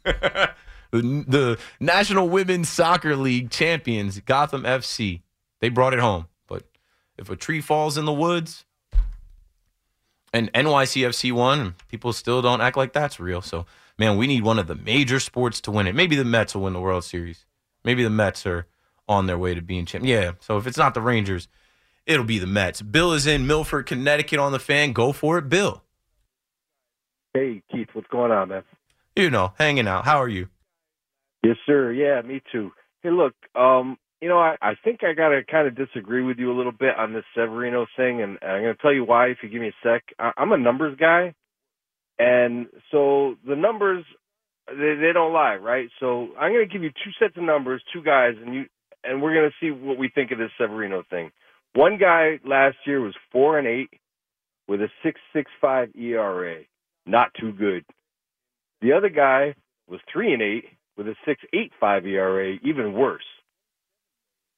the, 0.92 1.58
National 1.80 2.30
Women's 2.30 2.70
Soccer 2.70 3.16
League 3.16 3.50
champions, 3.50 4.20
Gotham 4.22 4.64
FC. 4.64 5.22
They 5.60 5.70
brought 5.70 5.94
it 5.94 6.00
home. 6.00 6.28
But 6.48 6.64
if 7.18 7.30
a 7.30 7.36
tree 7.36 7.62
falls 7.62 7.98
in 7.98 8.06
the 8.06 8.14
woods 8.14 8.66
and 10.34 10.52
NYCFC 10.54 11.32
won, 11.32 11.76
people 11.88 12.14
still 12.14 12.42
don't 12.42 12.62
act 12.62 12.78
like 12.78 12.94
that's 12.94 13.20
real. 13.20 13.42
So, 13.42 13.66
man, 13.98 14.18
we 14.18 14.28
need 14.28 14.44
one 14.44 14.60
of 14.60 14.68
the 14.68 14.76
major 14.76 15.20
sports 15.20 15.62
to 15.62 15.72
win 15.72 15.88
it. 15.88 15.96
Maybe 15.96 16.16
the 16.16 16.26
Mets 16.26 16.56
will 16.56 16.64
win 16.64 16.74
the 16.74 16.82
World 16.82 17.04
Series. 17.04 17.46
Maybe 17.84 18.04
the 18.04 18.10
Mets 18.10 18.46
are 18.46 18.68
on 19.08 19.28
their 19.28 19.38
way 19.38 19.54
to 19.54 19.62
being 19.62 19.86
champ. 19.86 20.06
Yeah. 20.06 20.32
So 20.40 20.58
if 20.58 20.68
it's 20.68 20.78
not 20.78 20.94
the 20.94 21.02
Rangers, 21.02 21.48
it'll 22.06 22.26
be 22.26 22.40
the 22.40 22.48
Mets. 22.48 22.82
Bill 22.82 23.14
is 23.14 23.28
in 23.28 23.48
Milford, 23.48 23.86
Connecticut 23.86 24.40
on 24.40 24.52
the 24.52 24.60
fan. 24.60 24.94
Go 24.94 25.12
for 25.12 25.38
it, 25.38 25.50
Bill. 25.50 25.84
Hey, 27.34 27.62
Keith, 27.72 27.90
what's 27.94 28.08
going 28.08 28.32
on, 28.32 28.50
man? 28.50 28.64
You 29.16 29.30
know, 29.30 29.54
hanging 29.58 29.88
out. 29.88 30.06
How 30.06 30.22
are 30.22 30.30
you? 30.30 30.50
Yes, 31.46 31.58
sir. 31.68 31.94
Yeah, 31.94 32.22
me 32.28 32.42
too. 32.52 32.72
Hey, 33.04 33.12
look, 33.12 33.36
um, 33.56 33.98
you 34.22 34.30
know, 34.30 34.40
I, 34.40 34.56
I 34.64 34.74
think 34.84 35.02
I 35.04 35.14
got 35.14 35.30
to 35.30 35.44
kind 35.50 35.68
of 35.68 35.76
disagree 35.78 36.24
with 36.24 36.40
you 36.40 36.52
a 36.52 36.58
little 36.58 36.72
bit 36.72 36.98
on 36.98 37.14
this 37.14 37.26
Severino 37.36 37.86
thing, 37.96 38.24
and 38.24 38.40
I'm 38.42 38.64
going 38.64 38.76
to 38.76 38.82
tell 38.82 38.94
you 38.94 39.06
why 39.06 39.28
if 39.28 39.38
you 39.44 39.50
give 39.50 39.62
me 39.62 39.70
a 39.70 39.74
sec. 39.88 40.04
I, 40.20 40.32
I'm 40.38 40.54
a 40.54 40.58
numbers 40.58 40.98
guy, 41.00 41.36
and 42.20 42.68
so 42.92 43.36
the 43.48 43.56
numbers 43.56 44.06
they, 44.68 44.96
they 45.00 45.14
don't 45.14 45.34
lie, 45.34 45.58
right? 45.58 45.90
So 46.00 46.30
I'm 46.40 46.52
going 46.52 46.68
to 46.68 46.74
give 46.74 46.84
you 46.84 46.90
two 46.92 47.12
sets 47.20 47.38
of 47.38 47.44
numbers, 47.44 47.84
two 47.94 48.02
guys, 48.04 48.34
and 48.44 48.56
you 48.56 48.66
and 49.04 49.22
we're 49.22 49.36
going 49.36 49.52
to 49.52 49.56
see 49.66 49.72
what 49.72 50.00
we 50.00 50.10
think 50.16 50.32
of 50.32 50.40
this 50.40 50.52
Severino 50.60 51.04
thing. 51.12 51.32
One 51.76 52.00
guy 52.00 52.40
last 52.44 52.78
year 52.88 53.02
was 53.02 53.16
four 53.32 53.60
and 53.60 53.68
eight 53.68 53.92
with 54.68 54.82
a 54.82 54.90
six 55.04 55.22
six 55.34 55.52
five 55.62 55.90
ERA, 55.96 56.64
not 57.06 57.30
too 57.40 57.54
good. 57.54 57.86
The 58.82 58.94
other 58.94 59.10
guy 59.10 59.56
was 59.88 60.02
three 60.12 60.34
and 60.34 60.42
eight 60.42 60.66
with 60.98 61.08
a 61.08 61.16
six 61.26 61.42
eight 61.54 61.72
five 61.80 62.06
ERA, 62.06 62.56
even 62.64 62.94
worse. 62.94 63.24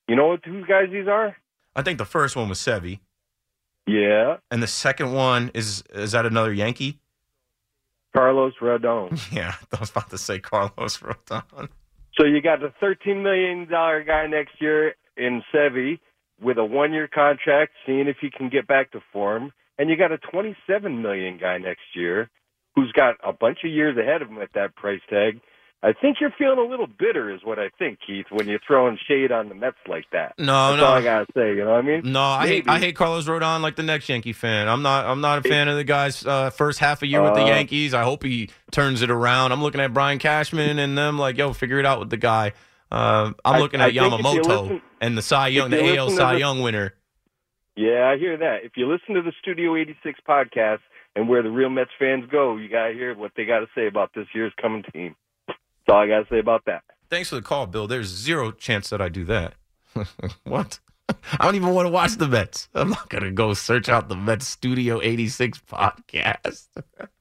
You 0.07 0.15
know 0.15 0.27
what 0.27 0.45
whose 0.45 0.65
guys 0.65 0.87
these 0.91 1.07
are? 1.07 1.35
I 1.75 1.81
think 1.81 1.97
the 1.97 2.05
first 2.05 2.35
one 2.35 2.49
was 2.49 2.59
Sevy. 2.59 2.99
Yeah. 3.85 4.37
And 4.51 4.61
the 4.61 4.67
second 4.67 5.13
one 5.13 5.51
is 5.53 5.83
is 5.93 6.11
that 6.11 6.25
another 6.25 6.53
Yankee? 6.53 6.99
Carlos 8.15 8.53
Rodon. 8.61 9.19
Yeah, 9.31 9.53
I 9.73 9.79
was 9.79 9.91
about 9.91 10.09
to 10.09 10.17
say 10.17 10.39
Carlos 10.39 10.97
Rodon. 10.97 11.69
So 12.19 12.25
you 12.25 12.41
got 12.41 12.59
the 12.61 12.73
thirteen 12.79 13.23
million 13.23 13.69
dollar 13.69 14.03
guy 14.03 14.27
next 14.27 14.59
year 14.59 14.95
in 15.15 15.43
Sevy 15.53 15.99
with 16.41 16.57
a 16.57 16.65
one 16.65 16.93
year 16.93 17.07
contract, 17.07 17.73
seeing 17.85 18.07
if 18.07 18.17
he 18.19 18.29
can 18.29 18.49
get 18.49 18.67
back 18.67 18.91
to 18.91 19.01
form, 19.13 19.51
and 19.77 19.89
you 19.89 19.97
got 19.97 20.11
a 20.11 20.17
twenty 20.17 20.55
seven 20.67 21.01
million 21.01 21.37
guy 21.37 21.57
next 21.57 21.95
year 21.95 22.29
who's 22.75 22.91
got 22.91 23.15
a 23.23 23.33
bunch 23.33 23.59
of 23.63 23.71
years 23.71 23.97
ahead 23.97 24.21
of 24.21 24.29
him 24.29 24.39
at 24.39 24.53
that 24.53 24.75
price 24.75 25.01
tag. 25.09 25.39
I 25.83 25.93
think 25.93 26.17
you're 26.19 26.33
feeling 26.37 26.57
a 26.57 26.63
little 26.63 26.87
bitter, 26.87 27.29
is 27.33 27.41
what 27.43 27.59
I 27.59 27.69
think, 27.77 27.99
Keith, 28.05 28.25
when 28.31 28.47
you're 28.47 28.59
throwing 28.65 28.97
shade 29.07 29.31
on 29.31 29.47
the 29.47 29.53
Mets 29.53 29.77
like 29.87 30.05
that. 30.11 30.33
No, 30.39 30.71
That's 30.71 30.81
no. 30.81 30.85
all 30.87 30.93
I 30.95 31.03
gotta 31.03 31.25
say. 31.35 31.49
You 31.55 31.63
know 31.65 31.71
what 31.71 31.77
I 31.77 31.81
mean? 31.83 32.01
No, 32.11 32.19
I 32.21 32.47
hate 32.47 32.67
I 32.67 32.79
hate 32.79 32.95
Carlos 32.95 33.27
Rodon 33.27 33.61
like 33.61 33.75
the 33.75 33.83
next 33.83 34.09
Yankee 34.09 34.33
fan. 34.33 34.67
I'm 34.67 34.81
not 34.81 35.05
I'm 35.05 35.21
not 35.21 35.45
a 35.45 35.47
fan 35.47 35.67
of 35.67 35.75
the 35.77 35.83
guy's 35.83 36.25
uh, 36.25 36.49
first 36.49 36.79
half 36.79 37.03
a 37.03 37.07
year 37.07 37.21
with 37.21 37.35
the 37.35 37.43
Uh, 37.43 37.47
Yankees. 37.47 37.93
I 37.93 38.01
hope 38.03 38.23
he 38.23 38.49
turns 38.71 39.03
it 39.03 39.11
around. 39.11 39.51
I'm 39.51 39.61
looking 39.61 39.79
at 39.79 39.93
Brian 39.93 40.17
Cashman 40.17 40.79
and 40.79 40.97
them 40.97 41.19
like, 41.19 41.37
yo, 41.37 41.53
figure 41.53 41.77
it 41.79 41.85
out 41.85 41.99
with 41.99 42.09
the 42.09 42.17
guy. 42.17 42.53
Uh, 42.91 43.33
I'm 43.45 43.61
looking 43.61 43.79
I 43.79 43.85
at 43.87 43.93
you 43.93 44.01
Yamamoto 44.01 44.45
listen- 44.63 44.81
and 44.99 45.15
the 45.17 45.21
Cy 45.21 45.49
Young, 45.49 45.69
the 45.69 45.95
AL 45.97 46.09
Cy 46.09 46.33
the- 46.33 46.39
Young 46.39 46.61
winner. 46.61 46.95
Yeah, 47.75 48.07
I 48.07 48.17
hear 48.17 48.35
that. 48.37 48.63
If 48.63 48.71
you 48.77 48.89
listen 48.91 49.13
to 49.13 49.21
the 49.21 49.33
Studio 49.39 49.75
86 49.75 50.19
podcast 50.27 50.79
and 51.15 51.29
where 51.29 51.43
the 51.43 51.51
real 51.51 51.69
Mets 51.69 51.91
fans 51.99 52.25
go, 52.31 52.57
you 52.57 52.67
gotta 52.67 52.93
hear 52.93 53.13
what 53.15 53.33
they 53.37 53.45
got 53.45 53.59
to 53.59 53.67
say 53.75 53.85
about 53.85 54.11
this 54.15 54.25
year's 54.33 54.53
coming 54.59 54.83
team. 54.91 55.15
All 55.89 55.97
I 55.97 56.07
gotta 56.07 56.25
say 56.29 56.39
about 56.39 56.65
that. 56.65 56.83
Thanks 57.09 57.29
for 57.29 57.35
the 57.35 57.41
call, 57.41 57.67
Bill. 57.67 57.87
There's 57.87 58.07
zero 58.07 58.51
chance 58.51 58.89
that 58.89 59.01
I 59.01 59.09
do 59.09 59.23
that. 59.25 59.53
what? 60.43 60.79
I 61.09 61.45
don't 61.45 61.55
even 61.55 61.73
want 61.73 61.85
to 61.85 61.91
watch 61.91 62.15
the 62.15 62.27
Mets. 62.27 62.67
I'm 62.73 62.89
not 62.89 63.09
gonna 63.09 63.31
go 63.31 63.53
search 63.53 63.87
out 63.87 64.09
the 64.09 64.15
Mets 64.15 64.47
Studio 64.47 65.01
86 65.01 65.59
podcast. 65.59 66.67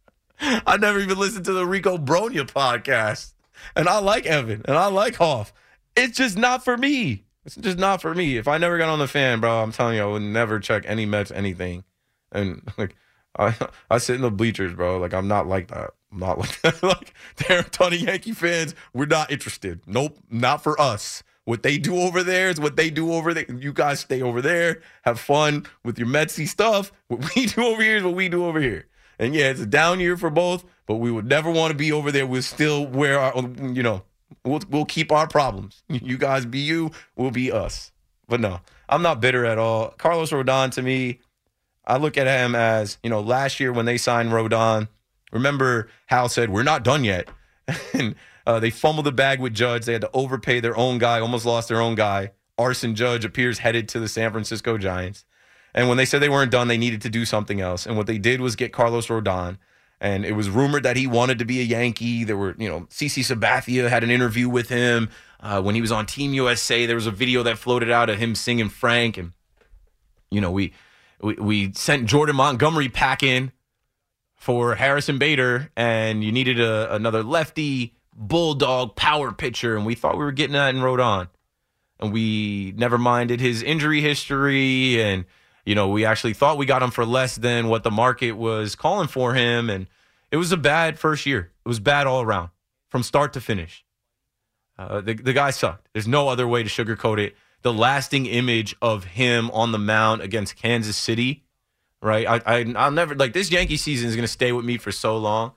I 0.41 0.77
never 0.77 0.99
even 0.99 1.19
listened 1.19 1.45
to 1.47 1.53
the 1.53 1.67
Rico 1.67 1.97
Brogna 1.97 2.47
podcast. 2.51 3.33
And 3.75 3.89
I 3.89 3.99
like 4.01 4.27
Evan 4.27 4.63
and 4.67 4.77
I 4.77 4.87
like 4.87 5.17
Hoff. 5.17 5.53
It's 5.97 6.19
just 6.19 6.37
not 6.37 6.65
for 6.65 6.77
me. 6.77 7.25
It's 7.47 7.57
just 7.57 7.79
not 7.79 8.03
for 8.03 8.15
me. 8.15 8.37
If 8.37 8.49
I 8.49 8.59
never 8.59 8.77
got 8.77 8.89
on 8.89 8.99
the 8.99 9.09
fan, 9.09 9.41
bro, 9.41 9.63
I'm 9.63 9.73
telling 9.73 9.97
you, 9.97 10.03
I 10.03 10.07
would 10.07 10.23
never 10.23 10.59
check 10.59 10.83
any 10.87 11.07
Mets 11.07 11.31
anything. 11.31 11.85
And 12.33 12.69
like, 12.77 12.97
I 13.39 13.55
I 13.91 13.99
sit 13.99 14.17
in 14.17 14.23
the 14.23 14.31
bleachers, 14.31 14.75
bro. 14.75 14.99
Like 14.99 15.15
I'm 15.15 15.29
not 15.29 15.47
like 15.47 15.69
that. 15.69 15.93
I'm 16.17 16.21
not 16.21 16.39
like 16.39 16.83
like 16.83 17.15
there 17.37 17.59
are 17.59 17.61
a 17.61 17.65
ton 17.65 17.93
of 17.93 18.01
Yankee 18.01 18.33
fans. 18.33 18.75
We're 18.95 19.07
not 19.07 19.31
interested. 19.31 19.81
Nope, 19.87 20.19
not 20.31 20.63
for 20.63 20.81
us. 20.81 21.23
What 21.45 21.63
they 21.63 21.79
do 21.79 21.97
over 21.99 22.23
there 22.23 22.49
is 22.49 22.59
what 22.59 22.77
they 22.77 22.91
do 22.91 23.13
over 23.13 23.33
there. 23.33 23.47
You 23.49 23.73
guys 23.73 24.01
stay 24.01 24.21
over 24.21 24.43
there, 24.43 24.81
have 25.03 25.21
fun 25.21 25.67
with 25.85 25.99
your 25.99 26.09
Metsy 26.09 26.49
stuff. 26.49 26.91
What 27.09 27.35
we 27.35 27.47
do 27.47 27.65
over 27.65 27.83
here 27.83 27.99
is 27.99 28.03
what 28.03 28.15
we 28.15 28.29
do 28.29 28.47
over 28.47 28.61
here. 28.61 28.87
And 29.19 29.35
yeah, 29.35 29.51
it's 29.51 29.61
a 29.61 29.67
down 29.67 30.01
year 30.01 30.17
for 30.17 30.31
both, 30.31 30.65
but 30.87 30.97
we 30.97 31.11
would 31.11 31.27
never 31.27 31.51
want 31.51 31.71
to 31.71 31.77
be 31.77 31.93
over 31.93 32.11
there. 32.11 32.27
We're 32.27 32.43
still 32.43 32.87
where 32.87 33.19
our, 33.21 33.41
you 33.41 33.83
know, 33.83 34.03
we'll 34.45 34.61
we'll 34.69 34.85
keep 34.87 35.13
our 35.13 35.29
problems. 35.29 35.83
You 35.89 36.19
guys 36.19 36.47
be 36.47 36.61
you, 36.61 36.91
we'll 37.15 37.31
be 37.31 37.53
us. 37.53 37.93
But 38.27 38.41
no, 38.41 38.61
I'm 38.89 39.03
not 39.03 39.21
bitter 39.21 39.45
at 39.45 39.59
all. 39.59 39.91
Carlos 39.91 40.31
Rodon 40.31 40.73
to 40.73 40.83
me, 40.83 41.21
I 41.87 41.99
look 41.99 42.17
at 42.19 42.27
him 42.27 42.55
as, 42.55 42.99
you 43.03 43.11
know, 43.11 43.21
last 43.21 43.61
year 43.61 43.73
when 43.73 43.87
they 43.87 43.99
signed 43.99 44.31
Rodon, 44.31 44.89
remember 45.33 45.89
Hal 46.07 46.29
said, 46.29 46.51
We're 46.51 46.63
not 46.63 46.85
done 46.85 47.05
yet. 47.05 47.29
and 47.93 48.15
uh, 48.47 48.61
they 48.61 48.71
fumbled 48.71 49.07
the 49.07 49.13
bag 49.13 49.41
with 49.41 49.55
Judge. 49.55 49.85
They 49.85 49.93
had 49.93 50.03
to 50.03 50.11
overpay 50.15 50.61
their 50.61 50.77
own 50.77 50.99
guy, 50.99 51.21
almost 51.21 51.45
lost 51.45 51.69
their 51.69 51.81
own 51.81 51.95
guy. 51.95 52.31
Arson 52.59 52.95
Judge 52.95 53.25
appears 53.25 53.59
headed 53.59 53.89
to 53.91 54.01
the 54.01 54.09
San 54.09 54.31
Francisco 54.31 54.79
Giants. 54.79 55.25
And 55.75 55.89
when 55.89 55.99
they 55.99 56.07
said 56.07 56.21
they 56.23 56.29
weren't 56.29 56.51
done, 56.51 56.69
they 56.69 56.79
needed 56.79 57.03
to 57.03 57.11
do 57.11 57.25
something 57.25 57.61
else. 57.61 57.87
And 57.87 57.97
what 57.97 58.07
they 58.07 58.19
did 58.19 58.41
was 58.41 58.57
get 58.57 58.73
Carlos 58.73 59.09
Rodon. 59.09 59.59
And 60.01 60.25
it 60.25 60.33
was 60.33 60.49
rumored 60.49 60.83
that 60.85 60.97
he 60.97 61.07
wanted 61.07 61.39
to 61.39 61.45
be 61.45 61.61
a 61.61 61.65
Yankee. 61.65 62.25
There 62.25 62.37
were, 62.37 62.55
you 62.59 62.69
know, 62.69 62.81
CC 62.91 63.23
Sabathia 63.23 63.89
had 63.89 64.05
an 64.05 64.11
interview 64.11 64.49
with 64.49 64.69
him 64.69 65.11
uh, 65.41 65.61
when 65.61 65.75
he 65.75 65.81
was 65.81 65.93
on 65.93 66.07
Team 66.07 66.33
USA. 66.35 66.87
There 66.87 66.97
was 66.97 67.07
a 67.07 67.11
video 67.11 67.43
that 67.43 67.59
floated 67.59 67.91
out 67.91 68.09
of 68.09 68.19
him 68.19 68.35
singing 68.35 68.69
Frank. 68.69 69.19
And, 69.19 69.33
you 70.31 70.41
know, 70.41 70.51
we, 70.51 70.73
we, 71.21 71.35
we 71.35 71.73
sent 71.73 72.07
Jordan 72.07 72.37
Montgomery 72.37 72.89
packing 72.89 73.53
for 74.47 74.77
Harrison 74.77 75.19
Bader, 75.19 75.73
and 75.77 76.23
you 76.23 76.31
needed 76.31 76.61
a, 76.61 76.95
another 76.95 77.25
lefty 77.25 77.97
bulldog 78.15 78.95
power 78.95 79.33
pitcher, 79.33 79.75
and 79.75 79.85
we 79.85 79.97
thought 79.97 80.17
we 80.17 80.23
were 80.23 80.31
getting 80.31 80.53
that 80.53 80.73
in 80.73 80.81
Rodon. 80.81 81.27
And 81.99 82.13
we 82.13 82.73
never 82.77 82.97
minded 82.97 83.41
his 83.41 83.61
injury 83.61 84.01
history, 84.01 85.03
and 85.03 85.25
you 85.65 85.75
know 85.75 85.89
we 85.89 86.05
actually 86.05 86.33
thought 86.33 86.59
we 86.59 86.65
got 86.65 86.81
him 86.81 86.93
for 86.93 87.05
less 87.05 87.35
than 87.35 87.67
what 87.67 87.83
the 87.83 87.91
market 87.91 88.33
was 88.33 88.77
calling 88.77 89.09
for 89.09 89.35
him, 89.35 89.69
and 89.69 89.89
it 90.31 90.37
was 90.37 90.53
a 90.53 90.57
bad 90.57 90.97
first 90.97 91.27
year. 91.27 91.51
It 91.65 91.69
was 91.69 91.81
bad 91.81 92.07
all 92.07 92.23
around, 92.23 92.51
from 92.89 93.03
start 93.03 93.33
to 93.33 93.41
finish. 93.41 93.85
Uh, 94.79 95.01
the 95.01 95.15
the 95.15 95.33
guy 95.33 95.51
sucked. 95.51 95.89
There's 95.93 96.07
no 96.07 96.29
other 96.29 96.47
way 96.47 96.63
to 96.63 96.69
sugarcoat 96.69 97.19
it. 97.19 97.35
The 97.63 97.73
lasting 97.73 98.27
image 98.27 98.77
of 98.81 99.03
him 99.03 99.51
on 99.51 99.73
the 99.73 99.79
mound 99.81 100.23
against 100.23 100.55
Kansas 100.55 100.97
City, 100.97 101.46
right? 102.03 102.27
I, 102.27 102.41
I 102.47 102.75
I'll 102.77 102.91
never 102.91 103.15
like 103.15 103.33
this 103.33 103.51
Yankee 103.51 103.77
season 103.77 104.09
is 104.09 104.17
to 104.17 104.29
stay 104.29 104.53
with 104.53 104.65
me 104.65 104.79
for 104.79 104.93
so 104.93 105.17
long. 105.17 105.53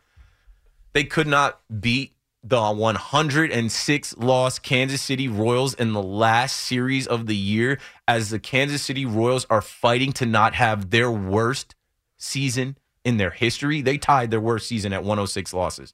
They 0.94 1.04
could 1.04 1.28
not 1.28 1.60
beat 1.80 2.16
the 2.44 2.72
106 2.72 4.18
loss 4.18 4.60
Kansas 4.60 5.02
City 5.02 5.28
Royals 5.28 5.74
in 5.74 5.94
the 5.94 6.02
last 6.02 6.56
series 6.56 7.06
of 7.06 7.28
the 7.28 7.36
year 7.36 7.80
as 8.08 8.30
the 8.30 8.40
Kansas 8.40 8.82
City 8.82 9.06
Royals 9.06 9.46
are 9.50 9.62
fighting 9.62 10.14
to 10.14 10.26
not 10.26 10.56
have 10.56 10.90
their 10.90 11.12
worst 11.12 11.76
season 12.18 12.78
in 13.04 13.18
their 13.18 13.32
history. 13.32 13.82
They 13.82 13.98
tied 13.98 14.32
their 14.32 14.40
worst 14.40 14.68
season 14.68 14.94
at 14.94 15.04
106 15.04 15.54
losses. 15.54 15.94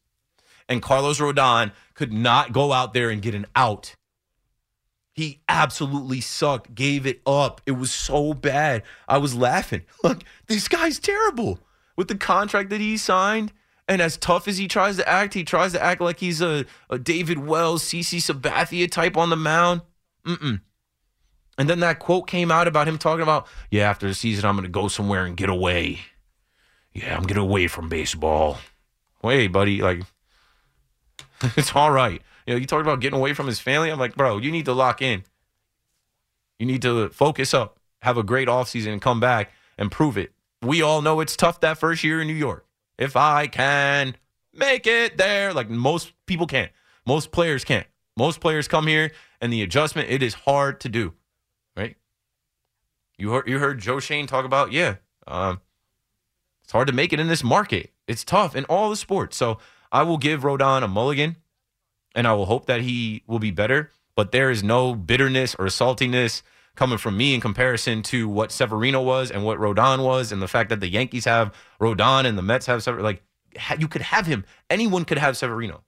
And 0.69 0.81
Carlos 0.81 1.19
Rodon 1.19 1.71
could 1.93 2.13
not 2.13 2.51
go 2.51 2.71
out 2.71 2.93
there 2.93 3.09
and 3.09 3.21
get 3.21 3.35
an 3.35 3.45
out. 3.55 3.95
He 5.15 5.39
absolutely 5.47 6.19
sucked, 6.19 6.75
gave 6.75 7.07
it 7.07 7.21
up. 7.25 7.61
It 7.65 7.71
was 7.71 7.91
so 7.91 8.33
bad. 8.33 8.83
I 9.07 9.17
was 9.17 9.33
laughing. 9.33 9.83
Look, 10.03 10.23
this 10.47 10.67
guy's 10.67 10.99
terrible 10.99 11.59
with 11.95 12.09
the 12.09 12.17
contract 12.17 12.69
that 12.69 12.81
he 12.81 12.97
signed 12.97 13.53
and 13.87 14.01
as 14.01 14.17
tough 14.17 14.47
as 14.47 14.57
he 14.57 14.67
tries 14.67 14.97
to 14.97 15.07
act, 15.07 15.33
he 15.33 15.43
tries 15.43 15.73
to 15.73 15.83
act 15.83 16.01
like 16.01 16.19
he's 16.19 16.41
a, 16.41 16.65
a 16.89 16.97
David 16.97 17.39
Wells, 17.39 17.83
CC 17.83 18.17
Sabathia 18.17 18.89
type 18.89 19.15
on 19.15 19.29
the 19.29 19.35
mound. 19.35 19.81
Mm-mm. 20.25 20.61
And 21.57 21.69
then 21.69 21.79
that 21.81 21.99
quote 21.99 22.27
came 22.27 22.51
out 22.51 22.67
about 22.67 22.87
him 22.87 22.97
talking 22.97 23.21
about, 23.21 23.47
yeah, 23.69 23.89
after 23.89 24.07
the 24.07 24.13
season, 24.13 24.45
I'm 24.45 24.55
going 24.55 24.63
to 24.63 24.69
go 24.69 24.87
somewhere 24.87 25.25
and 25.25 25.37
get 25.37 25.49
away. 25.49 25.99
Yeah, 26.93 27.15
I'm 27.15 27.23
getting 27.23 27.43
away 27.43 27.67
from 27.67 27.87
baseball. 27.87 28.57
Hey, 29.21 29.47
buddy, 29.47 29.81
like, 29.81 30.01
it's 31.55 31.75
all 31.75 31.91
right. 31.91 32.21
You 32.45 32.53
know, 32.53 32.59
you 32.59 32.65
talked 32.65 32.81
about 32.81 32.99
getting 32.99 33.17
away 33.17 33.33
from 33.33 33.47
his 33.47 33.59
family. 33.59 33.89
I'm 33.89 33.99
like, 33.99 34.15
bro, 34.15 34.37
you 34.37 34.51
need 34.51 34.65
to 34.65 34.73
lock 34.73 35.01
in. 35.01 35.23
You 36.59 36.65
need 36.65 36.81
to 36.83 37.09
focus 37.09 37.53
up, 37.53 37.79
have 38.01 38.17
a 38.17 38.23
great 38.23 38.47
offseason, 38.47 38.93
and 38.93 39.01
come 39.01 39.19
back 39.19 39.51
and 39.77 39.91
prove 39.91 40.17
it. 40.17 40.31
We 40.61 40.81
all 40.81 41.01
know 41.01 41.19
it's 41.19 41.35
tough 41.35 41.59
that 41.61 41.77
first 41.77 42.03
year 42.03 42.21
in 42.21 42.27
New 42.27 42.33
York 42.33 42.65
if 42.97 43.15
I 43.15 43.47
can 43.47 44.15
make 44.53 44.87
it 44.87 45.17
there. 45.17 45.53
Like 45.53 45.69
most 45.69 46.13
people 46.25 46.47
can't. 46.47 46.71
Most 47.05 47.31
players 47.31 47.63
can't. 47.63 47.87
Most 48.17 48.39
players 48.39 48.67
come 48.67 48.87
here 48.87 49.11
and 49.41 49.51
the 49.51 49.61
adjustment, 49.61 50.09
it 50.09 50.23
is 50.23 50.33
hard 50.33 50.79
to 50.81 50.89
do. 50.89 51.13
Right? 51.75 51.97
You 53.17 53.31
heard 53.31 53.47
you 53.47 53.59
heard 53.59 53.79
Joe 53.79 53.99
Schoen 53.99 54.27
talk 54.27 54.45
about, 54.45 54.71
yeah. 54.71 54.95
Um, 55.27 55.61
it's 56.63 56.71
hard 56.71 56.87
to 56.87 56.93
make 56.93 57.13
it 57.13 57.19
in 57.19 57.27
this 57.27 57.43
market. 57.43 57.91
It's 58.07 58.23
tough 58.23 58.55
in 58.55 58.65
all 58.65 58.89
the 58.89 58.95
sports. 58.95 59.37
So 59.37 59.59
I 59.91 60.03
will 60.03 60.17
give 60.17 60.41
Rodon 60.41 60.83
a 60.83 60.87
mulligan 60.87 61.35
and 62.15 62.27
I 62.27 62.33
will 62.33 62.45
hope 62.45 62.65
that 62.65 62.81
he 62.81 63.23
will 63.27 63.39
be 63.39 63.51
better. 63.51 63.91
But 64.15 64.31
there 64.31 64.49
is 64.49 64.63
no 64.63 64.95
bitterness 64.95 65.55
or 65.55 65.65
saltiness 65.65 66.41
coming 66.75 66.97
from 66.97 67.17
me 67.17 67.33
in 67.33 67.41
comparison 67.41 68.01
to 68.03 68.27
what 68.27 68.51
Severino 68.51 69.01
was 69.01 69.31
and 69.31 69.43
what 69.43 69.59
Rodon 69.59 70.03
was, 70.03 70.31
and 70.31 70.41
the 70.41 70.47
fact 70.47 70.69
that 70.69 70.79
the 70.79 70.87
Yankees 70.87 71.25
have 71.25 71.53
Rodon 71.79 72.25
and 72.25 72.37
the 72.37 72.41
Mets 72.41 72.65
have 72.65 72.81
Severino. 72.83 73.03
Like, 73.03 73.23
you 73.77 73.87
could 73.87 74.01
have 74.01 74.25
him. 74.25 74.45
Anyone 74.69 75.05
could 75.05 75.17
have 75.17 75.37
Severino. 75.37 75.83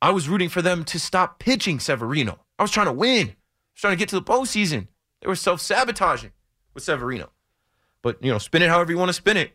I 0.00 0.10
was 0.10 0.28
rooting 0.28 0.48
for 0.48 0.62
them 0.62 0.84
to 0.84 1.00
stop 1.00 1.38
pitching 1.38 1.80
Severino. 1.80 2.38
I 2.58 2.62
was 2.62 2.70
trying 2.70 2.86
to 2.86 2.92
win. 2.92 3.28
I 3.28 3.30
was 3.30 3.80
trying 3.80 3.92
to 3.92 3.98
get 3.98 4.08
to 4.10 4.16
the 4.16 4.22
postseason. 4.22 4.86
They 5.20 5.28
were 5.28 5.34
self 5.34 5.60
sabotaging 5.60 6.32
with 6.74 6.84
Severino. 6.84 7.30
But 8.02 8.22
you 8.22 8.30
know, 8.30 8.38
spin 8.38 8.62
it 8.62 8.68
however 8.68 8.92
you 8.92 8.98
want 8.98 9.08
to 9.08 9.14
spin 9.14 9.36
it. 9.36 9.52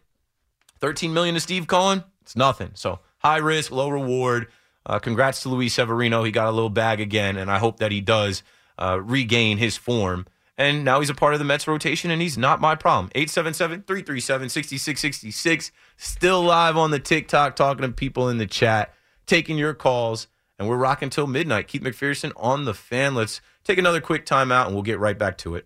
13 0.79 1.13
million 1.13 1.35
to 1.35 1.41
Steve 1.41 1.67
Cohen, 1.67 2.03
it's 2.21 2.35
nothing. 2.35 2.71
So 2.73 2.99
high 3.19 3.37
risk, 3.37 3.71
low 3.71 3.87
reward. 3.87 4.47
Uh, 4.85 4.99
congrats 4.99 5.41
to 5.43 5.49
Luis 5.49 5.73
Severino. 5.73 6.23
He 6.23 6.31
got 6.31 6.47
a 6.47 6.51
little 6.51 6.69
bag 6.69 6.99
again, 6.99 7.37
and 7.37 7.49
I 7.49 7.57
hope 7.57 7.77
that 7.77 7.91
he 7.91 8.01
does 8.01 8.43
uh, 8.77 8.99
regain 9.01 9.57
his 9.57 9.77
form. 9.77 10.25
And 10.57 10.85
now 10.85 10.99
he's 10.99 11.09
a 11.09 11.15
part 11.15 11.33
of 11.33 11.39
the 11.39 11.45
Mets 11.45 11.67
rotation, 11.67 12.11
and 12.11 12.21
he's 12.21 12.37
not 12.37 12.61
my 12.61 12.75
problem. 12.75 13.09
877 13.15 13.83
337 13.83 14.49
6666. 14.49 15.71
Still 15.97 16.43
live 16.43 16.77
on 16.77 16.91
the 16.91 16.99
TikTok, 16.99 17.55
talking 17.55 17.81
to 17.81 17.91
people 17.91 18.29
in 18.29 18.37
the 18.37 18.45
chat, 18.45 18.93
taking 19.25 19.57
your 19.57 19.73
calls. 19.73 20.27
And 20.59 20.69
we're 20.69 20.77
rocking 20.77 21.09
till 21.09 21.25
midnight. 21.25 21.67
Keith 21.67 21.81
McPherson 21.81 22.31
on 22.35 22.65
the 22.65 22.75
fan. 22.75 23.15
Let's 23.15 23.41
take 23.63 23.79
another 23.79 23.99
quick 23.99 24.25
timeout, 24.25 24.67
and 24.67 24.75
we'll 24.75 24.83
get 24.83 24.99
right 24.99 25.17
back 25.17 25.37
to 25.39 25.55
it. 25.55 25.65